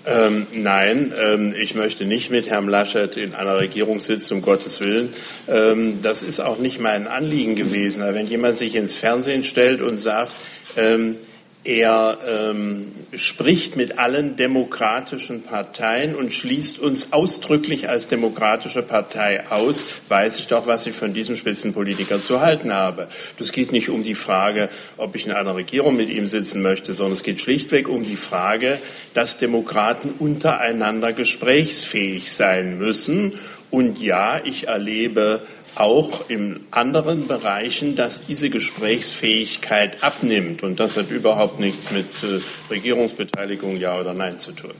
Ähm, 0.06 0.46
nein, 0.52 1.12
ähm, 1.18 1.54
ich 1.58 1.74
möchte 1.74 2.04
nicht 2.04 2.30
mit 2.30 2.48
Herrn 2.48 2.68
Laschet 2.68 3.16
in 3.16 3.34
einer 3.34 3.56
Regierung 3.56 4.00
sitzen, 4.00 4.34
um 4.34 4.42
Gottes 4.42 4.80
Willen. 4.80 5.12
Ähm, 5.48 6.00
das 6.02 6.22
ist 6.22 6.40
auch 6.40 6.58
nicht 6.58 6.78
mein 6.78 7.06
Anliegen 7.06 7.56
gewesen. 7.56 8.02
Aber 8.02 8.14
wenn 8.14 8.26
jemand 8.26 8.58
sich 8.58 8.76
ins 8.76 8.94
Fernsehen 8.94 9.42
stellt 9.42 9.80
und 9.80 9.96
sagt, 9.96 10.30
ähm, 10.76 11.16
er 11.64 12.18
ähm, 12.28 12.92
spricht 13.16 13.74
mit 13.74 13.98
allen 13.98 14.36
demokratischen 14.36 15.42
Parteien 15.42 16.14
und 16.14 16.32
schließt 16.32 16.78
uns 16.78 17.14
ausdrücklich 17.14 17.88
als 17.88 18.06
demokratische 18.06 18.82
Partei 18.82 19.50
aus, 19.50 19.86
weiß 20.08 20.38
ich 20.40 20.48
doch, 20.48 20.66
was 20.66 20.86
ich 20.86 20.94
von 20.94 21.14
diesem 21.14 21.36
Spitzenpolitiker 21.36 22.20
zu 22.20 22.40
halten 22.40 22.74
habe. 22.74 23.08
Das 23.38 23.50
geht 23.50 23.72
nicht 23.72 23.88
um 23.88 24.02
die 24.02 24.14
Frage, 24.14 24.68
ob 24.98 25.16
ich 25.16 25.24
in 25.24 25.32
einer 25.32 25.56
Regierung 25.56 25.96
mit 25.96 26.10
ihm 26.10 26.26
sitzen 26.26 26.60
möchte, 26.60 26.92
sondern 26.92 27.14
es 27.14 27.22
geht 27.22 27.40
schlichtweg 27.40 27.88
um 27.88 28.04
die 28.04 28.16
Frage, 28.16 28.78
dass 29.14 29.38
Demokraten 29.38 30.10
untereinander 30.18 31.14
gesprächsfähig 31.14 32.30
sein 32.30 32.76
müssen. 32.78 33.38
Und 33.70 33.98
ja, 33.98 34.40
ich 34.44 34.68
erlebe 34.68 35.42
auch 35.76 36.28
in 36.28 36.60
anderen 36.70 37.26
Bereichen, 37.26 37.96
dass 37.96 38.20
diese 38.20 38.50
Gesprächsfähigkeit 38.50 40.02
abnimmt. 40.02 40.62
Und 40.62 40.78
das 40.80 40.96
hat 40.96 41.10
überhaupt 41.10 41.60
nichts 41.60 41.90
mit 41.90 42.06
äh, 42.22 42.40
Regierungsbeteiligung, 42.70 43.76
ja 43.76 43.98
oder 43.98 44.14
nein 44.14 44.38
zu 44.38 44.52
tun. 44.52 44.74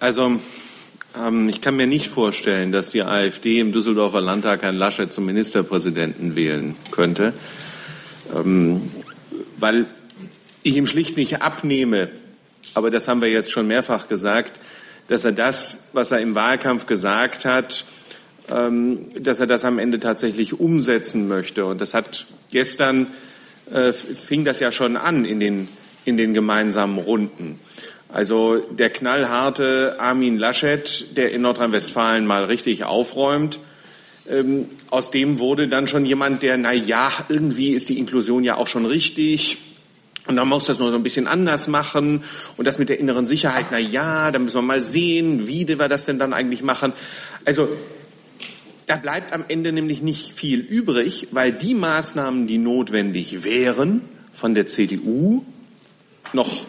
Also 0.00 0.40
ähm, 1.16 1.48
ich 1.48 1.60
kann 1.60 1.76
mir 1.76 1.86
nicht 1.86 2.08
vorstellen, 2.08 2.72
dass 2.72 2.90
die 2.90 3.02
AfD 3.02 3.60
im 3.60 3.72
Düsseldorfer 3.72 4.20
Landtag 4.20 4.62
Herrn 4.62 4.76
Laschet 4.76 5.12
zum 5.12 5.26
Ministerpräsidenten 5.26 6.34
wählen 6.36 6.76
könnte, 6.90 7.32
ähm, 8.34 8.90
weil 9.58 9.86
ich 10.62 10.76
ihm 10.76 10.86
schlicht 10.86 11.16
nicht 11.16 11.42
abnehme, 11.42 12.10
aber 12.74 12.90
das 12.90 13.08
haben 13.08 13.20
wir 13.20 13.30
jetzt 13.30 13.50
schon 13.50 13.66
mehrfach 13.66 14.08
gesagt, 14.08 14.58
dass 15.08 15.24
er 15.24 15.32
das, 15.32 15.78
was 15.92 16.10
er 16.10 16.20
im 16.20 16.34
Wahlkampf 16.34 16.86
gesagt 16.86 17.44
hat, 17.44 17.84
ähm, 18.50 19.00
dass 19.18 19.40
er 19.40 19.46
das 19.46 19.64
am 19.64 19.78
Ende 19.78 20.00
tatsächlich 20.00 20.58
umsetzen 20.58 21.28
möchte. 21.28 21.66
Und 21.66 21.80
das 21.80 21.94
hat 21.94 22.26
gestern 22.50 23.08
äh, 23.72 23.92
fing 23.92 24.44
das 24.44 24.60
ja 24.60 24.72
schon 24.72 24.96
an 24.96 25.24
in 25.24 25.40
den, 25.40 25.68
in 26.04 26.16
den 26.16 26.34
gemeinsamen 26.34 26.98
Runden. 26.98 27.58
Also 28.08 28.58
der 28.58 28.90
knallharte 28.90 29.96
Armin 29.98 30.36
Laschet, 30.36 31.16
der 31.16 31.32
in 31.32 31.42
Nordrhein-Westfalen 31.42 32.26
mal 32.26 32.44
richtig 32.44 32.84
aufräumt, 32.84 33.58
ähm, 34.28 34.68
aus 34.90 35.10
dem 35.10 35.38
wurde 35.38 35.68
dann 35.68 35.88
schon 35.88 36.04
jemand, 36.04 36.42
der, 36.42 36.56
na 36.58 36.72
ja, 36.72 37.10
irgendwie 37.28 37.72
ist 37.72 37.88
die 37.88 37.98
Inklusion 37.98 38.44
ja 38.44 38.56
auch 38.56 38.68
schon 38.68 38.84
richtig. 38.84 39.58
Und 40.26 40.36
dann 40.36 40.48
muss 40.48 40.66
das 40.66 40.78
nur 40.78 40.90
so 40.90 40.96
ein 40.96 41.02
bisschen 41.02 41.26
anders 41.26 41.68
machen. 41.68 42.22
Und 42.56 42.66
das 42.66 42.78
mit 42.78 42.88
der 42.88 43.00
inneren 43.00 43.26
Sicherheit, 43.26 43.66
na 43.70 43.78
ja, 43.78 44.30
da 44.30 44.38
müssen 44.38 44.56
wir 44.56 44.62
mal 44.62 44.80
sehen, 44.80 45.48
wie 45.48 45.66
wir 45.66 45.88
das 45.88 46.04
denn 46.04 46.18
dann 46.18 46.32
eigentlich 46.32 46.62
machen. 46.62 46.92
Also, 47.44 47.68
da 48.86 48.96
bleibt 48.96 49.32
am 49.32 49.44
Ende 49.48 49.72
nämlich 49.72 50.02
nicht 50.02 50.32
viel 50.32 50.60
übrig, 50.60 51.28
weil 51.30 51.52
die 51.52 51.74
Maßnahmen, 51.74 52.46
die 52.46 52.58
notwendig 52.58 53.44
wären, 53.44 54.02
von 54.32 54.54
der 54.54 54.66
CDU 54.66 55.44
noch 56.32 56.66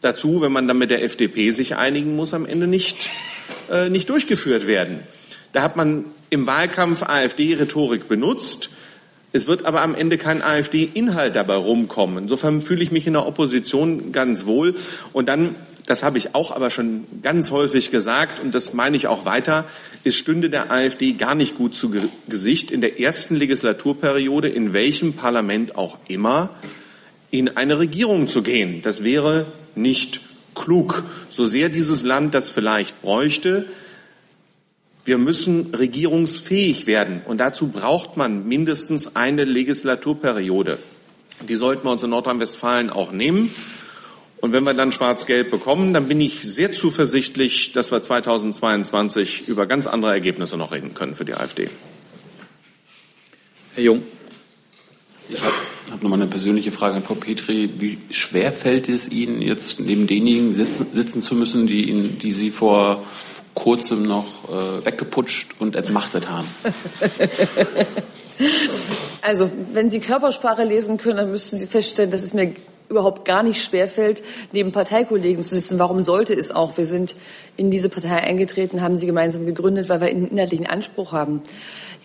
dazu, 0.00 0.40
wenn 0.40 0.52
man 0.52 0.68
dann 0.68 0.78
mit 0.78 0.90
der 0.90 1.02
FDP 1.02 1.50
sich 1.50 1.76
einigen 1.76 2.14
muss, 2.14 2.34
am 2.34 2.46
Ende 2.46 2.66
nicht, 2.66 2.96
äh, 3.70 3.88
nicht 3.88 4.08
durchgeführt 4.10 4.66
werden. 4.66 5.00
Da 5.52 5.62
hat 5.62 5.76
man 5.76 6.04
im 6.30 6.46
Wahlkampf 6.46 7.02
AfD-Rhetorik 7.02 8.08
benutzt. 8.08 8.70
Es 9.36 9.46
wird 9.46 9.66
aber 9.66 9.82
am 9.82 9.94
Ende 9.94 10.16
kein 10.16 10.40
AfD-Inhalt 10.40 11.36
dabei 11.36 11.56
rumkommen. 11.56 12.16
Insofern 12.16 12.62
fühle 12.62 12.82
ich 12.82 12.90
mich 12.90 13.06
in 13.06 13.12
der 13.12 13.26
Opposition 13.26 14.10
ganz 14.10 14.46
wohl. 14.46 14.74
Und 15.12 15.28
dann, 15.28 15.56
das 15.84 16.02
habe 16.02 16.16
ich 16.16 16.34
auch 16.34 16.52
aber 16.52 16.70
schon 16.70 17.04
ganz 17.20 17.50
häufig 17.50 17.90
gesagt, 17.90 18.40
und 18.40 18.54
das 18.54 18.72
meine 18.72 18.96
ich 18.96 19.08
auch 19.08 19.26
weiter, 19.26 19.66
es 20.04 20.16
stünde 20.16 20.48
der 20.48 20.70
AfD 20.70 21.12
gar 21.12 21.34
nicht 21.34 21.54
gut 21.54 21.74
zu 21.74 21.92
Gesicht, 22.26 22.70
in 22.70 22.80
der 22.80 22.98
ersten 22.98 23.36
Legislaturperiode, 23.36 24.48
in 24.48 24.72
welchem 24.72 25.12
Parlament 25.12 25.76
auch 25.76 25.98
immer, 26.08 26.48
in 27.30 27.58
eine 27.58 27.78
Regierung 27.78 28.28
zu 28.28 28.40
gehen. 28.40 28.80
Das 28.80 29.04
wäre 29.04 29.44
nicht 29.74 30.22
klug. 30.54 31.04
So 31.28 31.46
sehr 31.46 31.68
dieses 31.68 32.04
Land 32.04 32.32
das 32.32 32.48
vielleicht 32.48 33.02
bräuchte, 33.02 33.66
wir 35.06 35.18
müssen 35.18 35.72
regierungsfähig 35.72 36.86
werden. 36.86 37.22
Und 37.24 37.38
dazu 37.38 37.68
braucht 37.68 38.16
man 38.16 38.46
mindestens 38.46 39.14
eine 39.14 39.44
Legislaturperiode. 39.44 40.78
Die 41.48 41.56
sollten 41.56 41.84
wir 41.86 41.92
uns 41.92 42.02
in 42.02 42.10
Nordrhein-Westfalen 42.10 42.90
auch 42.90 43.12
nehmen. 43.12 43.54
Und 44.38 44.52
wenn 44.52 44.64
wir 44.64 44.74
dann 44.74 44.92
Schwarz-Gelb 44.92 45.50
bekommen, 45.50 45.94
dann 45.94 46.08
bin 46.08 46.20
ich 46.20 46.42
sehr 46.42 46.72
zuversichtlich, 46.72 47.72
dass 47.72 47.92
wir 47.92 48.02
2022 48.02 49.48
über 49.48 49.66
ganz 49.66 49.86
andere 49.86 50.12
Ergebnisse 50.12 50.56
noch 50.56 50.72
reden 50.72 50.92
können 50.92 51.14
für 51.14 51.24
die 51.24 51.34
AfD. 51.34 51.70
Herr 53.74 53.84
Jung. 53.84 54.02
Ich 55.28 55.40
habe 55.40 55.54
hab 55.90 56.02
noch 56.02 56.10
mal 56.10 56.16
eine 56.16 56.26
persönliche 56.26 56.70
Frage 56.70 56.96
an 56.96 57.02
Frau 57.02 57.14
Petri. 57.14 57.70
Wie 57.78 57.98
schwer 58.10 58.52
fällt 58.52 58.88
es 58.88 59.08
Ihnen 59.08 59.42
jetzt 59.42 59.80
neben 59.80 60.06
denjenigen 60.06 60.54
sitzen, 60.54 60.86
sitzen 60.92 61.20
zu 61.20 61.34
müssen, 61.34 61.66
die, 61.66 61.88
Ihnen, 61.88 62.18
die 62.18 62.32
Sie 62.32 62.50
vor 62.50 63.04
kurzem 63.56 64.04
noch 64.04 64.26
äh, 64.48 64.86
weggeputscht 64.86 65.56
und 65.58 65.74
entmachtet 65.74 66.28
haben? 66.30 66.46
Also, 69.22 69.50
wenn 69.72 69.88
Sie 69.88 70.00
Körpersprache 70.00 70.62
lesen 70.62 70.98
können, 70.98 71.16
dann 71.16 71.30
müssten 71.30 71.56
Sie 71.56 71.66
feststellen, 71.66 72.10
dass 72.10 72.22
es 72.22 72.34
mir 72.34 72.52
überhaupt 72.88 73.24
gar 73.24 73.42
nicht 73.42 73.62
schwerfällt, 73.62 74.22
neben 74.52 74.72
Parteikollegen 74.72 75.42
zu 75.42 75.54
sitzen. 75.54 75.78
Warum 75.78 76.02
sollte 76.02 76.34
es 76.34 76.52
auch? 76.52 76.76
Wir 76.76 76.84
sind 76.84 77.16
in 77.56 77.70
diese 77.70 77.88
Partei 77.88 78.22
eingetreten, 78.22 78.82
haben 78.82 78.98
sie 78.98 79.06
gemeinsam 79.06 79.46
gegründet, 79.46 79.88
weil 79.88 80.00
wir 80.00 80.08
einen 80.08 80.28
inhaltlichen 80.28 80.66
Anspruch 80.66 81.12
haben. 81.12 81.42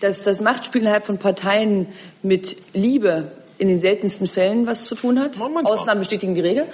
Dass 0.00 0.24
das 0.24 0.40
Machtspiel 0.40 0.80
innerhalb 0.80 1.04
von 1.04 1.18
Parteien 1.18 1.86
mit 2.22 2.56
Liebe 2.72 3.30
in 3.58 3.68
den 3.68 3.78
seltensten 3.78 4.26
Fällen 4.26 4.66
was 4.66 4.86
zu 4.86 4.94
tun 4.94 5.20
hat. 5.20 5.40
Ausnahmen 5.64 6.00
bestätigen 6.00 6.34
die 6.34 6.40
Regel. 6.40 6.66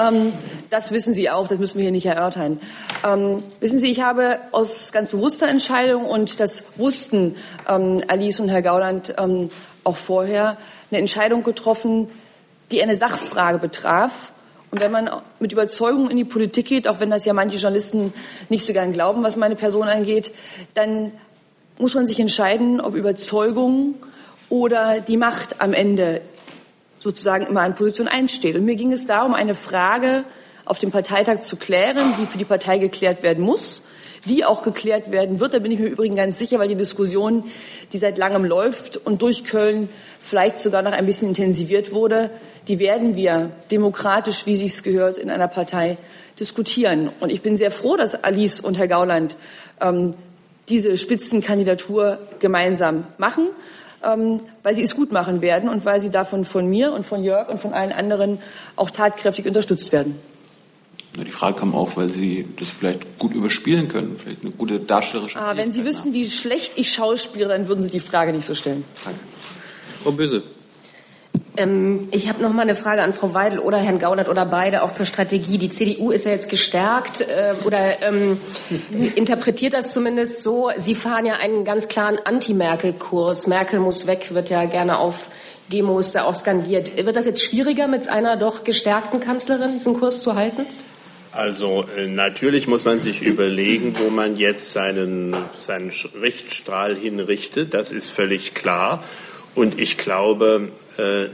Ähm, 0.00 0.32
das 0.70 0.92
wissen 0.92 1.14
Sie 1.14 1.30
auch, 1.30 1.46
das 1.48 1.58
müssen 1.58 1.76
wir 1.76 1.82
hier 1.82 1.92
nicht 1.92 2.06
erörtern. 2.06 2.60
Ähm, 3.04 3.42
wissen 3.60 3.78
Sie, 3.78 3.90
ich 3.90 4.00
habe 4.00 4.38
aus 4.52 4.92
ganz 4.92 5.08
bewusster 5.08 5.48
Entscheidung, 5.48 6.06
und 6.06 6.40
das 6.40 6.64
wussten 6.76 7.36
ähm, 7.68 8.02
Alice 8.08 8.40
und 8.40 8.48
Herr 8.48 8.62
Gauland 8.62 9.14
ähm, 9.18 9.50
auch 9.84 9.96
vorher, 9.96 10.56
eine 10.90 11.00
Entscheidung 11.00 11.42
getroffen, 11.42 12.08
die 12.70 12.82
eine 12.82 12.96
Sachfrage 12.96 13.58
betraf. 13.58 14.32
Und 14.70 14.80
wenn 14.80 14.90
man 14.90 15.08
mit 15.38 15.52
Überzeugung 15.52 16.10
in 16.10 16.16
die 16.16 16.24
Politik 16.24 16.66
geht, 16.66 16.88
auch 16.88 16.98
wenn 16.98 17.10
das 17.10 17.24
ja 17.24 17.32
manche 17.32 17.58
Journalisten 17.58 18.12
nicht 18.48 18.66
so 18.66 18.72
gern 18.72 18.92
glauben, 18.92 19.22
was 19.22 19.36
meine 19.36 19.54
Person 19.54 19.86
angeht, 19.86 20.32
dann 20.74 21.12
muss 21.78 21.94
man 21.94 22.06
sich 22.06 22.18
entscheiden, 22.18 22.80
ob 22.80 22.94
Überzeugung 22.94 23.94
oder 24.48 25.00
die 25.00 25.16
Macht 25.16 25.60
am 25.60 25.72
Ende 25.72 26.20
sozusagen 26.98 27.46
immer 27.46 27.60
an 27.60 27.74
Position 27.74 28.08
1 28.08 28.32
steht. 28.32 28.56
Und 28.56 28.64
mir 28.64 28.76
ging 28.76 28.92
es 28.92 29.06
darum, 29.06 29.34
eine 29.34 29.54
Frage 29.54 30.24
auf 30.64 30.78
dem 30.78 30.90
Parteitag 30.90 31.40
zu 31.40 31.56
klären, 31.56 32.14
die 32.18 32.26
für 32.26 32.38
die 32.38 32.46
Partei 32.46 32.78
geklärt 32.78 33.22
werden 33.22 33.44
muss, 33.44 33.82
die 34.24 34.44
auch 34.44 34.62
geklärt 34.62 35.10
werden 35.10 35.38
wird. 35.38 35.52
Da 35.52 35.58
bin 35.58 35.70
ich 35.70 35.78
mir 35.78 35.88
übrigens 35.88 36.16
ganz 36.16 36.38
sicher, 36.38 36.58
weil 36.58 36.68
die 36.68 36.74
Diskussion, 36.74 37.44
die 37.92 37.98
seit 37.98 38.16
langem 38.16 38.44
läuft 38.44 38.96
und 38.96 39.20
durch 39.20 39.44
Köln 39.44 39.90
vielleicht 40.18 40.58
sogar 40.58 40.80
noch 40.80 40.92
ein 40.92 41.04
bisschen 41.04 41.28
intensiviert 41.28 41.92
wurde, 41.92 42.30
die 42.68 42.78
werden 42.78 43.16
wir 43.16 43.50
demokratisch, 43.70 44.46
wie 44.46 44.56
sich's 44.56 44.82
gehört, 44.82 45.18
in 45.18 45.30
einer 45.30 45.48
Partei 45.48 45.98
diskutieren. 46.40 47.10
Und 47.20 47.30
ich 47.30 47.42
bin 47.42 47.56
sehr 47.56 47.70
froh, 47.70 47.96
dass 47.96 48.24
Alice 48.24 48.60
und 48.60 48.78
Herr 48.78 48.88
Gauland 48.88 49.36
ähm, 49.82 50.14
diese 50.70 50.96
Spitzenkandidatur 50.96 52.18
gemeinsam 52.38 53.04
machen 53.18 53.48
ähm, 54.06 54.40
weil 54.62 54.74
sie 54.74 54.82
es 54.82 54.94
gut 54.94 55.12
machen 55.12 55.42
werden 55.42 55.68
und 55.68 55.84
weil 55.84 56.00
sie 56.00 56.10
davon 56.10 56.44
von 56.44 56.68
mir 56.68 56.92
und 56.92 57.04
von 57.04 57.24
Jörg 57.24 57.48
und 57.48 57.58
von 57.58 57.72
allen 57.72 57.92
anderen 57.92 58.38
auch 58.76 58.90
tatkräftig 58.90 59.46
unterstützt 59.46 59.92
werden. 59.92 60.18
Die 61.16 61.30
Frage 61.30 61.56
kam 61.60 61.76
auf, 61.76 61.96
weil 61.96 62.08
Sie 62.08 62.44
das 62.58 62.70
vielleicht 62.70 63.20
gut 63.20 63.34
überspielen 63.34 63.86
können, 63.86 64.16
vielleicht 64.16 64.42
eine 64.42 64.50
gute 64.50 64.80
darstellerische. 64.80 65.38
Ah, 65.38 65.56
wenn 65.56 65.70
Sie 65.70 65.84
wüssten, 65.84 66.12
wie 66.12 66.24
schlecht 66.24 66.72
ich 66.76 66.92
schauspiele, 66.92 67.46
dann 67.46 67.68
würden 67.68 67.84
Sie 67.84 67.90
die 67.90 68.00
Frage 68.00 68.32
nicht 68.32 68.44
so 68.44 68.54
stellen. 68.56 68.84
Danke. 69.04 69.20
Frau 70.02 70.10
Böse. 70.10 70.42
Ähm, 71.56 72.08
ich 72.10 72.28
habe 72.28 72.42
noch 72.42 72.52
mal 72.52 72.62
eine 72.62 72.74
Frage 72.74 73.02
an 73.02 73.12
Frau 73.12 73.34
Weidel 73.34 73.58
oder 73.58 73.78
Herrn 73.78 73.98
Gauland 73.98 74.28
oder 74.28 74.44
beide 74.44 74.82
auch 74.82 74.92
zur 74.92 75.06
Strategie. 75.06 75.58
Die 75.58 75.68
CDU 75.68 76.10
ist 76.10 76.24
ja 76.24 76.32
jetzt 76.32 76.48
gestärkt 76.48 77.20
äh, 77.20 77.54
oder 77.64 78.02
ähm, 78.02 78.36
interpretiert 79.14 79.74
das 79.74 79.92
zumindest 79.92 80.42
so. 80.42 80.70
Sie 80.76 80.94
fahren 80.94 81.26
ja 81.26 81.34
einen 81.34 81.64
ganz 81.64 81.88
klaren 81.88 82.18
Anti-Merkel-Kurs. 82.24 83.46
Merkel 83.46 83.78
muss 83.78 84.06
weg, 84.06 84.34
wird 84.34 84.50
ja 84.50 84.64
gerne 84.64 84.98
auf 84.98 85.28
Demos 85.72 86.12
da 86.12 86.24
auch 86.24 86.34
skandiert. 86.34 86.96
Wird 86.96 87.16
das 87.16 87.26
jetzt 87.26 87.42
schwieriger, 87.42 87.86
mit 87.86 88.08
einer 88.08 88.36
doch 88.36 88.64
gestärkten 88.64 89.20
Kanzlerin 89.20 89.72
diesen 89.74 89.98
Kurs 89.98 90.20
zu 90.20 90.34
halten? 90.34 90.66
Also 91.32 91.84
äh, 91.96 92.06
natürlich 92.06 92.66
muss 92.66 92.84
man 92.84 92.98
sich 92.98 93.22
überlegen, 93.22 93.94
wo 93.98 94.10
man 94.10 94.36
jetzt 94.36 94.72
seinen, 94.72 95.34
seinen 95.56 95.92
Richtstrahl 96.20 96.94
hinrichtet. 96.94 97.74
Das 97.74 97.90
ist 97.90 98.08
völlig 98.08 98.54
klar. 98.54 99.02
Und 99.54 99.80
ich 99.80 99.98
glaube, 99.98 100.68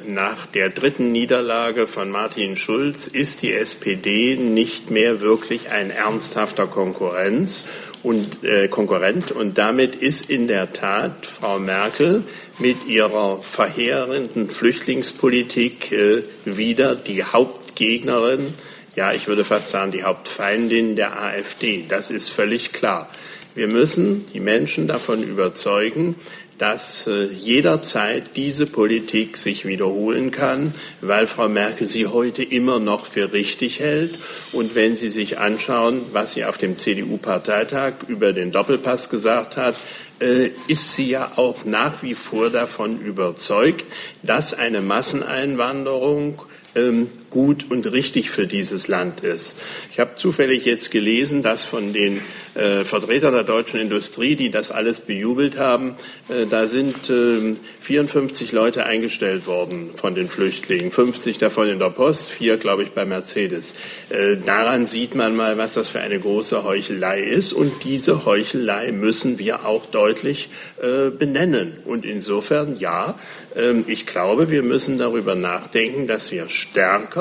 nach 0.07 0.47
der 0.47 0.71
dritten 0.71 1.13
Niederlage 1.13 1.87
von 1.87 2.11
Martin 2.11 2.57
Schulz 2.57 3.07
ist 3.07 3.43
die 3.43 3.53
SPD 3.53 4.37
nicht 4.37 4.91
mehr 4.91 5.21
wirklich 5.21 5.71
ein 5.71 5.91
ernsthafter 5.91 6.67
Konkurrenz 6.67 7.65
und 8.03 8.45
äh, 8.45 8.69
Konkurrent 8.69 9.31
und 9.33 9.59
damit 9.59 9.95
ist 9.95 10.31
in 10.31 10.49
der 10.49 10.73
Tat 10.73 11.27
Frau 11.27 11.59
Merkel 11.59 12.25
mit 12.59 12.87
ihrer 12.87 13.43
verheerenden 13.43 14.51
Flüchtlingspolitik 14.51 15.93
äh, 15.93 16.23
wieder 16.45 16.95
die 16.95 17.25
Hauptgegnerin, 17.25 18.55
ja, 18.97 19.13
ich 19.13 19.29
würde 19.29 19.45
fast 19.45 19.71
sagen 19.71 19.93
die 19.93 20.03
Hauptfeindin 20.03 20.97
der 20.97 21.21
AfD. 21.23 21.85
Das 21.89 22.11
ist 22.11 22.29
völlig 22.29 22.73
klar. 22.73 23.09
Wir 23.55 23.69
müssen 23.69 24.27
die 24.33 24.41
Menschen 24.41 24.89
davon 24.89 25.23
überzeugen, 25.23 26.17
dass 26.61 27.07
äh, 27.07 27.25
jederzeit 27.25 28.37
diese 28.37 28.67
Politik 28.67 29.39
sich 29.39 29.65
wiederholen 29.65 30.31
kann, 30.31 30.71
weil 31.01 31.27
Frau 31.27 31.49
Merkel 31.49 31.87
sie 31.87 32.07
heute 32.07 32.43
immer 32.43 32.79
noch 32.79 33.07
für 33.07 33.33
richtig 33.33 33.81
hält. 33.81 34.17
Und 34.53 34.75
wenn 34.75 34.95
Sie 34.95 35.09
sich 35.09 35.39
anschauen, 35.39 36.03
was 36.13 36.33
sie 36.33 36.45
auf 36.45 36.59
dem 36.59 36.77
CDU-Parteitag 36.77 37.95
über 38.09 38.35
den 38.35 38.53
Doppelpass 38.53 39.09
gesagt 39.09 39.57
hat, 39.57 39.75
äh, 40.21 40.51
ist 40.69 40.93
sie 40.97 41.09
ja 41.09 41.33
auch 41.37 41.65
nach 41.65 42.03
wie 42.03 42.15
vor 42.15 42.51
davon 42.51 43.01
überzeugt, 43.01 43.87
dass 44.23 44.53
eine 44.53 44.83
Masseneinwanderung 44.83 46.43
ähm, 46.75 47.09
gut 47.31 47.66
und 47.70 47.91
richtig 47.93 48.31
für 48.31 48.47
dieses 48.47 48.89
Land 48.89 49.20
ist. 49.20 49.57
Ich 49.93 50.01
habe 50.01 50.16
zufällig 50.16 50.64
jetzt 50.64 50.91
gelesen, 50.91 51.43
dass 51.43 51.64
von 51.64 51.93
den 51.93 52.20
äh, 52.55 52.85
Vertretern 52.85 53.33
der 53.33 53.45
deutschen 53.45 53.81
Industrie, 53.81 54.35
die 54.37 54.51
das 54.51 54.70
alles 54.70 55.01
bejubelt 55.01 55.59
haben, 55.59 55.95
äh, 56.28 56.47
da 56.47 56.66
sind 56.66 57.09
äh, 57.09 57.55
54 57.83 58.53
Leute 58.53 58.85
eingestellt 58.85 59.47
worden 59.47 59.91
von 59.97 60.14
den 60.14 60.28
Flüchtlingen, 60.28 60.91
50 60.91 61.39
davon 61.39 61.68
in 61.68 61.78
der 61.78 61.91
Post, 61.91 62.28
vier, 62.31 62.57
glaube 62.57 62.83
ich, 62.83 62.91
bei 62.91 63.05
Mercedes. 63.05 63.74
Äh, 64.09 64.37
daran 64.37 64.87
sieht 64.87 65.14
man 65.14 65.37
mal, 65.37 65.59
was 65.59 65.72
das 65.72 65.89
für 65.89 66.01
eine 66.01 66.18
große 66.18 66.64
Heuchelei 66.64 67.20
ist. 67.20 67.53
Und 67.53 67.85
diese 67.85 68.24
Heuchelei 68.24 68.93
müssen 68.93 69.39
wir 69.39 69.64
auch 69.64 69.87
deutlich 69.87 70.51
äh, 70.83 71.11
benennen. 71.11 71.78
Und 71.85 72.05
insofern, 72.05 72.76
ja, 72.78 73.14
ähm, 73.57 73.85
ich 73.87 74.07
glaube, 74.07 74.51
wir 74.51 74.62
müssen 74.62 74.99
darüber 74.99 75.35
nachdenken, 75.35 76.07
dass 76.07 76.31
wir 76.31 76.49
stärker 76.49 77.20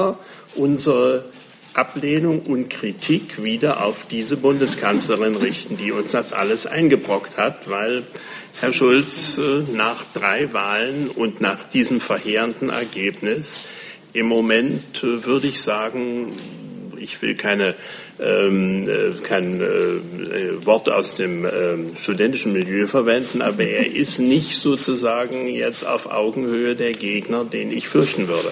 unsere 0.55 1.25
Ablehnung 1.73 2.41
und 2.41 2.69
Kritik 2.69 3.43
wieder 3.43 3.83
auf 3.85 4.07
diese 4.07 4.37
Bundeskanzlerin 4.37 5.35
richten, 5.35 5.77
die 5.77 5.91
uns 5.91 6.11
das 6.11 6.33
alles 6.33 6.65
eingebrockt 6.65 7.37
hat, 7.37 7.69
weil 7.69 8.03
Herr 8.59 8.73
Schulz 8.73 9.37
äh, 9.37 9.71
nach 9.73 10.03
drei 10.13 10.51
Wahlen 10.51 11.09
und 11.09 11.41
nach 11.41 11.63
diesem 11.69 12.01
verheerenden 12.01 12.69
Ergebnis 12.69 13.63
im 14.13 14.25
Moment 14.25 15.03
äh, 15.03 15.25
würde 15.25 15.47
ich 15.47 15.61
sagen, 15.61 16.33
ich 16.97 17.21
will 17.21 17.35
keine 17.35 17.75
ähm, 18.19 18.87
äh, 18.89 19.21
kein 19.23 19.61
äh, 19.61 20.65
Wort 20.65 20.89
aus 20.89 21.15
dem 21.15 21.45
äh, 21.45 21.77
studentischen 21.95 22.51
Milieu 22.51 22.87
verwenden, 22.87 23.41
aber 23.41 23.63
er 23.63 23.95
ist 23.95 24.19
nicht 24.19 24.57
sozusagen 24.57 25.47
jetzt 25.47 25.85
auf 25.85 26.11
Augenhöhe 26.11 26.75
der 26.75 26.91
Gegner, 26.91 27.45
den 27.45 27.71
ich 27.71 27.87
fürchten 27.87 28.27
würde. 28.27 28.51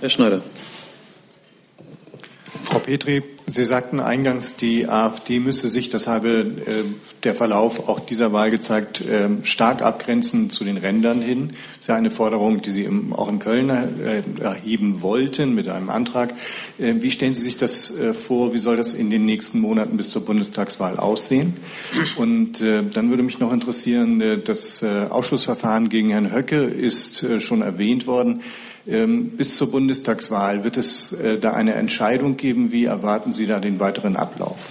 Herr 0.00 0.08
Schneider. 0.08 0.40
Frau 2.62 2.78
Petri, 2.78 3.22
Sie 3.46 3.64
sagten 3.64 4.00
eingangs, 4.00 4.54
die 4.54 4.88
AfD 4.88 5.40
müsse 5.40 5.68
sich, 5.68 5.88
das 5.88 6.06
habe 6.06 6.28
äh, 6.28 6.84
der 7.24 7.34
Verlauf 7.34 7.88
auch 7.88 8.00
dieser 8.00 8.32
Wahl 8.32 8.50
gezeigt, 8.50 9.00
äh, 9.00 9.28
stark 9.42 9.82
abgrenzen 9.82 10.50
zu 10.50 10.64
den 10.64 10.76
Rändern 10.76 11.20
hin. 11.20 11.48
Das 11.48 11.80
ist 11.80 11.88
ja 11.88 11.96
eine 11.96 12.10
Forderung, 12.10 12.62
die 12.62 12.70
Sie 12.70 12.84
im, 12.84 13.12
auch 13.12 13.28
in 13.28 13.40
Köln 13.40 13.70
äh, 13.70 14.22
erheben 14.40 15.02
wollten 15.02 15.54
mit 15.54 15.68
einem 15.68 15.90
Antrag. 15.90 16.32
Äh, 16.78 16.94
wie 17.00 17.10
stellen 17.10 17.34
Sie 17.34 17.42
sich 17.42 17.56
das 17.56 17.96
äh, 17.98 18.14
vor? 18.14 18.54
Wie 18.54 18.58
soll 18.58 18.76
das 18.76 18.94
in 18.94 19.10
den 19.10 19.26
nächsten 19.26 19.60
Monaten 19.60 19.96
bis 19.96 20.10
zur 20.10 20.24
Bundestagswahl 20.24 20.96
aussehen? 20.96 21.56
Und 22.16 22.60
äh, 22.60 22.84
dann 22.84 23.10
würde 23.10 23.24
mich 23.24 23.40
noch 23.40 23.52
interessieren, 23.52 24.42
das 24.44 24.84
Ausschussverfahren 24.84 25.88
gegen 25.88 26.10
Herrn 26.10 26.32
Höcke 26.32 26.62
ist 26.62 27.26
schon 27.40 27.62
erwähnt 27.62 28.06
worden. 28.06 28.42
Ähm, 28.90 29.36
bis 29.36 29.56
zur 29.56 29.70
Bundestagswahl 29.70 30.64
wird 30.64 30.76
es 30.76 31.12
äh, 31.12 31.38
da 31.38 31.52
eine 31.52 31.74
Entscheidung 31.74 32.36
geben. 32.36 32.72
Wie 32.72 32.86
erwarten 32.86 33.32
Sie 33.32 33.46
da 33.46 33.60
den 33.60 33.78
weiteren 33.78 34.16
Ablauf? 34.16 34.68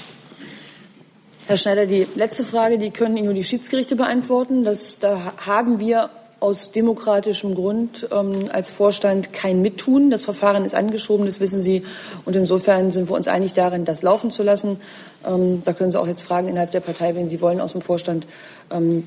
Herr 1.47 1.55
Schneider, 1.55 1.85
die 1.85 2.05
letzte 2.15 2.43
Frage, 2.43 2.77
die 2.77 2.91
können 2.91 3.15
Ihnen 3.15 3.25
nur 3.25 3.33
die 3.33 3.45
Schiedsgerichte 3.45 3.95
beantworten. 3.95 4.65
Das, 4.65 4.99
da 4.99 5.33
haben 5.45 5.79
wir 5.79 6.09
aus 6.41 6.71
demokratischem 6.71 7.55
Grund 7.55 8.07
ähm, 8.11 8.49
als 8.51 8.69
Vorstand 8.69 9.31
kein 9.31 9.61
Mittun. 9.61 10.09
Das 10.09 10.21
Verfahren 10.21 10.65
ist 10.65 10.75
angeschoben, 10.75 11.25
das 11.25 11.39
wissen 11.39 11.61
Sie. 11.61 11.83
Und 12.25 12.35
insofern 12.35 12.91
sind 12.91 13.09
wir 13.09 13.15
uns 13.15 13.27
einig 13.27 13.53
darin, 13.53 13.85
das 13.85 14.01
laufen 14.01 14.31
zu 14.31 14.43
lassen. 14.43 14.81
Ähm, 15.25 15.61
da 15.63 15.71
können 15.73 15.91
Sie 15.91 15.99
auch 15.99 16.07
jetzt 16.07 16.21
fragen 16.21 16.49
innerhalb 16.49 16.71
der 16.71 16.81
Partei, 16.81 17.15
wen 17.15 17.29
Sie 17.29 17.39
wollen 17.39 17.61
aus 17.61 17.71
dem 17.71 17.81
Vorstand. 17.81 18.27
Ähm, 18.69 19.05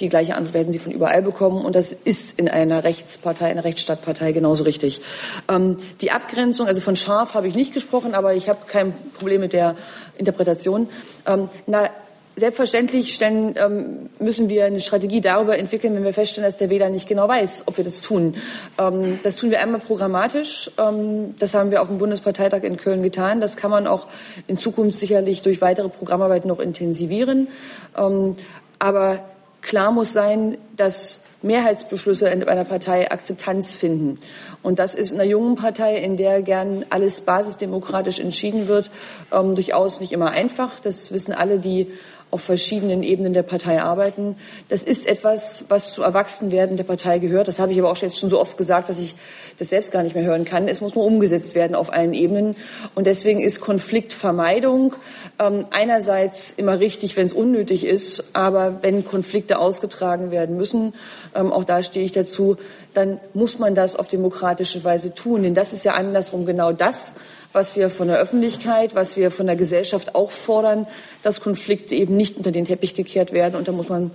die 0.00 0.08
gleiche 0.08 0.34
Antwort 0.34 0.54
werden 0.54 0.72
Sie 0.72 0.78
von 0.78 0.92
überall 0.92 1.22
bekommen. 1.22 1.64
Und 1.64 1.74
das 1.74 1.92
ist 1.92 2.38
in 2.38 2.48
einer 2.48 2.84
Rechtspartei, 2.84 3.46
einer 3.46 3.64
Rechtsstaatpartei 3.64 4.32
genauso 4.32 4.64
richtig. 4.64 5.00
Ähm, 5.48 5.78
die 6.00 6.10
Abgrenzung, 6.10 6.66
also 6.66 6.80
von 6.80 6.96
scharf 6.96 7.34
habe 7.34 7.48
ich 7.48 7.54
nicht 7.54 7.74
gesprochen, 7.74 8.14
aber 8.14 8.34
ich 8.34 8.48
habe 8.48 8.60
kein 8.66 8.92
Problem 9.18 9.40
mit 9.40 9.52
der 9.52 9.76
Interpretation. 10.16 10.88
Ähm, 11.26 11.48
na, 11.66 11.90
Selbstverständlich 12.38 13.16
stellen, 13.16 13.56
ähm, 13.58 14.10
müssen 14.20 14.48
wir 14.48 14.64
eine 14.64 14.78
Strategie 14.78 15.20
darüber 15.20 15.58
entwickeln, 15.58 15.96
wenn 15.96 16.04
wir 16.04 16.14
feststellen, 16.14 16.46
dass 16.48 16.56
der 16.56 16.70
Wähler 16.70 16.88
nicht 16.88 17.08
genau 17.08 17.26
weiß, 17.26 17.64
ob 17.66 17.78
wir 17.78 17.84
das 17.84 18.00
tun. 18.00 18.36
Ähm, 18.78 19.18
das 19.24 19.34
tun 19.34 19.50
wir 19.50 19.60
einmal 19.60 19.80
programmatisch. 19.80 20.70
Ähm, 20.78 21.34
das 21.40 21.54
haben 21.54 21.72
wir 21.72 21.82
auf 21.82 21.88
dem 21.88 21.98
Bundesparteitag 21.98 22.62
in 22.62 22.76
Köln 22.76 23.02
getan. 23.02 23.40
Das 23.40 23.56
kann 23.56 23.72
man 23.72 23.88
auch 23.88 24.06
in 24.46 24.56
Zukunft 24.56 25.00
sicherlich 25.00 25.42
durch 25.42 25.60
weitere 25.60 25.88
Programmarbeit 25.88 26.44
noch 26.44 26.60
intensivieren. 26.60 27.48
Ähm, 27.96 28.36
aber 28.78 29.24
Klar 29.68 29.92
muss 29.92 30.14
sein, 30.14 30.56
dass 30.78 31.24
Mehrheitsbeschlüsse 31.42 32.30
in 32.30 32.42
einer 32.42 32.64
Partei 32.64 33.10
Akzeptanz 33.10 33.74
finden. 33.74 34.18
Und 34.62 34.78
das 34.78 34.94
ist 34.94 35.12
in 35.12 35.20
einer 35.20 35.28
jungen 35.28 35.56
Partei, 35.56 35.98
in 35.98 36.16
der 36.16 36.40
gern 36.40 36.86
alles 36.88 37.20
basisdemokratisch 37.20 38.18
entschieden 38.18 38.66
wird, 38.66 38.90
ähm, 39.30 39.54
durchaus 39.54 40.00
nicht 40.00 40.12
immer 40.12 40.30
einfach. 40.30 40.80
Das 40.80 41.12
wissen 41.12 41.34
alle, 41.34 41.58
die 41.58 41.88
auf 42.30 42.42
verschiedenen 42.42 43.02
Ebenen 43.02 43.32
der 43.32 43.42
Partei 43.42 43.80
arbeiten. 43.80 44.36
Das 44.68 44.84
ist 44.84 45.06
etwas, 45.06 45.64
was 45.68 45.92
zu 45.92 46.02
Erwachsenwerden 46.02 46.76
der 46.76 46.84
Partei 46.84 47.18
gehört. 47.18 47.48
Das 47.48 47.58
habe 47.58 47.72
ich 47.72 47.78
aber 47.78 47.90
auch 47.90 47.96
jetzt 47.96 48.18
schon 48.18 48.28
so 48.28 48.38
oft 48.38 48.58
gesagt, 48.58 48.90
dass 48.90 48.98
ich 48.98 49.14
das 49.56 49.70
selbst 49.70 49.92
gar 49.92 50.02
nicht 50.02 50.14
mehr 50.14 50.24
hören 50.24 50.44
kann. 50.44 50.68
Es 50.68 50.80
muss 50.82 50.94
nur 50.94 51.04
umgesetzt 51.04 51.54
werden 51.54 51.74
auf 51.74 51.92
allen 51.92 52.12
Ebenen. 52.12 52.54
Und 52.94 53.06
deswegen 53.06 53.40
ist 53.40 53.60
Konfliktvermeidung 53.60 54.94
ähm, 55.38 55.66
einerseits 55.70 56.52
immer 56.52 56.78
richtig, 56.80 57.16
wenn 57.16 57.26
es 57.26 57.32
unnötig 57.32 57.86
ist, 57.86 58.24
aber 58.34 58.82
wenn 58.82 59.06
Konflikte 59.06 59.58
ausgetragen 59.58 60.30
werden 60.30 60.56
müssen, 60.56 60.94
ähm, 61.34 61.50
auch 61.50 61.64
da 61.64 61.82
stehe 61.82 62.04
ich 62.04 62.12
dazu, 62.12 62.56
dann 62.92 63.20
muss 63.32 63.58
man 63.58 63.74
das 63.74 63.96
auf 63.96 64.08
demokratische 64.08 64.84
Weise 64.84 65.14
tun. 65.14 65.44
Denn 65.44 65.54
das 65.54 65.72
ist 65.72 65.84
ja 65.84 65.94
andersrum 65.94 66.44
genau 66.44 66.72
das, 66.72 67.14
was 67.52 67.76
wir 67.76 67.90
von 67.90 68.08
der 68.08 68.18
Öffentlichkeit, 68.18 68.94
was 68.94 69.16
wir 69.16 69.30
von 69.30 69.46
der 69.46 69.56
Gesellschaft 69.56 70.14
auch 70.14 70.30
fordern, 70.30 70.86
dass 71.22 71.40
Konflikte 71.40 71.94
eben 71.94 72.16
nicht 72.16 72.36
unter 72.36 72.52
den 72.52 72.64
Teppich 72.64 72.94
gekehrt 72.94 73.32
werden. 73.32 73.56
Und 73.56 73.68
da 73.68 73.72
muss 73.72 73.88
man 73.88 74.10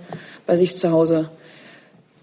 bei 0.46 0.56
sich 0.56 0.76
zu 0.76 0.92
Hause 0.92 1.30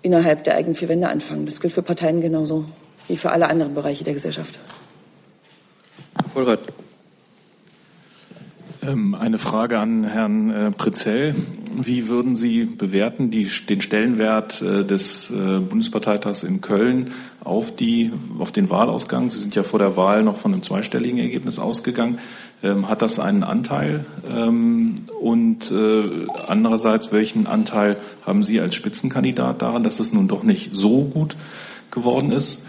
innerhalb 0.01 0.43
der 0.43 0.55
eigenen 0.55 0.75
vier 0.75 0.89
Wände 0.89 1.09
anfangen. 1.09 1.45
Das 1.45 1.61
gilt 1.61 1.73
für 1.73 1.83
Parteien 1.83 2.21
genauso 2.21 2.65
wie 3.07 3.17
für 3.17 3.31
alle 3.31 3.49
anderen 3.49 3.73
Bereiche 3.73 4.03
der 4.03 4.13
Gesellschaft. 4.13 4.59
Vollrad. 6.33 6.59
Ähm, 8.83 9.13
eine 9.13 9.37
Frage 9.37 9.77
an 9.77 10.03
Herrn 10.03 10.49
äh, 10.49 10.71
Pritzell. 10.71 11.35
Wie 11.75 12.07
würden 12.07 12.35
Sie 12.35 12.65
bewerten 12.65 13.29
die, 13.29 13.47
den 13.69 13.79
Stellenwert 13.79 14.61
äh, 14.61 14.83
des 14.83 15.29
äh, 15.29 15.59
Bundesparteitags 15.59 16.41
in 16.41 16.61
Köln 16.61 17.11
auf, 17.43 17.75
die, 17.75 18.11
auf 18.39 18.51
den 18.51 18.71
Wahlausgang? 18.71 19.29
Sie 19.29 19.39
sind 19.39 19.53
ja 19.53 19.61
vor 19.61 19.77
der 19.77 19.97
Wahl 19.97 20.23
noch 20.23 20.37
von 20.37 20.53
einem 20.53 20.63
zweistelligen 20.63 21.19
Ergebnis 21.19 21.59
ausgegangen. 21.59 22.17
Ähm, 22.63 22.89
hat 22.89 23.03
das 23.03 23.19
einen 23.19 23.43
Anteil? 23.43 24.03
Ähm, 24.27 24.95
und 25.19 25.71
andererseits, 26.47 27.11
welchen 27.11 27.45
Anteil 27.45 27.97
haben 28.25 28.41
Sie 28.41 28.59
als 28.59 28.73
Spitzenkandidat 28.73 29.61
daran, 29.61 29.83
dass 29.83 29.99
es 29.99 30.11
nun 30.11 30.27
doch 30.27 30.41
nicht 30.41 30.71
so 30.73 31.03
gut 31.03 31.35
geworden 31.91 32.31
ist? 32.31 32.63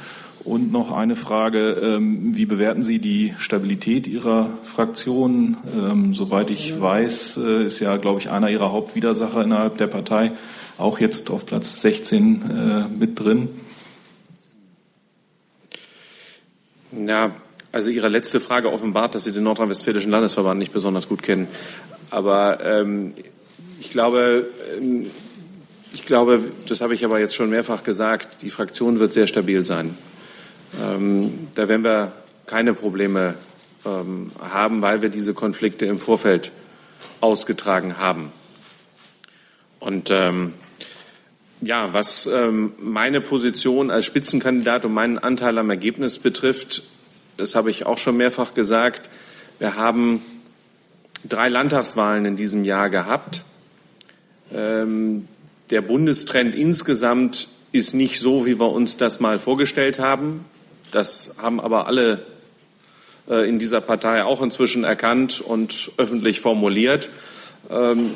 Und 0.45 0.73
noch 0.73 0.91
eine 0.91 1.15
Frage, 1.15 1.73
ähm, 1.83 2.35
wie 2.35 2.47
bewerten 2.47 2.83
Sie 2.83 2.99
die 2.99 3.35
Stabilität 3.39 4.09
Ihrer 4.09 4.51
Fraktion? 4.65 5.57
Ähm, 5.77 6.15
soweit 6.15 6.51
ich 6.51 6.81
weiß, 6.81 7.37
äh, 7.37 7.67
ist 7.67 7.79
ja, 7.79 7.97
glaube 7.97 8.19
ich, 8.21 8.31
einer 8.31 8.51
Ihrer 8.51 8.73
Hauptwidersacher 8.73 9.45
innerhalb 9.45 9.79
der 9.79 9.87
Partei 9.87 10.33
auch 10.79 10.99
jetzt 10.99 11.31
auf 11.31 11.47
Platz 11.47 11.81
16 11.83 12.43
äh, 12.51 12.89
mit 12.89 13.21
drin. 13.21 13.51
Ja, 17.07 17.31
also 17.71 17.91
Ihre 17.91 18.09
letzte 18.09 18.41
Frage 18.41 18.73
offenbart, 18.73 19.15
dass 19.15 19.25
Sie 19.25 19.33
den 19.33 19.45
Nordrhein-Westfälischen 19.45 20.11
Landesverband 20.11 20.59
nicht 20.59 20.73
besonders 20.73 21.09
gut 21.09 21.23
kennen. 21.23 21.47
Aber 22.11 22.65
ähm, 22.65 23.15
ich 23.81 23.91
glaube, 23.91 24.47
ähm, 24.77 25.07
ich 25.95 26.05
glaube, 26.05 26.51
das 26.69 26.81
habe 26.81 26.95
ich 26.95 27.05
aber 27.05 27.21
jetzt 27.21 27.35
schon 27.35 27.51
mehrfach 27.51 27.85
gesagt, 27.85 28.43
die 28.43 28.51
Fraktion 28.51 28.99
wird 28.99 29.13
sehr 29.13 29.27
stabil 29.27 29.65
sein. 29.65 29.97
Ähm, 30.81 31.49
da 31.55 31.69
werden 31.69 31.85
wir 31.85 32.13
keine 32.47 32.75
Probleme 32.75 33.35
ähm, 33.85 34.33
haben, 34.41 34.83
weil 34.83 35.03
wir 35.03 35.09
diese 35.09 35.35
Konflikte 35.35 35.87
im 35.87 35.99
Vorfeld 35.99 36.53
ausgetragen 37.21 37.99
haben. 37.99 38.33
Und 39.81 40.11
ähm, 40.11 40.55
ja, 41.61 41.93
was 41.93 42.27
ähm, 42.27 42.73
meine 42.81 43.21
Position 43.21 43.91
als 43.91 44.05
Spitzenkandidat 44.05 44.85
und 44.85 44.95
meinen 44.95 45.19
Anteil 45.19 45.59
am 45.59 45.71
Ergebnis 45.71 46.19
betrifft, 46.19 46.83
das 47.37 47.55
habe 47.55 47.71
ich 47.71 47.87
auch 47.87 47.99
schon 47.99 48.17
mehrfach 48.17 48.55
gesagt. 48.55 49.09
Wir 49.59 49.77
haben 49.77 50.23
drei 51.25 51.49
Landtagswahlen 51.49 52.25
in 52.25 52.37
diesem 52.37 52.65
Jahr 52.65 52.91
gehabt. 52.91 53.43
Ähm, 54.53 55.29
der 55.71 55.81
Bundestrend 55.81 56.55
insgesamt 56.55 57.49
ist 57.71 57.95
nicht 57.95 58.21
so, 58.21 58.45
wie 58.45 58.59
wir 58.59 58.71
uns 58.71 58.97
das 58.97 59.21
mal 59.21 59.39
vorgestellt 59.39 59.99
haben. 59.99 60.45
Das 60.93 61.35
haben 61.39 61.59
aber 61.59 61.87
alle 61.87 62.25
äh, 63.29 63.49
in 63.49 63.59
dieser 63.59 63.81
Partei 63.81 64.25
auch 64.25 64.43
inzwischen 64.43 64.85
erkannt 64.85 65.41
und 65.41 65.91
öffentlich 65.97 66.41
formuliert. 66.41 67.09
Ähm, 67.71 68.13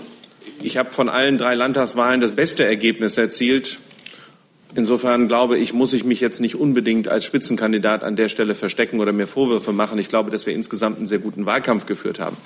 ich 0.63 0.77
habe 0.77 0.93
von 0.93 1.09
allen 1.09 1.39
drei 1.39 1.55
Landtagswahlen 1.55 2.21
das 2.21 2.33
beste 2.33 2.65
Ergebnis 2.65 3.17
erzielt. 3.17 3.79
Insofern 4.75 5.27
glaube 5.27 5.57
ich, 5.57 5.73
muss 5.73 5.95
ich 5.95 6.05
mich 6.05 6.21
jetzt 6.21 6.41
nicht 6.41 6.55
unbedingt 6.55 7.09
als 7.09 7.25
Spitzenkandidat 7.25 8.05
an 8.05 8.15
der 8.15 8.29
Stelle 8.29 8.55
verstecken 8.55 9.01
oder 9.01 9.13
mir 9.13 9.27
Vorwürfe 9.27 9.73
machen. 9.73 9.99
Ich 9.99 10.09
glaube, 10.11 10.31
dass 10.31 10.45
wir 10.45 10.53
insgesamt 10.53 10.99
einen 10.99 11.07
sehr 11.07 11.19
guten 11.19 11.47
Wahlkampf 11.47 11.87
geführt 11.87 12.21
haben. 12.21 12.37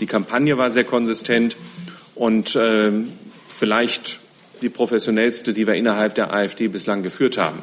Die 0.00 0.06
Kampagne 0.06 0.58
war 0.58 0.72
sehr 0.72 0.84
konsistent 0.84 1.56
und 2.16 2.56
äh, 2.56 2.90
vielleicht 3.46 4.18
die 4.60 4.70
professionellste, 4.70 5.52
die 5.52 5.68
wir 5.68 5.74
innerhalb 5.74 6.16
der 6.16 6.32
AfD 6.32 6.66
bislang 6.66 7.04
geführt 7.04 7.38
haben. 7.38 7.60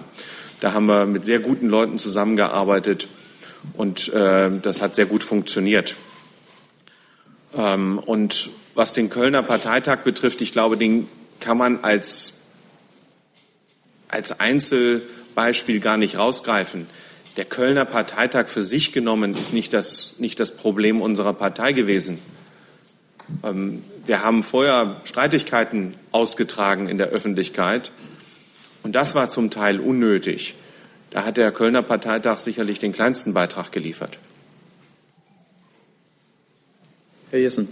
Da 0.66 0.74
haben 0.74 0.88
wir 0.88 1.06
mit 1.06 1.26
sehr 1.26 1.38
guten 1.38 1.68
Leuten 1.68 2.00
zusammengearbeitet 2.00 3.08
und 3.74 4.12
äh, 4.12 4.50
das 4.64 4.82
hat 4.82 4.96
sehr 4.96 5.06
gut 5.06 5.24
funktioniert. 5.24 5.96
Ähm, 7.56 8.00
und 8.00 8.50
was 8.74 8.94
den 8.94 9.12
Kölner 9.12 9.44
Parteitag 9.44 9.98
betrifft, 9.98 10.42
ich 10.42 10.52
glaube, 10.52 10.76
den 10.76 11.08
kann 11.40 11.60
man 11.60 11.84
als 11.84 12.34
als 14.08 14.40
Einzelbeispiel 14.40 15.82
gar 15.82 15.98
nicht 15.98 16.18
rausgreifen. 16.18 16.88
Der 17.38 17.46
Kölner 17.46 17.86
Parteitag 17.86 18.48
für 18.48 18.66
sich 18.66 18.92
genommen 18.92 19.38
ist 19.38 19.54
nicht 19.54 19.72
das, 19.72 20.16
nicht 20.18 20.40
das 20.40 20.54
Problem 20.54 21.00
unserer 21.00 21.34
Partei 21.34 21.74
gewesen. 21.74 22.18
Ähm, 23.44 23.84
wir 24.04 24.24
haben 24.24 24.42
vorher 24.42 25.00
Streitigkeiten 25.04 25.94
ausgetragen 26.12 26.90
in 26.90 26.98
der 26.98 27.10
Öffentlichkeit 27.10 27.92
und 28.86 28.94
das 28.94 29.16
war 29.16 29.30
zum 29.30 29.50
Teil 29.50 29.80
unnötig. 29.80 30.54
Da 31.10 31.26
hat 31.26 31.38
der 31.38 31.52
Kölner 31.52 31.82
Parteitag 31.82 32.40
sicherlich 32.40 32.78
den 32.78 32.94
kleinsten 32.94 33.34
Beitrag 33.34 33.72
geliefert. 33.72 34.20
Herr 37.32 37.40
Jessen. 37.40 37.68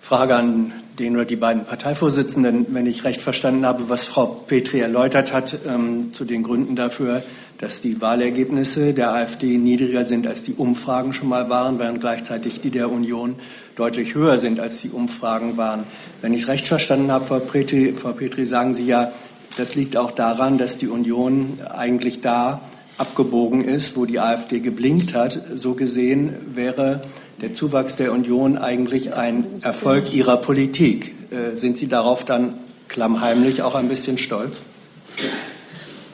Frage 0.00 0.34
an 0.34 0.72
den 0.98 1.14
oder 1.14 1.24
die 1.24 1.36
beiden 1.36 1.64
Parteivorsitzenden, 1.64 2.66
wenn 2.70 2.86
ich 2.86 3.04
recht 3.04 3.22
verstanden 3.22 3.64
habe, 3.64 3.88
was 3.88 4.06
Frau 4.06 4.26
Petri 4.26 4.80
erläutert 4.80 5.32
hat 5.32 5.56
ähm, 5.68 6.12
zu 6.12 6.24
den 6.24 6.42
Gründen 6.42 6.74
dafür, 6.74 7.22
dass 7.58 7.80
die 7.80 8.00
Wahlergebnisse 8.00 8.94
der 8.94 9.12
AfD 9.12 9.58
niedriger 9.58 10.04
sind, 10.04 10.26
als 10.26 10.42
die 10.42 10.54
Umfragen 10.54 11.12
schon 11.12 11.28
mal 11.28 11.48
waren, 11.48 11.78
während 11.78 12.00
gleichzeitig 12.00 12.60
die 12.60 12.70
der 12.70 12.90
Union 12.90 13.36
deutlich 13.76 14.14
höher 14.14 14.38
sind, 14.38 14.58
als 14.58 14.80
die 14.80 14.90
Umfragen 14.90 15.56
waren. 15.56 15.84
Wenn 16.20 16.34
ich 16.34 16.42
es 16.42 16.48
recht 16.48 16.66
verstanden 16.66 17.12
habe, 17.12 17.24
Frau 17.24 17.38
Petri, 17.38 17.94
Frau 17.96 18.12
Petri, 18.12 18.46
sagen 18.46 18.74
Sie 18.74 18.86
ja, 18.86 19.12
das 19.56 19.74
liegt 19.74 19.96
auch 19.96 20.10
daran, 20.10 20.58
dass 20.58 20.78
die 20.78 20.88
Union 20.88 21.58
eigentlich 21.68 22.20
da 22.20 22.60
abgebogen 22.98 23.62
ist, 23.62 23.96
wo 23.96 24.04
die 24.04 24.20
AfD 24.20 24.60
geblinkt 24.60 25.14
hat. 25.14 25.40
So 25.54 25.74
gesehen 25.74 26.34
wäre 26.54 27.02
der 27.40 27.54
Zuwachs 27.54 27.96
der 27.96 28.12
Union 28.12 28.56
eigentlich 28.56 29.14
ein 29.14 29.62
Erfolg 29.62 30.14
Ihrer 30.14 30.38
Politik. 30.38 31.14
Äh, 31.30 31.56
sind 31.56 31.76
Sie 31.76 31.88
darauf 31.88 32.24
dann 32.24 32.58
klammheimlich 32.88 33.62
auch 33.62 33.74
ein 33.74 33.88
bisschen 33.88 34.16
stolz? 34.16 34.64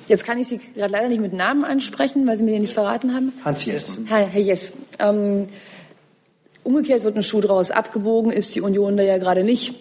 Jetzt 0.09 0.25
kann 0.25 0.39
ich 0.39 0.49
Sie 0.49 0.59
gerade 0.59 0.93
leider 0.93 1.09
nicht 1.09 1.21
mit 1.21 1.33
Namen 1.33 1.65
ansprechen, 1.65 2.27
weil 2.27 2.37
Sie 2.37 2.45
mir 2.45 2.53
den 2.53 2.63
nicht 2.63 2.75
verraten 2.75 3.15
haben. 3.15 3.33
Hans 3.45 3.65
Jessen. 3.65 4.07
Herr, 4.07 4.27
Herr 4.27 4.41
Jess. 4.41 4.75
Ähm, 4.99 5.49
umgekehrt 6.65 7.05
wird 7.05 7.17
ein 7.17 7.23
Schuh 7.23 7.41
draus. 7.41 7.71
Abgebogen 7.71 8.33
ist 8.33 8.55
die 8.55 8.61
Union 8.61 8.97
da 8.97 9.05
ja 9.05 9.19
gerade 9.19 9.45
nicht. 9.45 9.75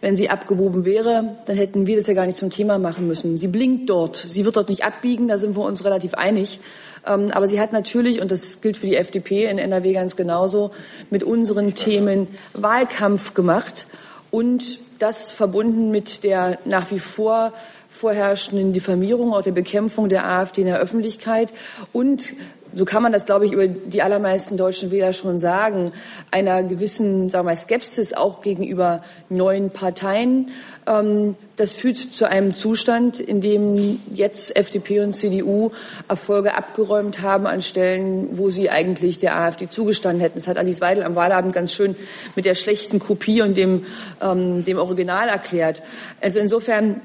Wenn 0.00 0.14
sie 0.14 0.30
abgebogen 0.30 0.84
wäre, 0.84 1.36
dann 1.46 1.56
hätten 1.56 1.86
wir 1.88 1.96
das 1.96 2.06
ja 2.06 2.14
gar 2.14 2.26
nicht 2.26 2.38
zum 2.38 2.50
Thema 2.50 2.78
machen 2.78 3.08
müssen. 3.08 3.36
Sie 3.36 3.48
blinkt 3.48 3.90
dort. 3.90 4.16
Sie 4.16 4.44
wird 4.44 4.56
dort 4.56 4.68
nicht 4.68 4.84
abbiegen, 4.84 5.26
da 5.26 5.38
sind 5.38 5.56
wir 5.56 5.64
uns 5.64 5.84
relativ 5.84 6.14
einig. 6.14 6.60
Ähm, 7.06 7.30
aber 7.32 7.48
sie 7.48 7.60
hat 7.60 7.72
natürlich, 7.72 8.20
und 8.20 8.30
das 8.30 8.60
gilt 8.60 8.76
für 8.76 8.86
die 8.86 8.96
FDP 8.96 9.46
in 9.46 9.58
NRW 9.58 9.92
ganz 9.92 10.14
genauso, 10.14 10.70
mit 11.10 11.24
unseren 11.24 11.74
Themen 11.74 12.28
Wahlkampf 12.52 13.34
gemacht 13.34 13.86
und 14.30 14.78
das 14.98 15.30
verbunden 15.30 15.90
mit 15.90 16.22
der 16.24 16.58
nach 16.64 16.90
wie 16.90 16.98
vor 16.98 17.52
vorherrschenden 17.88 18.72
Diffamierung, 18.72 19.32
auch 19.32 19.42
der 19.42 19.52
Bekämpfung 19.52 20.08
der 20.08 20.28
AfD 20.28 20.60
in 20.60 20.66
der 20.66 20.78
Öffentlichkeit 20.78 21.52
und 21.92 22.34
so 22.78 22.84
kann 22.84 23.02
man 23.02 23.12
das, 23.12 23.26
glaube 23.26 23.44
ich, 23.44 23.52
über 23.52 23.66
die 23.66 24.02
allermeisten 24.02 24.56
deutschen 24.56 24.92
Wähler 24.92 25.12
schon 25.12 25.40
sagen, 25.40 25.90
einer 26.30 26.62
gewissen 26.62 27.28
sagen 27.28 27.48
wir, 27.48 27.56
Skepsis 27.56 28.14
auch 28.14 28.40
gegenüber 28.40 29.02
neuen 29.28 29.70
Parteien. 29.70 30.50
Ähm, 30.86 31.34
das 31.56 31.74
führt 31.74 31.98
zu 31.98 32.28
einem 32.28 32.54
Zustand, 32.54 33.18
in 33.18 33.40
dem 33.40 34.00
jetzt 34.14 34.56
FDP 34.56 35.00
und 35.00 35.12
CDU 35.12 35.72
Erfolge 36.06 36.54
abgeräumt 36.54 37.20
haben 37.20 37.48
an 37.48 37.62
Stellen, 37.62 38.38
wo 38.38 38.50
sie 38.50 38.70
eigentlich 38.70 39.18
der 39.18 39.36
AfD 39.36 39.68
zugestanden 39.68 40.20
hätten. 40.20 40.36
Das 40.36 40.46
hat 40.46 40.56
Alice 40.56 40.80
Weidel 40.80 41.02
am 41.02 41.16
Wahlabend 41.16 41.52
ganz 41.52 41.72
schön 41.72 41.96
mit 42.36 42.44
der 42.44 42.54
schlechten 42.54 43.00
Kopie 43.00 43.42
und 43.42 43.56
dem, 43.56 43.86
ähm, 44.22 44.62
dem 44.62 44.78
Original 44.78 45.28
erklärt. 45.28 45.82
Also 46.20 46.38
insofern 46.38 47.00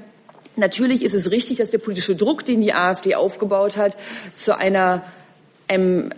Natürlich 0.55 1.03
ist 1.03 1.15
es 1.15 1.31
richtig, 1.31 1.57
dass 1.57 1.71
der 1.71 1.79
politische 1.79 2.15
Druck, 2.15 2.45
den 2.45 2.61
die 2.61 2.73
AfD 2.73 3.15
aufgebaut 3.15 3.75
hat, 3.75 3.97
zu 4.33 4.55
einer, 4.55 5.01
einem, 5.67 6.09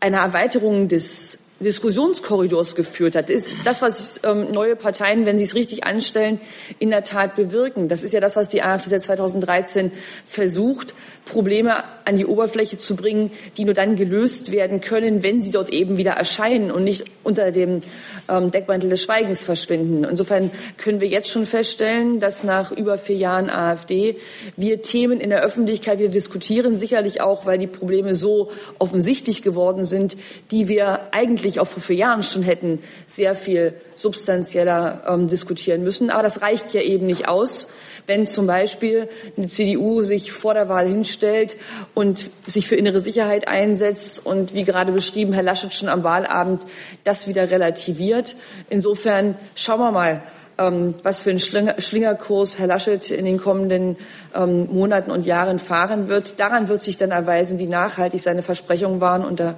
einer 0.00 0.18
Erweiterung 0.18 0.88
des 0.88 1.43
Diskussionskorridors 1.64 2.76
geführt 2.76 3.16
hat, 3.16 3.30
ist 3.30 3.56
das, 3.64 3.82
was 3.82 4.20
ähm, 4.22 4.52
neue 4.52 4.76
Parteien, 4.76 5.26
wenn 5.26 5.38
sie 5.38 5.44
es 5.44 5.54
richtig 5.54 5.84
anstellen, 5.84 6.40
in 6.78 6.90
der 6.90 7.02
Tat 7.02 7.34
bewirken. 7.34 7.88
Das 7.88 8.02
ist 8.02 8.12
ja 8.12 8.20
das, 8.20 8.36
was 8.36 8.48
die 8.48 8.62
AfD 8.62 8.90
seit 8.90 9.02
2013 9.02 9.90
versucht, 10.24 10.94
Probleme 11.24 11.84
an 12.04 12.16
die 12.16 12.26
Oberfläche 12.26 12.76
zu 12.76 12.96
bringen, 12.96 13.30
die 13.56 13.64
nur 13.64 13.74
dann 13.74 13.96
gelöst 13.96 14.52
werden 14.52 14.80
können, 14.80 15.22
wenn 15.22 15.42
sie 15.42 15.50
dort 15.50 15.70
eben 15.70 15.96
wieder 15.96 16.12
erscheinen 16.12 16.70
und 16.70 16.84
nicht 16.84 17.04
unter 17.22 17.50
dem 17.50 17.80
ähm, 18.28 18.50
Deckmantel 18.50 18.90
des 18.90 19.02
Schweigens 19.02 19.42
verschwinden. 19.42 20.04
Insofern 20.04 20.50
können 20.76 21.00
wir 21.00 21.08
jetzt 21.08 21.30
schon 21.30 21.46
feststellen, 21.46 22.20
dass 22.20 22.44
nach 22.44 22.72
über 22.72 22.98
vier 22.98 23.16
Jahren 23.16 23.48
AfD 23.48 24.16
wir 24.56 24.82
Themen 24.82 25.20
in 25.20 25.30
der 25.30 25.42
Öffentlichkeit 25.42 25.98
wieder 25.98 26.10
diskutieren, 26.10 26.76
sicherlich 26.76 27.22
auch, 27.22 27.46
weil 27.46 27.58
die 27.58 27.66
Probleme 27.66 28.14
so 28.14 28.50
offensichtlich 28.78 29.42
geworden 29.42 29.86
sind, 29.86 30.16
die 30.50 30.68
wir 30.68 31.08
eigentlich 31.12 31.53
auch 31.60 31.66
vor 31.66 31.82
vier 31.82 31.96
Jahren 31.96 32.22
schon 32.22 32.42
hätten 32.42 32.82
sehr 33.06 33.34
viel 33.34 33.74
substanzieller 33.96 35.04
ähm, 35.08 35.28
diskutieren 35.28 35.82
müssen. 35.82 36.10
Aber 36.10 36.22
das 36.22 36.42
reicht 36.42 36.74
ja 36.74 36.80
eben 36.80 37.06
nicht 37.06 37.28
aus 37.28 37.68
wenn 38.06 38.26
zum 38.26 38.46
Beispiel 38.46 39.08
eine 39.36 39.46
CDU 39.46 40.02
sich 40.02 40.32
vor 40.32 40.54
der 40.54 40.68
Wahl 40.68 40.86
hinstellt 40.86 41.56
und 41.94 42.30
sich 42.46 42.66
für 42.66 42.76
innere 42.76 43.00
Sicherheit 43.00 43.48
einsetzt 43.48 44.24
und 44.24 44.54
wie 44.54 44.64
gerade 44.64 44.92
beschrieben, 44.92 45.32
Herr 45.32 45.42
Laschet 45.42 45.72
schon 45.72 45.88
am 45.88 46.04
Wahlabend 46.04 46.62
das 47.04 47.28
wieder 47.28 47.50
relativiert. 47.50 48.36
Insofern 48.68 49.36
schauen 49.54 49.80
wir 49.80 49.92
mal, 49.92 50.22
ähm, 50.58 50.94
was 51.02 51.20
für 51.20 51.30
einen 51.30 51.38
Schlingerkurs 51.38 52.58
Herr 52.58 52.66
Laschet 52.66 53.10
in 53.10 53.24
den 53.24 53.38
kommenden 53.38 53.96
ähm, 54.34 54.68
Monaten 54.70 55.10
und 55.10 55.24
Jahren 55.24 55.58
fahren 55.58 56.08
wird. 56.08 56.38
Daran 56.38 56.68
wird 56.68 56.82
sich 56.82 56.96
dann 56.96 57.10
erweisen, 57.10 57.58
wie 57.58 57.66
nachhaltig 57.66 58.20
seine 58.20 58.42
Versprechungen 58.42 59.00
waren. 59.00 59.24
Und 59.24 59.40
da 59.40 59.56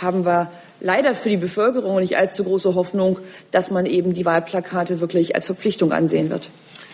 haben 0.00 0.26
wir 0.26 0.50
leider 0.80 1.14
für 1.14 1.28
die 1.28 1.36
Bevölkerung 1.36 2.00
nicht 2.00 2.16
allzu 2.16 2.44
große 2.44 2.74
Hoffnung, 2.74 3.18
dass 3.50 3.70
man 3.70 3.86
eben 3.86 4.14
die 4.14 4.24
Wahlplakate 4.24 5.00
wirklich 5.00 5.34
als 5.34 5.46
Verpflichtung 5.46 5.92
ansehen 5.92 6.30
wird. 6.30 6.50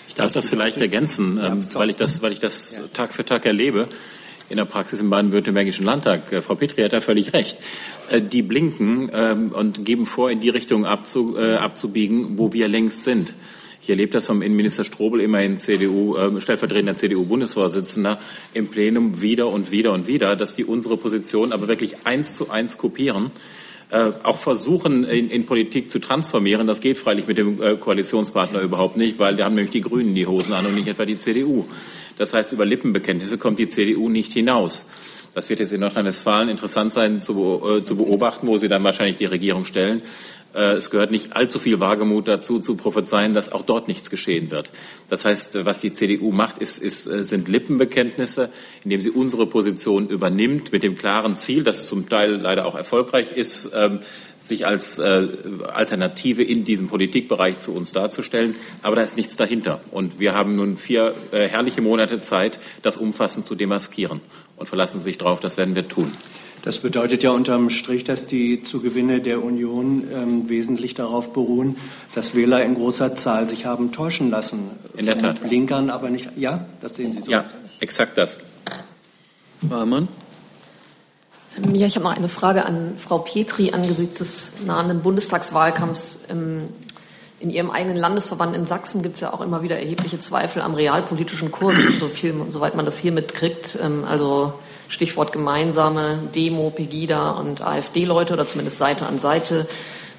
Ich 0.08 0.14
darf 0.14 0.32
das 0.32 0.48
vielleicht 0.48 0.80
ergänzen, 0.80 1.40
ähm, 1.42 1.64
weil 1.74 1.90
ich 1.90 1.96
das, 1.96 2.22
weil 2.22 2.32
ich 2.32 2.38
das 2.38 2.82
Tag 2.92 3.12
für 3.12 3.24
Tag 3.24 3.46
erlebe 3.46 3.88
in 4.50 4.58
der 4.58 4.66
Praxis 4.66 5.00
im 5.00 5.08
baden-württembergischen 5.08 5.86
Landtag. 5.86 6.30
Äh, 6.30 6.42
Frau 6.42 6.54
Petri 6.54 6.82
hat 6.82 6.92
da 6.92 7.00
völlig 7.00 7.32
recht. 7.32 7.56
Äh, 8.10 8.20
die 8.20 8.42
blinken 8.42 9.10
ähm, 9.12 9.52
und 9.52 9.84
geben 9.86 10.04
vor, 10.04 10.30
in 10.30 10.40
die 10.40 10.50
Richtung 10.50 10.84
abzu, 10.84 11.36
äh, 11.38 11.54
abzubiegen, 11.54 12.38
wo 12.38 12.52
wir 12.52 12.68
längst 12.68 13.04
sind. 13.04 13.32
Ich 13.80 13.90
erlebe 13.90 14.12
das 14.12 14.26
vom 14.26 14.42
Innenminister 14.42 14.84
Strobel, 14.84 15.20
immerhin 15.22 15.56
CDU, 15.56 16.16
äh, 16.16 16.40
stellvertretender 16.40 16.94
CDU-Bundesvorsitzender, 16.94 18.18
im 18.52 18.68
Plenum 18.68 19.22
wieder 19.22 19.48
und 19.48 19.70
wieder 19.70 19.92
und 19.92 20.06
wieder, 20.06 20.36
dass 20.36 20.54
die 20.54 20.64
unsere 20.64 20.98
Position 20.98 21.52
aber 21.52 21.66
wirklich 21.68 22.04
eins 22.04 22.36
zu 22.36 22.50
eins 22.50 22.76
kopieren 22.76 23.30
äh, 23.92 24.12
auch 24.22 24.38
versuchen, 24.38 25.04
in, 25.04 25.28
in, 25.28 25.44
Politik 25.44 25.90
zu 25.90 25.98
transformieren. 25.98 26.66
Das 26.66 26.80
geht 26.80 26.96
freilich 26.96 27.26
mit 27.26 27.36
dem 27.36 27.62
äh, 27.62 27.76
Koalitionspartner 27.76 28.60
überhaupt 28.60 28.96
nicht, 28.96 29.18
weil 29.18 29.36
da 29.36 29.44
haben 29.44 29.54
nämlich 29.54 29.72
die 29.72 29.82
Grünen 29.82 30.14
die 30.14 30.26
Hosen 30.26 30.54
an 30.54 30.64
und 30.64 30.74
nicht 30.74 30.88
etwa 30.88 31.04
die 31.04 31.18
CDU. 31.18 31.66
Das 32.16 32.32
heißt, 32.32 32.52
über 32.52 32.64
Lippenbekenntnisse 32.64 33.36
kommt 33.36 33.58
die 33.58 33.68
CDU 33.68 34.08
nicht 34.08 34.32
hinaus. 34.32 34.86
Das 35.34 35.50
wird 35.50 35.60
jetzt 35.60 35.74
in 35.74 35.80
Nordrhein-Westfalen 35.80 36.48
interessant 36.48 36.94
sein 36.94 37.20
zu, 37.20 37.60
äh, 37.66 37.84
zu 37.84 37.96
beobachten, 37.96 38.46
wo 38.46 38.56
sie 38.56 38.68
dann 38.68 38.82
wahrscheinlich 38.82 39.16
die 39.16 39.26
Regierung 39.26 39.66
stellen. 39.66 40.00
Äh, 40.54 40.72
es 40.72 40.90
gehört 40.90 41.10
nicht 41.10 41.34
allzu 41.34 41.58
viel 41.58 41.80
Wagemut 41.80 42.28
dazu, 42.28 42.60
zu 42.60 42.76
prophezeien, 42.76 43.34
dass 43.34 43.50
auch 43.52 43.62
dort 43.62 43.88
nichts 43.88 44.10
geschehen 44.10 44.50
wird. 44.50 44.70
Das 45.08 45.24
heißt, 45.24 45.64
was 45.64 45.80
die 45.80 45.92
CDU 45.92 46.30
macht, 46.30 46.58
ist, 46.58 46.78
ist, 46.78 47.06
äh, 47.06 47.24
sind 47.24 47.48
Lippenbekenntnisse, 47.48 48.50
indem 48.84 49.00
sie 49.00 49.10
unsere 49.10 49.46
Position 49.46 50.08
übernimmt, 50.08 50.72
mit 50.72 50.82
dem 50.82 50.96
klaren 50.96 51.36
Ziel, 51.36 51.64
das 51.64 51.86
zum 51.86 52.08
Teil 52.08 52.32
leider 52.36 52.66
auch 52.66 52.74
erfolgreich 52.74 53.32
ist, 53.32 53.70
ähm, 53.74 54.00
sich 54.38 54.66
als 54.66 54.98
äh, 54.98 55.28
Alternative 55.72 56.42
in 56.42 56.64
diesem 56.64 56.88
Politikbereich 56.88 57.60
zu 57.60 57.72
uns 57.72 57.92
darzustellen. 57.92 58.56
Aber 58.82 58.96
da 58.96 59.02
ist 59.02 59.16
nichts 59.16 59.36
dahinter. 59.36 59.80
Und 59.90 60.18
wir 60.18 60.34
haben 60.34 60.56
nun 60.56 60.76
vier 60.76 61.14
herrliche 61.30 61.80
Monate 61.80 62.18
Zeit, 62.18 62.58
das 62.82 62.96
umfassend 62.96 63.46
zu 63.46 63.54
demaskieren. 63.54 64.20
Und 64.56 64.66
verlassen 64.66 64.98
Sie 64.98 65.04
sich 65.04 65.18
darauf, 65.18 65.38
das 65.38 65.56
werden 65.56 65.76
wir 65.76 65.86
tun. 65.86 66.12
Das 66.62 66.78
bedeutet 66.78 67.24
ja 67.24 67.32
unterm 67.32 67.70
Strich, 67.70 68.04
dass 68.04 68.28
die 68.28 68.62
Zugewinne 68.62 69.20
der 69.20 69.42
Union 69.42 70.04
ähm, 70.14 70.48
wesentlich 70.48 70.94
darauf 70.94 71.32
beruhen, 71.32 71.76
dass 72.14 72.36
Wähler 72.36 72.64
in 72.64 72.76
großer 72.76 73.16
Zahl 73.16 73.48
sich 73.48 73.66
haben 73.66 73.90
täuschen 73.90 74.30
lassen. 74.30 74.70
In 74.96 75.06
der 75.06 75.18
Tat. 75.18 75.40
Blinkern, 75.40 75.90
aber 75.90 76.08
nicht. 76.08 76.30
Ja, 76.36 76.66
das 76.80 76.94
sehen 76.94 77.12
Sie 77.12 77.22
so. 77.22 77.30
Ja, 77.32 77.46
exakt 77.80 78.16
das. 78.16 78.38
Warmann. 79.60 80.06
Ähm, 81.56 81.74
ja, 81.74 81.88
ich 81.88 81.96
habe 81.96 82.04
noch 82.04 82.16
eine 82.16 82.28
Frage 82.28 82.64
an 82.64 82.94
Frau 82.96 83.18
Petri 83.18 83.72
angesichts 83.72 84.18
des 84.18 84.52
nahenden 84.64 85.02
Bundestagswahlkampfs. 85.02 86.20
Ähm, 86.30 86.68
in 87.40 87.50
Ihrem 87.50 87.72
eigenen 87.72 87.96
Landesverband 87.96 88.54
in 88.54 88.66
Sachsen 88.66 89.02
gibt 89.02 89.16
es 89.16 89.20
ja 89.20 89.32
auch 89.32 89.40
immer 89.40 89.62
wieder 89.62 89.76
erhebliche 89.76 90.20
Zweifel 90.20 90.62
am 90.62 90.74
realpolitischen 90.74 91.50
Kurs, 91.50 91.76
so 91.98 92.06
viel, 92.06 92.36
soweit 92.50 92.76
man 92.76 92.84
das 92.84 92.98
hier 92.98 93.10
mitkriegt. 93.10 93.76
Ähm, 93.82 94.04
also 94.04 94.54
Stichwort 94.92 95.32
gemeinsame 95.32 96.18
Demo, 96.34 96.68
Pegida 96.68 97.30
und 97.30 97.62
AfD-Leute 97.62 98.34
oder 98.34 98.46
zumindest 98.46 98.76
Seite 98.76 99.06
an 99.06 99.18
Seite. 99.18 99.66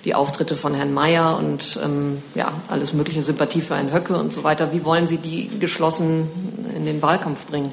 Die 0.03 0.15
Auftritte 0.15 0.55
von 0.55 0.73
Herrn 0.73 0.93
Mayer 0.93 1.37
und 1.37 1.79
ähm, 1.81 2.23
ja, 2.33 2.51
alles 2.69 2.91
mögliche 2.91 3.21
Sympathie 3.21 3.61
für 3.61 3.75
Herrn 3.75 3.93
Höcke 3.93 4.17
und 4.17 4.33
so 4.33 4.43
weiter. 4.43 4.73
Wie 4.73 4.83
wollen 4.83 5.05
Sie 5.05 5.17
die 5.17 5.47
geschlossen 5.59 6.27
in 6.75 6.85
den 6.85 7.03
Wahlkampf 7.03 7.45
bringen? 7.45 7.71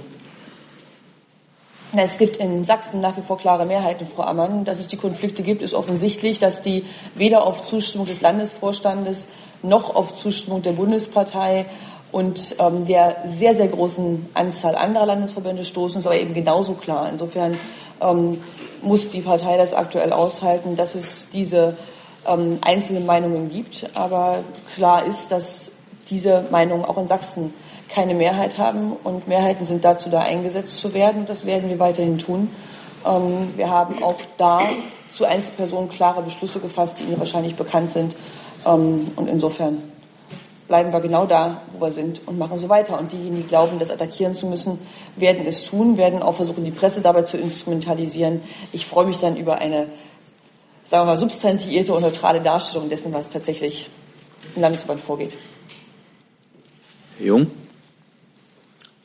Es 1.96 2.18
gibt 2.18 2.36
in 2.36 2.64
Sachsen 2.64 3.00
nach 3.00 3.16
wie 3.16 3.22
vor 3.22 3.38
klare 3.38 3.64
Mehrheiten, 3.64 4.06
Frau 4.06 4.22
Ammann. 4.22 4.66
Dass 4.66 4.78
es 4.78 4.86
die 4.86 4.98
Konflikte 4.98 5.42
gibt, 5.42 5.62
ist 5.62 5.74
offensichtlich, 5.74 6.38
dass 6.38 6.60
die 6.60 6.84
weder 7.14 7.44
auf 7.46 7.64
Zustimmung 7.64 8.06
des 8.06 8.20
Landesvorstandes 8.20 9.28
noch 9.62 9.96
auf 9.96 10.16
Zustimmung 10.16 10.62
der 10.62 10.72
Bundespartei 10.72 11.66
und 12.12 12.56
ähm, 12.58 12.84
der 12.86 13.16
sehr, 13.24 13.54
sehr 13.54 13.68
großen 13.68 14.28
Anzahl 14.34 14.74
anderer 14.74 15.06
Landesverbände 15.06 15.64
stoßen, 15.64 16.00
ist 16.00 16.06
aber 16.06 16.16
eben 16.16 16.34
genauso 16.34 16.74
klar. 16.74 17.08
Insofern 17.10 17.56
ähm, 18.00 18.40
muss 18.82 19.08
die 19.08 19.20
Partei 19.20 19.56
das 19.56 19.74
aktuell 19.74 20.12
aushalten, 20.12 20.76
dass 20.76 20.94
es 20.94 21.28
diese 21.30 21.76
ähm, 22.26 22.58
einzelnen 22.62 23.06
Meinungen 23.06 23.50
gibt. 23.50 23.88
Aber 23.94 24.38
klar 24.74 25.04
ist, 25.04 25.30
dass 25.30 25.70
diese 26.08 26.44
Meinungen 26.50 26.84
auch 26.84 26.98
in 26.98 27.06
Sachsen 27.06 27.54
keine 27.88 28.14
Mehrheit 28.14 28.58
haben 28.58 28.92
und 28.92 29.28
Mehrheiten 29.28 29.64
sind 29.64 29.84
dazu 29.84 30.10
da 30.10 30.20
eingesetzt 30.20 30.78
zu 30.78 30.94
werden. 30.94 31.26
Das 31.26 31.46
werden 31.46 31.68
wir 31.68 31.78
weiterhin 31.78 32.18
tun. 32.18 32.48
Ähm, 33.06 33.50
wir 33.56 33.70
haben 33.70 34.02
auch 34.02 34.20
da 34.36 34.62
zu 35.12 35.24
Einzelpersonen 35.24 35.88
klare 35.88 36.22
Beschlüsse 36.22 36.60
gefasst, 36.60 37.00
die 37.00 37.04
Ihnen 37.04 37.18
wahrscheinlich 37.18 37.56
bekannt 37.56 37.90
sind. 37.90 38.14
Ähm, 38.66 39.10
und 39.16 39.28
insofern 39.28 39.82
bleiben 40.70 40.92
wir 40.92 41.00
genau 41.00 41.26
da, 41.26 41.60
wo 41.72 41.84
wir 41.84 41.92
sind 41.92 42.22
und 42.26 42.38
machen 42.38 42.56
so 42.56 42.70
weiter. 42.70 42.98
Und 42.98 43.12
diejenigen, 43.12 43.42
die 43.42 43.48
glauben, 43.48 43.78
das 43.78 43.90
attackieren 43.90 44.34
zu 44.34 44.46
müssen, 44.46 44.78
werden 45.16 45.44
es 45.44 45.64
tun, 45.64 45.98
werden 45.98 46.22
auch 46.22 46.36
versuchen, 46.36 46.64
die 46.64 46.70
Presse 46.70 47.02
dabei 47.02 47.22
zu 47.22 47.36
instrumentalisieren. 47.36 48.40
Ich 48.72 48.86
freue 48.86 49.06
mich 49.06 49.18
dann 49.18 49.36
über 49.36 49.56
eine, 49.56 49.88
sagen 50.84 51.02
wir 51.02 51.12
mal, 51.12 51.18
substantiierte 51.18 51.92
und 51.92 52.00
neutrale 52.00 52.40
Darstellung 52.40 52.88
dessen, 52.88 53.12
was 53.12 53.28
tatsächlich 53.28 53.90
im 54.56 54.62
Landesverband 54.62 55.02
vorgeht. 55.02 55.36
Herr 57.18 57.26
Jung? 57.26 57.48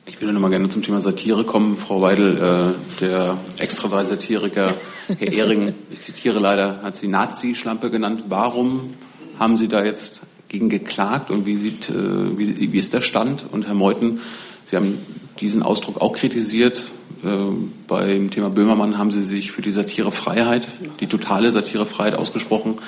Ich 0.05 0.21
würde 0.21 0.33
noch 0.33 0.39
mal 0.39 0.51
gerne 0.51 0.69
zum 0.69 0.83
Thema 0.83 1.01
Satire 1.01 1.43
kommen. 1.43 1.75
Frau 1.75 1.99
Weidel, 2.01 2.37
äh, 2.37 3.01
der 3.01 3.37
extra 3.57 3.89
drei 3.89 4.05
Satiriker 4.05 4.71
Herr 5.07 5.31
Ehring, 5.31 5.75
ich 5.91 6.01
zitiere 6.01 6.39
leider, 6.39 6.81
hat 6.81 6.95
sie 6.95 7.07
Nazi-Schlampe 7.07 7.91
genannt. 7.91 8.25
Warum 8.29 8.95
haben 9.37 9.55
Sie 9.57 9.67
da 9.67 9.83
jetzt 9.83 10.21
gegen 10.49 10.69
geklagt 10.69 11.31
und 11.31 11.45
wie, 11.45 11.55
sieht, 11.55 11.89
äh, 11.89 12.37
wie, 12.37 12.71
wie 12.71 12.77
ist 12.77 12.93
der 12.93 13.01
Stand? 13.01 13.45
Und 13.51 13.67
Herr 13.67 13.73
Meuthen, 13.73 14.21
Sie 14.63 14.75
haben 14.75 14.97
diesen 15.39 15.63
Ausdruck 15.63 16.01
auch 16.01 16.13
kritisiert. 16.13 16.83
Äh, 17.23 17.27
beim 17.87 18.31
Thema 18.31 18.49
Böhmermann 18.49 18.97
haben 18.97 19.11
Sie 19.11 19.21
sich 19.21 19.51
für 19.51 19.61
die 19.61 19.71
Satirefreiheit, 19.71 20.67
die 20.99 21.07
totale 21.07 21.51
Satirefreiheit 21.51 22.15
ausgesprochen. 22.15 22.79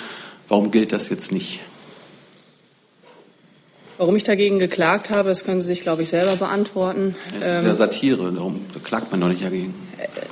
Warum 0.48 0.72
gilt 0.72 0.92
das 0.92 1.10
jetzt 1.10 1.32
nicht? 1.32 1.60
Warum 3.98 4.16
ich 4.16 4.24
dagegen 4.24 4.60
geklagt 4.60 5.10
habe, 5.10 5.30
das 5.30 5.44
können 5.44 5.60
Sie 5.60 5.68
sich, 5.68 5.82
glaube 5.82 6.04
ich, 6.04 6.10
selber 6.10 6.36
beantworten. 6.36 7.16
Das 7.40 7.58
ist 7.58 7.64
ja 7.64 7.70
ähm, 7.70 7.76
Satire, 7.76 8.32
darum 8.32 8.62
klagt 8.84 9.12
man 9.12 9.22
doch 9.22 9.28
nicht 9.28 9.44
dagegen. 9.44 9.74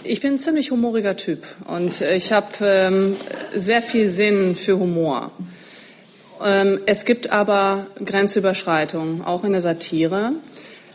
Ich 0.03 0.21
bin 0.21 0.34
ein 0.34 0.39
ziemlich 0.39 0.69
humoriger 0.69 1.17
Typ 1.17 1.43
und 1.67 1.99
ich 2.01 2.32
habe 2.32 2.47
ähm, 2.61 3.15
sehr 3.55 3.82
viel 3.82 4.07
Sinn 4.07 4.55
für 4.55 4.78
Humor. 4.78 5.32
Ähm, 6.43 6.79
es 6.86 7.05
gibt 7.05 7.31
aber 7.31 7.88
Grenzüberschreitungen, 8.03 9.21
auch 9.21 9.43
in 9.43 9.51
der 9.51 9.61
Satire. 9.61 10.33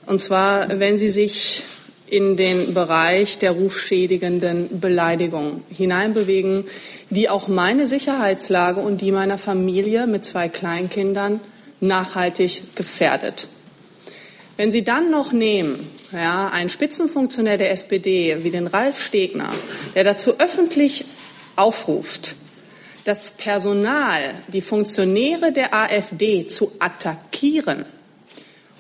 Und 0.07 0.21
zwar, 0.21 0.79
wenn 0.79 0.99
Sie 0.99 1.09
sich 1.09 1.65
in 2.07 2.37
den 2.37 2.75
Bereich 2.75 3.39
der 3.39 3.53
rufschädigenden 3.53 4.81
Beleidigung 4.81 5.63
hineinbewegen, 5.71 6.65
die 7.09 7.29
auch 7.29 7.49
meine 7.49 7.87
Sicherheitslage 7.87 8.81
und 8.81 9.01
die 9.01 9.13
meiner 9.13 9.39
Familie 9.39 10.07
mit 10.07 10.25
zwei 10.25 10.49
Kleinkindern 10.49 11.41
nachhaltig 11.81 12.75
gefährdet. 12.75 13.49
Wenn 14.57 14.73
Sie 14.73 14.85
dann 14.85 15.11
noch 15.11 15.33
nehmen, 15.33 15.89
ja, 16.13 16.49
einen 16.49 16.69
Spitzenfunktionär 16.69 17.57
der 17.57 17.71
SPD 17.71 18.39
wie 18.43 18.51
den 18.51 18.67
Ralf 18.67 19.03
Stegner, 19.03 19.55
der 19.95 20.05
dazu 20.05 20.39
öffentlich 20.39 21.05
aufruft, 21.57 22.35
das 23.05 23.33
Personal, 23.33 24.35
die 24.49 24.61
Funktionäre 24.61 25.53
der 25.53 25.75
AfD 25.75 26.47
zu 26.47 26.73
attackieren 26.79 27.85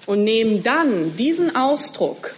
und 0.07 0.25
nehmen 0.25 0.63
dann 0.63 1.17
diesen 1.17 1.55
Ausdruck 1.57 2.35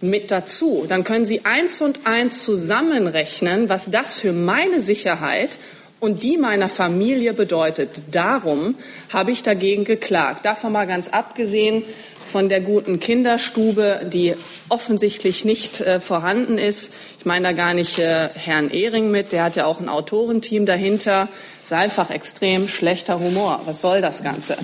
mit 0.00 0.30
dazu, 0.30 0.86
dann 0.88 1.04
können 1.04 1.26
Sie 1.26 1.44
eins 1.44 1.80
und 1.80 2.06
eins 2.06 2.44
zusammenrechnen, 2.44 3.68
was 3.68 3.90
das 3.90 4.14
für 4.14 4.32
meine 4.32 4.80
Sicherheit 4.80 5.58
und 6.00 6.22
die 6.22 6.38
meiner 6.38 6.68
Familie 6.68 7.34
bedeutet. 7.34 8.02
Darum 8.10 8.74
habe 9.10 9.30
ich 9.30 9.42
dagegen 9.42 9.84
geklagt. 9.84 10.44
Davon 10.44 10.72
mal 10.72 10.86
ganz 10.86 11.08
abgesehen 11.08 11.84
von 12.24 12.48
der 12.48 12.60
guten 12.60 13.00
Kinderstube, 13.00 14.08
die 14.10 14.34
offensichtlich 14.68 15.44
nicht 15.44 15.80
äh, 15.80 16.00
vorhanden 16.00 16.58
ist. 16.58 16.94
Ich 17.18 17.26
meine 17.26 17.48
da 17.48 17.52
gar 17.52 17.74
nicht 17.74 17.98
äh, 17.98 18.28
Herrn 18.34 18.70
Ehring 18.70 19.10
mit, 19.10 19.32
der 19.32 19.44
hat 19.44 19.56
ja 19.56 19.66
auch 19.66 19.80
ein 19.80 19.88
Autorenteam 19.88 20.64
dahinter. 20.64 21.28
Ist 21.62 21.72
einfach 21.72 22.10
extrem 22.10 22.68
schlechter 22.68 23.18
Humor. 23.18 23.62
Was 23.66 23.80
soll 23.80 24.00
das 24.00 24.22
Ganze? 24.22 24.56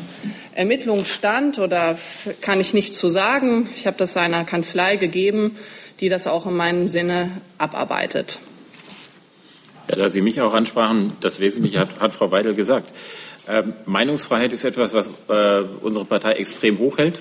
Ermittlungsstand 0.54 1.58
oder 1.58 1.98
kann 2.40 2.60
ich 2.60 2.72
nicht 2.72 2.94
zu 2.94 3.10
sagen. 3.10 3.68
Ich 3.74 3.86
habe 3.86 3.98
das 3.98 4.12
seiner 4.12 4.44
Kanzlei 4.44 4.96
gegeben, 4.96 5.58
die 6.00 6.08
das 6.08 6.26
auch 6.26 6.46
in 6.46 6.54
meinem 6.54 6.88
Sinne 6.88 7.30
abarbeitet. 7.58 8.38
Ja, 9.88 9.96
da 9.96 10.10
Sie 10.10 10.20
mich 10.20 10.40
auch 10.40 10.54
ansprachen, 10.54 11.12
das 11.20 11.40
Wesentliche 11.40 11.80
hat, 11.80 12.00
hat 12.00 12.12
Frau 12.12 12.30
Weidel 12.30 12.54
gesagt. 12.54 12.92
Ähm, 13.48 13.74
Meinungsfreiheit 13.84 14.52
ist 14.52 14.64
etwas, 14.64 14.94
was 14.94 15.10
äh, 15.28 15.64
unsere 15.80 16.04
Partei 16.04 16.32
extrem 16.32 16.78
hoch 16.78 16.98
hält. 16.98 17.20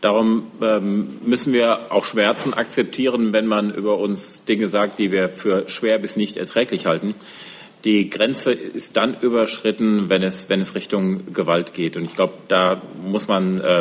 Darum 0.00 0.50
ähm, 0.62 1.18
müssen 1.24 1.52
wir 1.52 1.90
auch 1.90 2.04
Schmerzen 2.04 2.54
akzeptieren, 2.54 3.32
wenn 3.32 3.46
man 3.46 3.74
über 3.74 3.98
uns 3.98 4.44
Dinge 4.44 4.68
sagt, 4.68 4.98
die 4.98 5.10
wir 5.10 5.28
für 5.30 5.68
schwer 5.68 5.98
bis 5.98 6.16
nicht 6.16 6.36
erträglich 6.36 6.86
halten. 6.86 7.14
Die 7.84 8.10
Grenze 8.10 8.52
ist 8.52 8.96
dann 8.96 9.16
überschritten, 9.20 10.08
wenn 10.08 10.22
es, 10.22 10.48
wenn 10.48 10.60
es 10.60 10.74
Richtung 10.74 11.32
Gewalt 11.32 11.74
geht. 11.74 11.96
Und 11.96 12.04
ich 12.04 12.14
glaube, 12.14 12.34
da 12.48 12.80
muss 13.02 13.26
man 13.26 13.60
äh, 13.60 13.80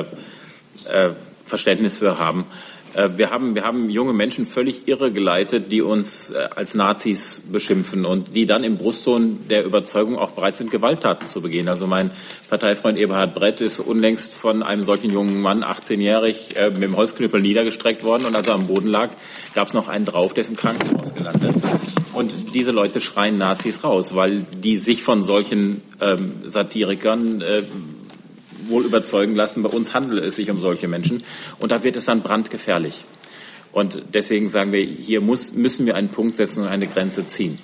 äh, 0.89 1.11
Verständnis 1.45 1.99
für 1.99 2.17
haben. 2.17 2.45
Äh, 2.95 3.17
wir 3.17 3.29
haben, 3.29 3.55
wir 3.55 3.63
haben 3.63 3.89
junge 3.89 4.13
Menschen 4.13 4.45
völlig 4.45 4.87
irregeleitet, 4.87 5.71
die 5.71 5.81
uns 5.81 6.31
äh, 6.31 6.47
als 6.55 6.75
Nazis 6.75 7.41
beschimpfen 7.51 8.05
und 8.05 8.35
die 8.35 8.45
dann 8.45 8.63
im 8.63 8.77
Brustton 8.77 9.47
der 9.49 9.65
Überzeugung 9.65 10.17
auch 10.17 10.31
bereit 10.31 10.55
sind, 10.55 10.71
Gewalttaten 10.71 11.27
zu 11.27 11.41
begehen. 11.41 11.67
Also 11.67 11.87
mein 11.87 12.11
Parteifreund 12.49 12.97
Eberhard 12.97 13.35
Brett 13.35 13.61
ist 13.61 13.79
unlängst 13.79 14.35
von 14.35 14.63
einem 14.63 14.83
solchen 14.83 15.11
jungen 15.11 15.41
Mann, 15.41 15.63
18-jährig, 15.63 16.55
äh, 16.55 16.69
mit 16.69 16.83
dem 16.83 16.95
Holzknüppel 16.95 17.41
niedergestreckt 17.41 18.03
worden 18.03 18.25
und 18.25 18.35
als 18.35 18.47
er 18.47 18.55
am 18.55 18.67
Boden 18.67 18.87
lag, 18.87 19.09
gab 19.53 19.67
es 19.67 19.73
noch 19.73 19.87
einen 19.87 20.05
drauf, 20.05 20.33
der 20.33 20.41
ist 20.41 20.49
im 20.49 20.55
Krankenhaus 20.55 21.13
gelandet. 21.13 21.55
Und 22.13 22.53
diese 22.53 22.71
Leute 22.71 23.01
schreien 23.01 23.37
Nazis 23.37 23.83
raus, 23.83 24.15
weil 24.15 24.45
die 24.63 24.77
sich 24.77 25.03
von 25.03 25.21
solchen 25.21 25.81
ähm, 25.99 26.31
Satirikern 26.45 27.41
äh, 27.41 27.63
wohl 28.70 28.86
überzeugen 28.86 29.36
lassen, 29.36 29.63
bei 29.63 29.70
uns 29.70 29.93
handelt 29.93 30.24
es 30.24 30.36
sich 30.36 30.49
um 30.49 30.61
solche 30.61 30.88
Menschen. 30.88 31.24
Und 31.59 31.72
da 31.72 31.84
wird 31.84 31.95
es 31.95 32.05
dann 32.05 32.22
brandgefährlich. 32.22 33.05
Und 33.72 34.01
deswegen 34.13 34.49
sagen 34.49 34.72
wir, 34.72 34.84
hier 34.84 35.20
muss, 35.22 35.53
müssen 35.53 35.86
wir 35.86 35.95
einen 35.95 36.09
Punkt 36.09 36.36
setzen 36.38 36.63
und 36.63 36.70
eine 36.70 36.88
Grenze 36.88 37.28
ziehen. 37.28 37.59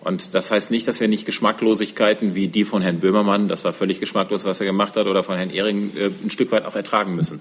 Und 0.00 0.34
das 0.34 0.50
heißt 0.50 0.70
nicht, 0.70 0.86
dass 0.86 1.00
wir 1.00 1.08
nicht 1.08 1.24
Geschmacklosigkeiten 1.24 2.34
wie 2.34 2.48
die 2.48 2.64
von 2.64 2.82
Herrn 2.82 3.00
Böhmermann, 3.00 3.48
das 3.48 3.64
war 3.64 3.72
völlig 3.72 4.00
geschmacklos, 4.00 4.44
was 4.44 4.60
er 4.60 4.66
gemacht 4.66 4.96
hat, 4.96 5.06
oder 5.06 5.22
von 5.22 5.36
Herrn 5.36 5.50
Ehring 5.50 5.92
äh, 5.96 6.10
ein 6.22 6.30
Stück 6.30 6.52
weit 6.52 6.66
auch 6.66 6.76
ertragen 6.76 7.14
müssen. 7.14 7.40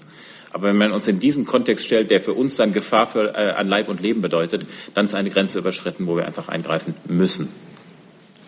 Aber 0.51 0.67
wenn 0.67 0.77
man 0.77 0.91
uns 0.91 1.07
in 1.07 1.19
diesen 1.19 1.45
Kontext 1.45 1.85
stellt, 1.85 2.09
der 2.09 2.21
für 2.21 2.33
uns 2.33 2.55
dann 2.55 2.73
Gefahr 2.73 3.07
für, 3.07 3.35
äh, 3.35 3.51
an 3.51 3.67
Leib 3.67 3.89
und 3.89 4.01
Leben 4.01 4.21
bedeutet, 4.21 4.65
dann 4.93 5.05
ist 5.05 5.13
eine 5.13 5.29
Grenze 5.29 5.59
überschritten, 5.59 6.07
wo 6.07 6.15
wir 6.15 6.25
einfach 6.25 6.47
eingreifen 6.47 6.93
müssen. 7.05 7.49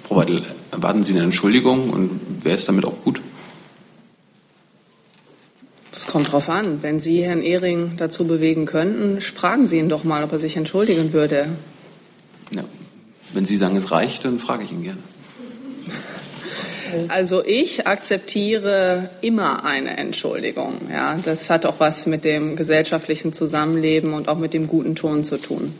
Frau 0.03 0.17
Weidel, 0.17 0.43
erwarten 0.71 1.03
Sie 1.03 1.13
eine 1.13 1.23
Entschuldigung 1.23 1.89
und 1.89 2.45
wäre 2.45 2.55
es 2.55 2.65
damit 2.65 2.85
auch 2.85 3.01
gut? 3.01 3.19
Es 5.95 6.05
kommt 6.07 6.29
drauf 6.29 6.49
an. 6.49 6.83
Wenn 6.83 6.99
Sie 6.99 7.23
Herrn 7.23 7.41
Ehring 7.41 7.93
dazu 7.95 8.27
bewegen 8.27 8.65
könnten, 8.65 9.21
fragen 9.21 9.65
Sie 9.65 9.77
ihn 9.79 9.87
doch 9.87 10.03
mal, 10.03 10.25
ob 10.25 10.33
er 10.33 10.39
sich 10.39 10.57
entschuldigen 10.57 11.13
würde. 11.13 11.47
Ja. 12.53 12.65
Wenn 13.31 13.45
Sie 13.45 13.55
sagen, 13.55 13.77
es 13.77 13.91
reicht, 13.91 14.25
dann 14.25 14.37
frage 14.37 14.65
ich 14.65 14.71
ihn 14.71 14.83
gerne. 14.83 14.99
Also 17.09 17.43
ich 17.43 17.87
akzeptiere 17.87 19.09
immer 19.19 19.65
eine 19.65 19.97
Entschuldigung. 19.97 20.81
Ja, 20.89 21.17
das 21.21 21.49
hat 21.49 21.65
auch 21.65 21.79
was 21.79 22.05
mit 22.05 22.23
dem 22.23 22.55
gesellschaftlichen 22.55 23.33
Zusammenleben 23.33 24.13
und 24.13 24.29
auch 24.29 24.37
mit 24.37 24.53
dem 24.53 24.67
guten 24.67 24.95
Ton 24.95 25.25
zu 25.25 25.37
tun. 25.37 25.73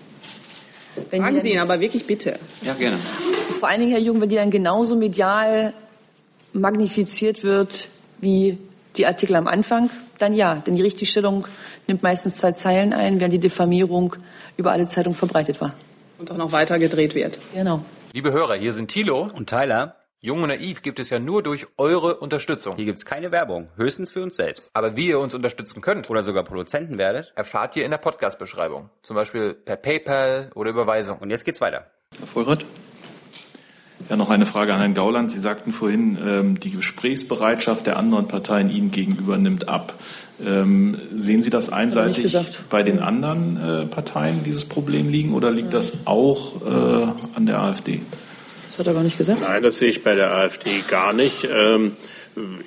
Wenn 1.11 1.22
Fragen 1.22 1.39
Sie 1.39 1.53
ihn 1.53 1.59
aber 1.59 1.80
wirklich 1.80 2.05
bitte. 2.05 2.38
Ja, 2.63 2.74
gerne. 2.74 2.97
Vor 3.59 3.70
allen 3.70 3.80
Dingen, 3.80 3.91
Herr 3.91 4.01
Jung, 4.01 4.20
wenn 4.20 4.28
die 4.28 4.36
dann 4.36 4.51
genauso 4.51 4.97
medial 4.97 5.74
magnifiziert 6.51 7.43
wird 7.43 7.88
wie 8.20 8.57
die 8.97 9.05
Artikel 9.05 9.36
am 9.36 9.47
Anfang, 9.47 9.89
dann 10.18 10.34
ja. 10.34 10.55
Denn 10.55 10.76
die 10.76 10.82
Richtigstellung 10.82 11.47
nimmt 11.88 12.03
meistens 12.03 12.38
zwei 12.38 12.51
Zeilen 12.53 12.93
ein, 12.93 13.20
während 13.20 13.34
die 13.34 13.39
Diffamierung 13.39 14.16
über 14.57 14.72
alle 14.72 14.88
Zeitungen 14.88 15.18
verbreitet 15.18 15.61
war. 15.61 15.74
Und 16.18 16.32
auch 16.32 16.38
noch 16.38 16.51
weiter 16.51 16.80
gedreht 16.80 17.16
wird. 17.16 17.39
Genau. 17.53 17.84
Liebe 18.13 18.32
Hörer, 18.32 18.55
hier 18.55 18.74
sind 18.74 18.89
Thilo 18.89 19.28
und 19.36 19.49
Tyler. 19.49 19.95
Jung 20.22 20.41
und 20.41 20.49
Naiv 20.49 20.82
gibt 20.82 20.99
es 20.99 21.11
ja 21.11 21.20
nur 21.20 21.43
durch 21.43 21.68
eure 21.78 22.16
Unterstützung. 22.16 22.74
Hier 22.78 22.86
gibt 22.86 22.97
es 22.97 23.05
keine 23.05 23.32
Werbung, 23.32 23.68
höchstens 23.76 24.11
für 24.11 24.24
uns 24.24 24.36
selbst. 24.36 24.72
Aber 24.74 24.97
wie 24.97 25.09
ihr 25.09 25.20
uns 25.20 25.36
unterstützen 25.36 25.82
könnt 25.82 26.09
oder 26.09 26.24
sogar 26.24 26.43
Produzenten 26.43 26.97
werdet, 26.97 27.32
erfahrt 27.36 27.76
ihr 27.76 27.86
in 27.86 27.91
der 27.91 27.99
Podcast-Beschreibung. 27.99 28.89
Zum 29.03 29.16
Beispiel 29.16 29.53
per 29.53 29.76
PayPal 29.76 30.49
oder 30.55 30.72
Überweisung. 30.72 31.20
Und 31.20 31.30
jetzt 31.30 31.45
geht's 31.45 31.61
weiter. 31.61 31.91
Herr 32.18 32.26
Vollrath? 32.26 32.66
Ja, 34.10 34.16
noch 34.18 34.30
eine 34.30 34.45
Frage 34.45 34.74
an 34.74 34.80
Herrn 34.80 34.93
Gauland. 34.93 35.32
Sie 35.32 35.39
sagten 35.39 35.72
vorhin, 35.72 36.18
ähm, 36.24 36.60
die 36.60 36.70
Gesprächsbereitschaft 36.70 37.88
der 37.88 37.97
anderen 37.97 38.28
Parteien 38.28 38.70
Ihnen 38.70 38.91
gegenüber 38.91 39.38
nimmt 39.38 39.68
ab. 39.68 39.93
Ähm, 40.45 40.97
sehen 41.16 41.41
Sie 41.41 41.49
das 41.49 41.70
einseitig 41.70 42.38
bei 42.70 42.84
den 42.84 42.99
anderen 42.99 43.58
äh, 43.58 43.86
Parteien, 43.88 44.43
dieses 44.43 44.66
Problem 44.66 45.10
liegen, 45.10 45.34
oder 45.34 45.49
liegt 45.49 45.74
das 45.74 46.06
auch 46.06 46.62
äh, 46.62 47.08
an 47.36 47.45
der 47.45 47.60
AfD? 47.62 48.01
Das 48.68 48.78
hat 48.78 48.88
er 48.88 48.93
gar 48.93 49.03
nicht 49.03 49.18
gesagt. 49.18 49.41
Nein, 49.41 49.64
das 49.64 49.80
sehe 49.80 49.89
ich 49.89 50.03
bei 50.03 50.14
der 50.14 50.34
AfD 50.34 50.84
gar 50.88 51.14
nicht. 51.14 51.47
Ähm, 51.49 51.93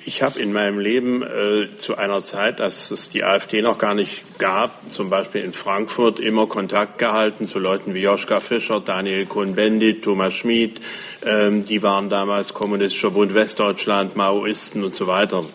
ich 0.05 0.23
habe 0.23 0.39
in 0.39 0.51
meinem 0.51 0.79
Leben 0.79 1.21
äh, 1.21 1.75
zu 1.77 1.95
einer 1.95 2.23
Zeit, 2.23 2.59
dass 2.59 2.89
es 2.89 3.09
die 3.09 3.23
AfD 3.23 3.61
noch 3.61 3.77
gar 3.77 3.93
nicht 3.93 4.39
gab, 4.39 4.89
zum 4.89 5.11
Beispiel 5.11 5.43
in 5.43 5.53
Frankfurt, 5.53 6.19
immer 6.19 6.47
Kontakt 6.47 6.97
gehalten 6.97 7.45
zu 7.45 7.59
Leuten 7.59 7.93
wie 7.93 8.01
Joschka 8.01 8.39
Fischer, 8.39 8.79
Daniel 8.79 9.27
Cohn-Bendit, 9.27 10.03
Thomas 10.03 10.33
Schmid. 10.33 10.81
Ähm, 11.23 11.65
die 11.65 11.83
waren 11.83 12.09
damals 12.09 12.53
Kommunistischer 12.53 13.11
Bund 13.11 13.35
Westdeutschland, 13.35 14.15
Maoisten 14.15 14.83
und 14.83 14.95
so 14.95 15.05
weiter. 15.05 15.45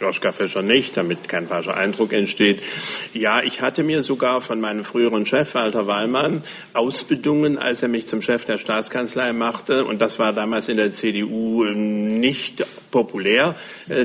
Joschka 0.00 0.32
Fischer 0.32 0.60
nicht, 0.60 0.96
damit 0.96 1.28
kein 1.28 1.48
falscher 1.48 1.76
Eindruck 1.76 2.12
entsteht. 2.12 2.60
Ja, 3.14 3.40
ich 3.42 3.62
hatte 3.62 3.84
mir 3.84 4.02
sogar 4.02 4.42
von 4.42 4.60
meinem 4.60 4.84
früheren 4.84 5.24
Chef, 5.24 5.54
Walter 5.54 5.86
Wallmann, 5.86 6.42
ausbedungen, 6.74 7.56
als 7.56 7.82
er 7.82 7.88
mich 7.88 8.06
zum 8.06 8.20
Chef 8.20 8.44
der 8.44 8.58
Staatskanzlei 8.58 9.32
machte. 9.32 9.86
Und 9.86 10.02
das 10.02 10.18
war 10.18 10.34
damals 10.34 10.68
in 10.68 10.76
der 10.76 10.92
CDU 10.92 11.64
nicht 11.64 12.66
populär, 12.90 13.56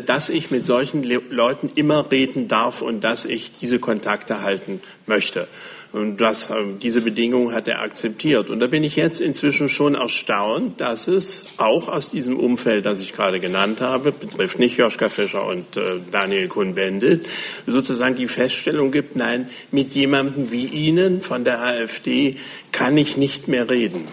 dass 0.05 0.29
ich 0.29 0.51
mit 0.51 0.65
solchen 0.65 1.03
Leuten 1.03 1.69
immer 1.75 2.11
reden 2.11 2.47
darf 2.47 2.81
und 2.81 3.03
dass 3.03 3.25
ich 3.25 3.51
diese 3.51 3.79
Kontakte 3.79 4.41
halten 4.41 4.81
möchte. 5.05 5.47
Und 5.93 6.17
das, 6.19 6.49
äh, 6.49 6.55
diese 6.81 7.01
Bedingung 7.01 7.53
hat 7.53 7.67
er 7.67 7.81
akzeptiert. 7.81 8.49
Und 8.49 8.59
da 8.59 8.67
bin 8.67 8.83
ich 8.83 8.95
jetzt 8.95 9.21
inzwischen 9.21 9.69
schon 9.69 9.95
erstaunt, 9.95 10.81
dass 10.81 11.07
es 11.07 11.45
auch 11.57 11.87
aus 11.87 12.09
diesem 12.09 12.37
Umfeld, 12.37 12.85
das 12.85 13.01
ich 13.01 13.13
gerade 13.13 13.39
genannt 13.39 13.79
habe, 13.79 14.11
betrifft 14.11 14.59
nicht 14.59 14.77
Joschka 14.77 15.07
Fischer 15.09 15.45
und 15.47 15.77
äh, 15.77 15.99
Daniel 16.11 16.49
Kuhn-Bendit, 16.49 17.25
sozusagen 17.65 18.15
die 18.15 18.27
Feststellung 18.27 18.91
gibt, 18.91 19.15
nein, 19.15 19.49
mit 19.71 19.93
jemandem 19.93 20.51
wie 20.51 20.65
Ihnen 20.65 21.21
von 21.21 21.45
der 21.45 21.61
AfD 21.63 22.37
kann 22.71 22.97
ich 22.97 23.15
nicht 23.15 23.47
mehr 23.47 23.69
reden. 23.69 24.07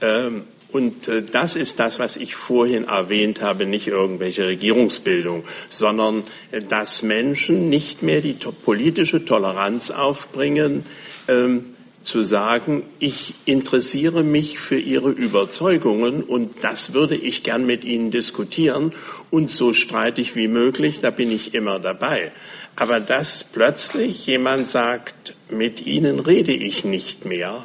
Ähm, 0.00 0.42
und 0.72 1.08
äh, 1.08 1.22
das 1.22 1.56
ist 1.56 1.78
das, 1.78 1.98
was 1.98 2.16
ich 2.16 2.34
vorhin 2.34 2.84
erwähnt 2.84 3.42
habe, 3.42 3.66
nicht 3.66 3.88
irgendwelche 3.88 4.46
Regierungsbildung, 4.46 5.44
sondern 5.68 6.24
äh, 6.50 6.62
dass 6.62 7.02
Menschen 7.02 7.68
nicht 7.68 8.02
mehr 8.02 8.20
die 8.20 8.34
to 8.34 8.52
politische 8.52 9.24
Toleranz 9.24 9.90
aufbringen, 9.90 10.84
ähm, 11.28 11.66
zu 12.02 12.22
sagen, 12.22 12.82
ich 12.98 13.34
interessiere 13.44 14.24
mich 14.24 14.58
für 14.58 14.78
Ihre 14.78 15.10
Überzeugungen 15.10 16.22
und 16.22 16.64
das 16.64 16.94
würde 16.94 17.14
ich 17.14 17.44
gern 17.44 17.64
mit 17.64 17.84
Ihnen 17.84 18.10
diskutieren 18.10 18.92
und 19.30 19.48
so 19.48 19.72
streitig 19.72 20.34
wie 20.34 20.48
möglich, 20.48 20.98
da 21.00 21.10
bin 21.10 21.30
ich 21.30 21.54
immer 21.54 21.78
dabei. 21.78 22.32
Aber 22.74 22.98
dass 22.98 23.44
plötzlich 23.44 24.26
jemand 24.26 24.68
sagt, 24.68 25.34
mit 25.48 25.86
Ihnen 25.86 26.18
rede 26.18 26.52
ich 26.52 26.84
nicht 26.84 27.24
mehr, 27.24 27.64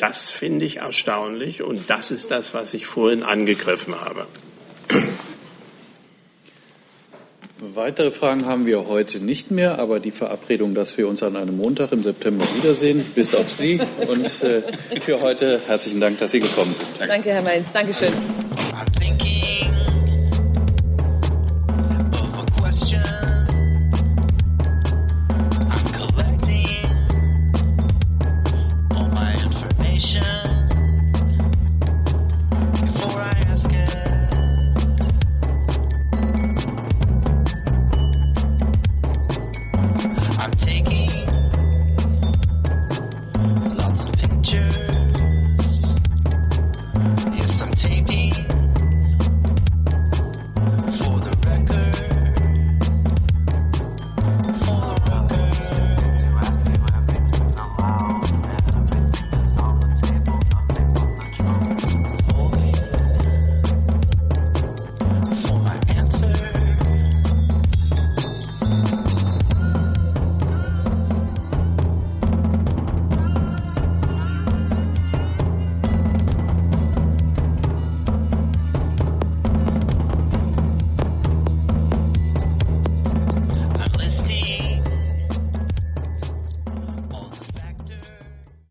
das 0.00 0.30
finde 0.30 0.64
ich 0.64 0.78
erstaunlich 0.78 1.62
und 1.62 1.90
das 1.90 2.10
ist 2.10 2.30
das, 2.30 2.54
was 2.54 2.74
ich 2.74 2.86
vorhin 2.86 3.22
angegriffen 3.22 3.94
habe. 4.00 4.26
Weitere 7.74 8.10
Fragen 8.10 8.46
haben 8.46 8.64
wir 8.64 8.86
heute 8.86 9.20
nicht 9.20 9.50
mehr, 9.50 9.78
aber 9.78 10.00
die 10.00 10.10
Verabredung, 10.10 10.74
dass 10.74 10.96
wir 10.96 11.06
uns 11.06 11.22
an 11.22 11.36
einem 11.36 11.58
Montag 11.58 11.92
im 11.92 12.02
September 12.02 12.46
wiedersehen, 12.54 13.04
bis 13.14 13.34
auf 13.34 13.52
Sie. 13.52 13.78
Und 14.08 14.42
äh, 14.42 14.62
für 15.00 15.20
heute 15.20 15.60
herzlichen 15.66 16.00
Dank, 16.00 16.18
dass 16.18 16.30
Sie 16.30 16.40
gekommen 16.40 16.72
sind. 16.72 16.88
Danke, 17.06 17.30
Herr 17.30 17.42
Mainz. 17.42 17.70
Dankeschön. 17.70 18.12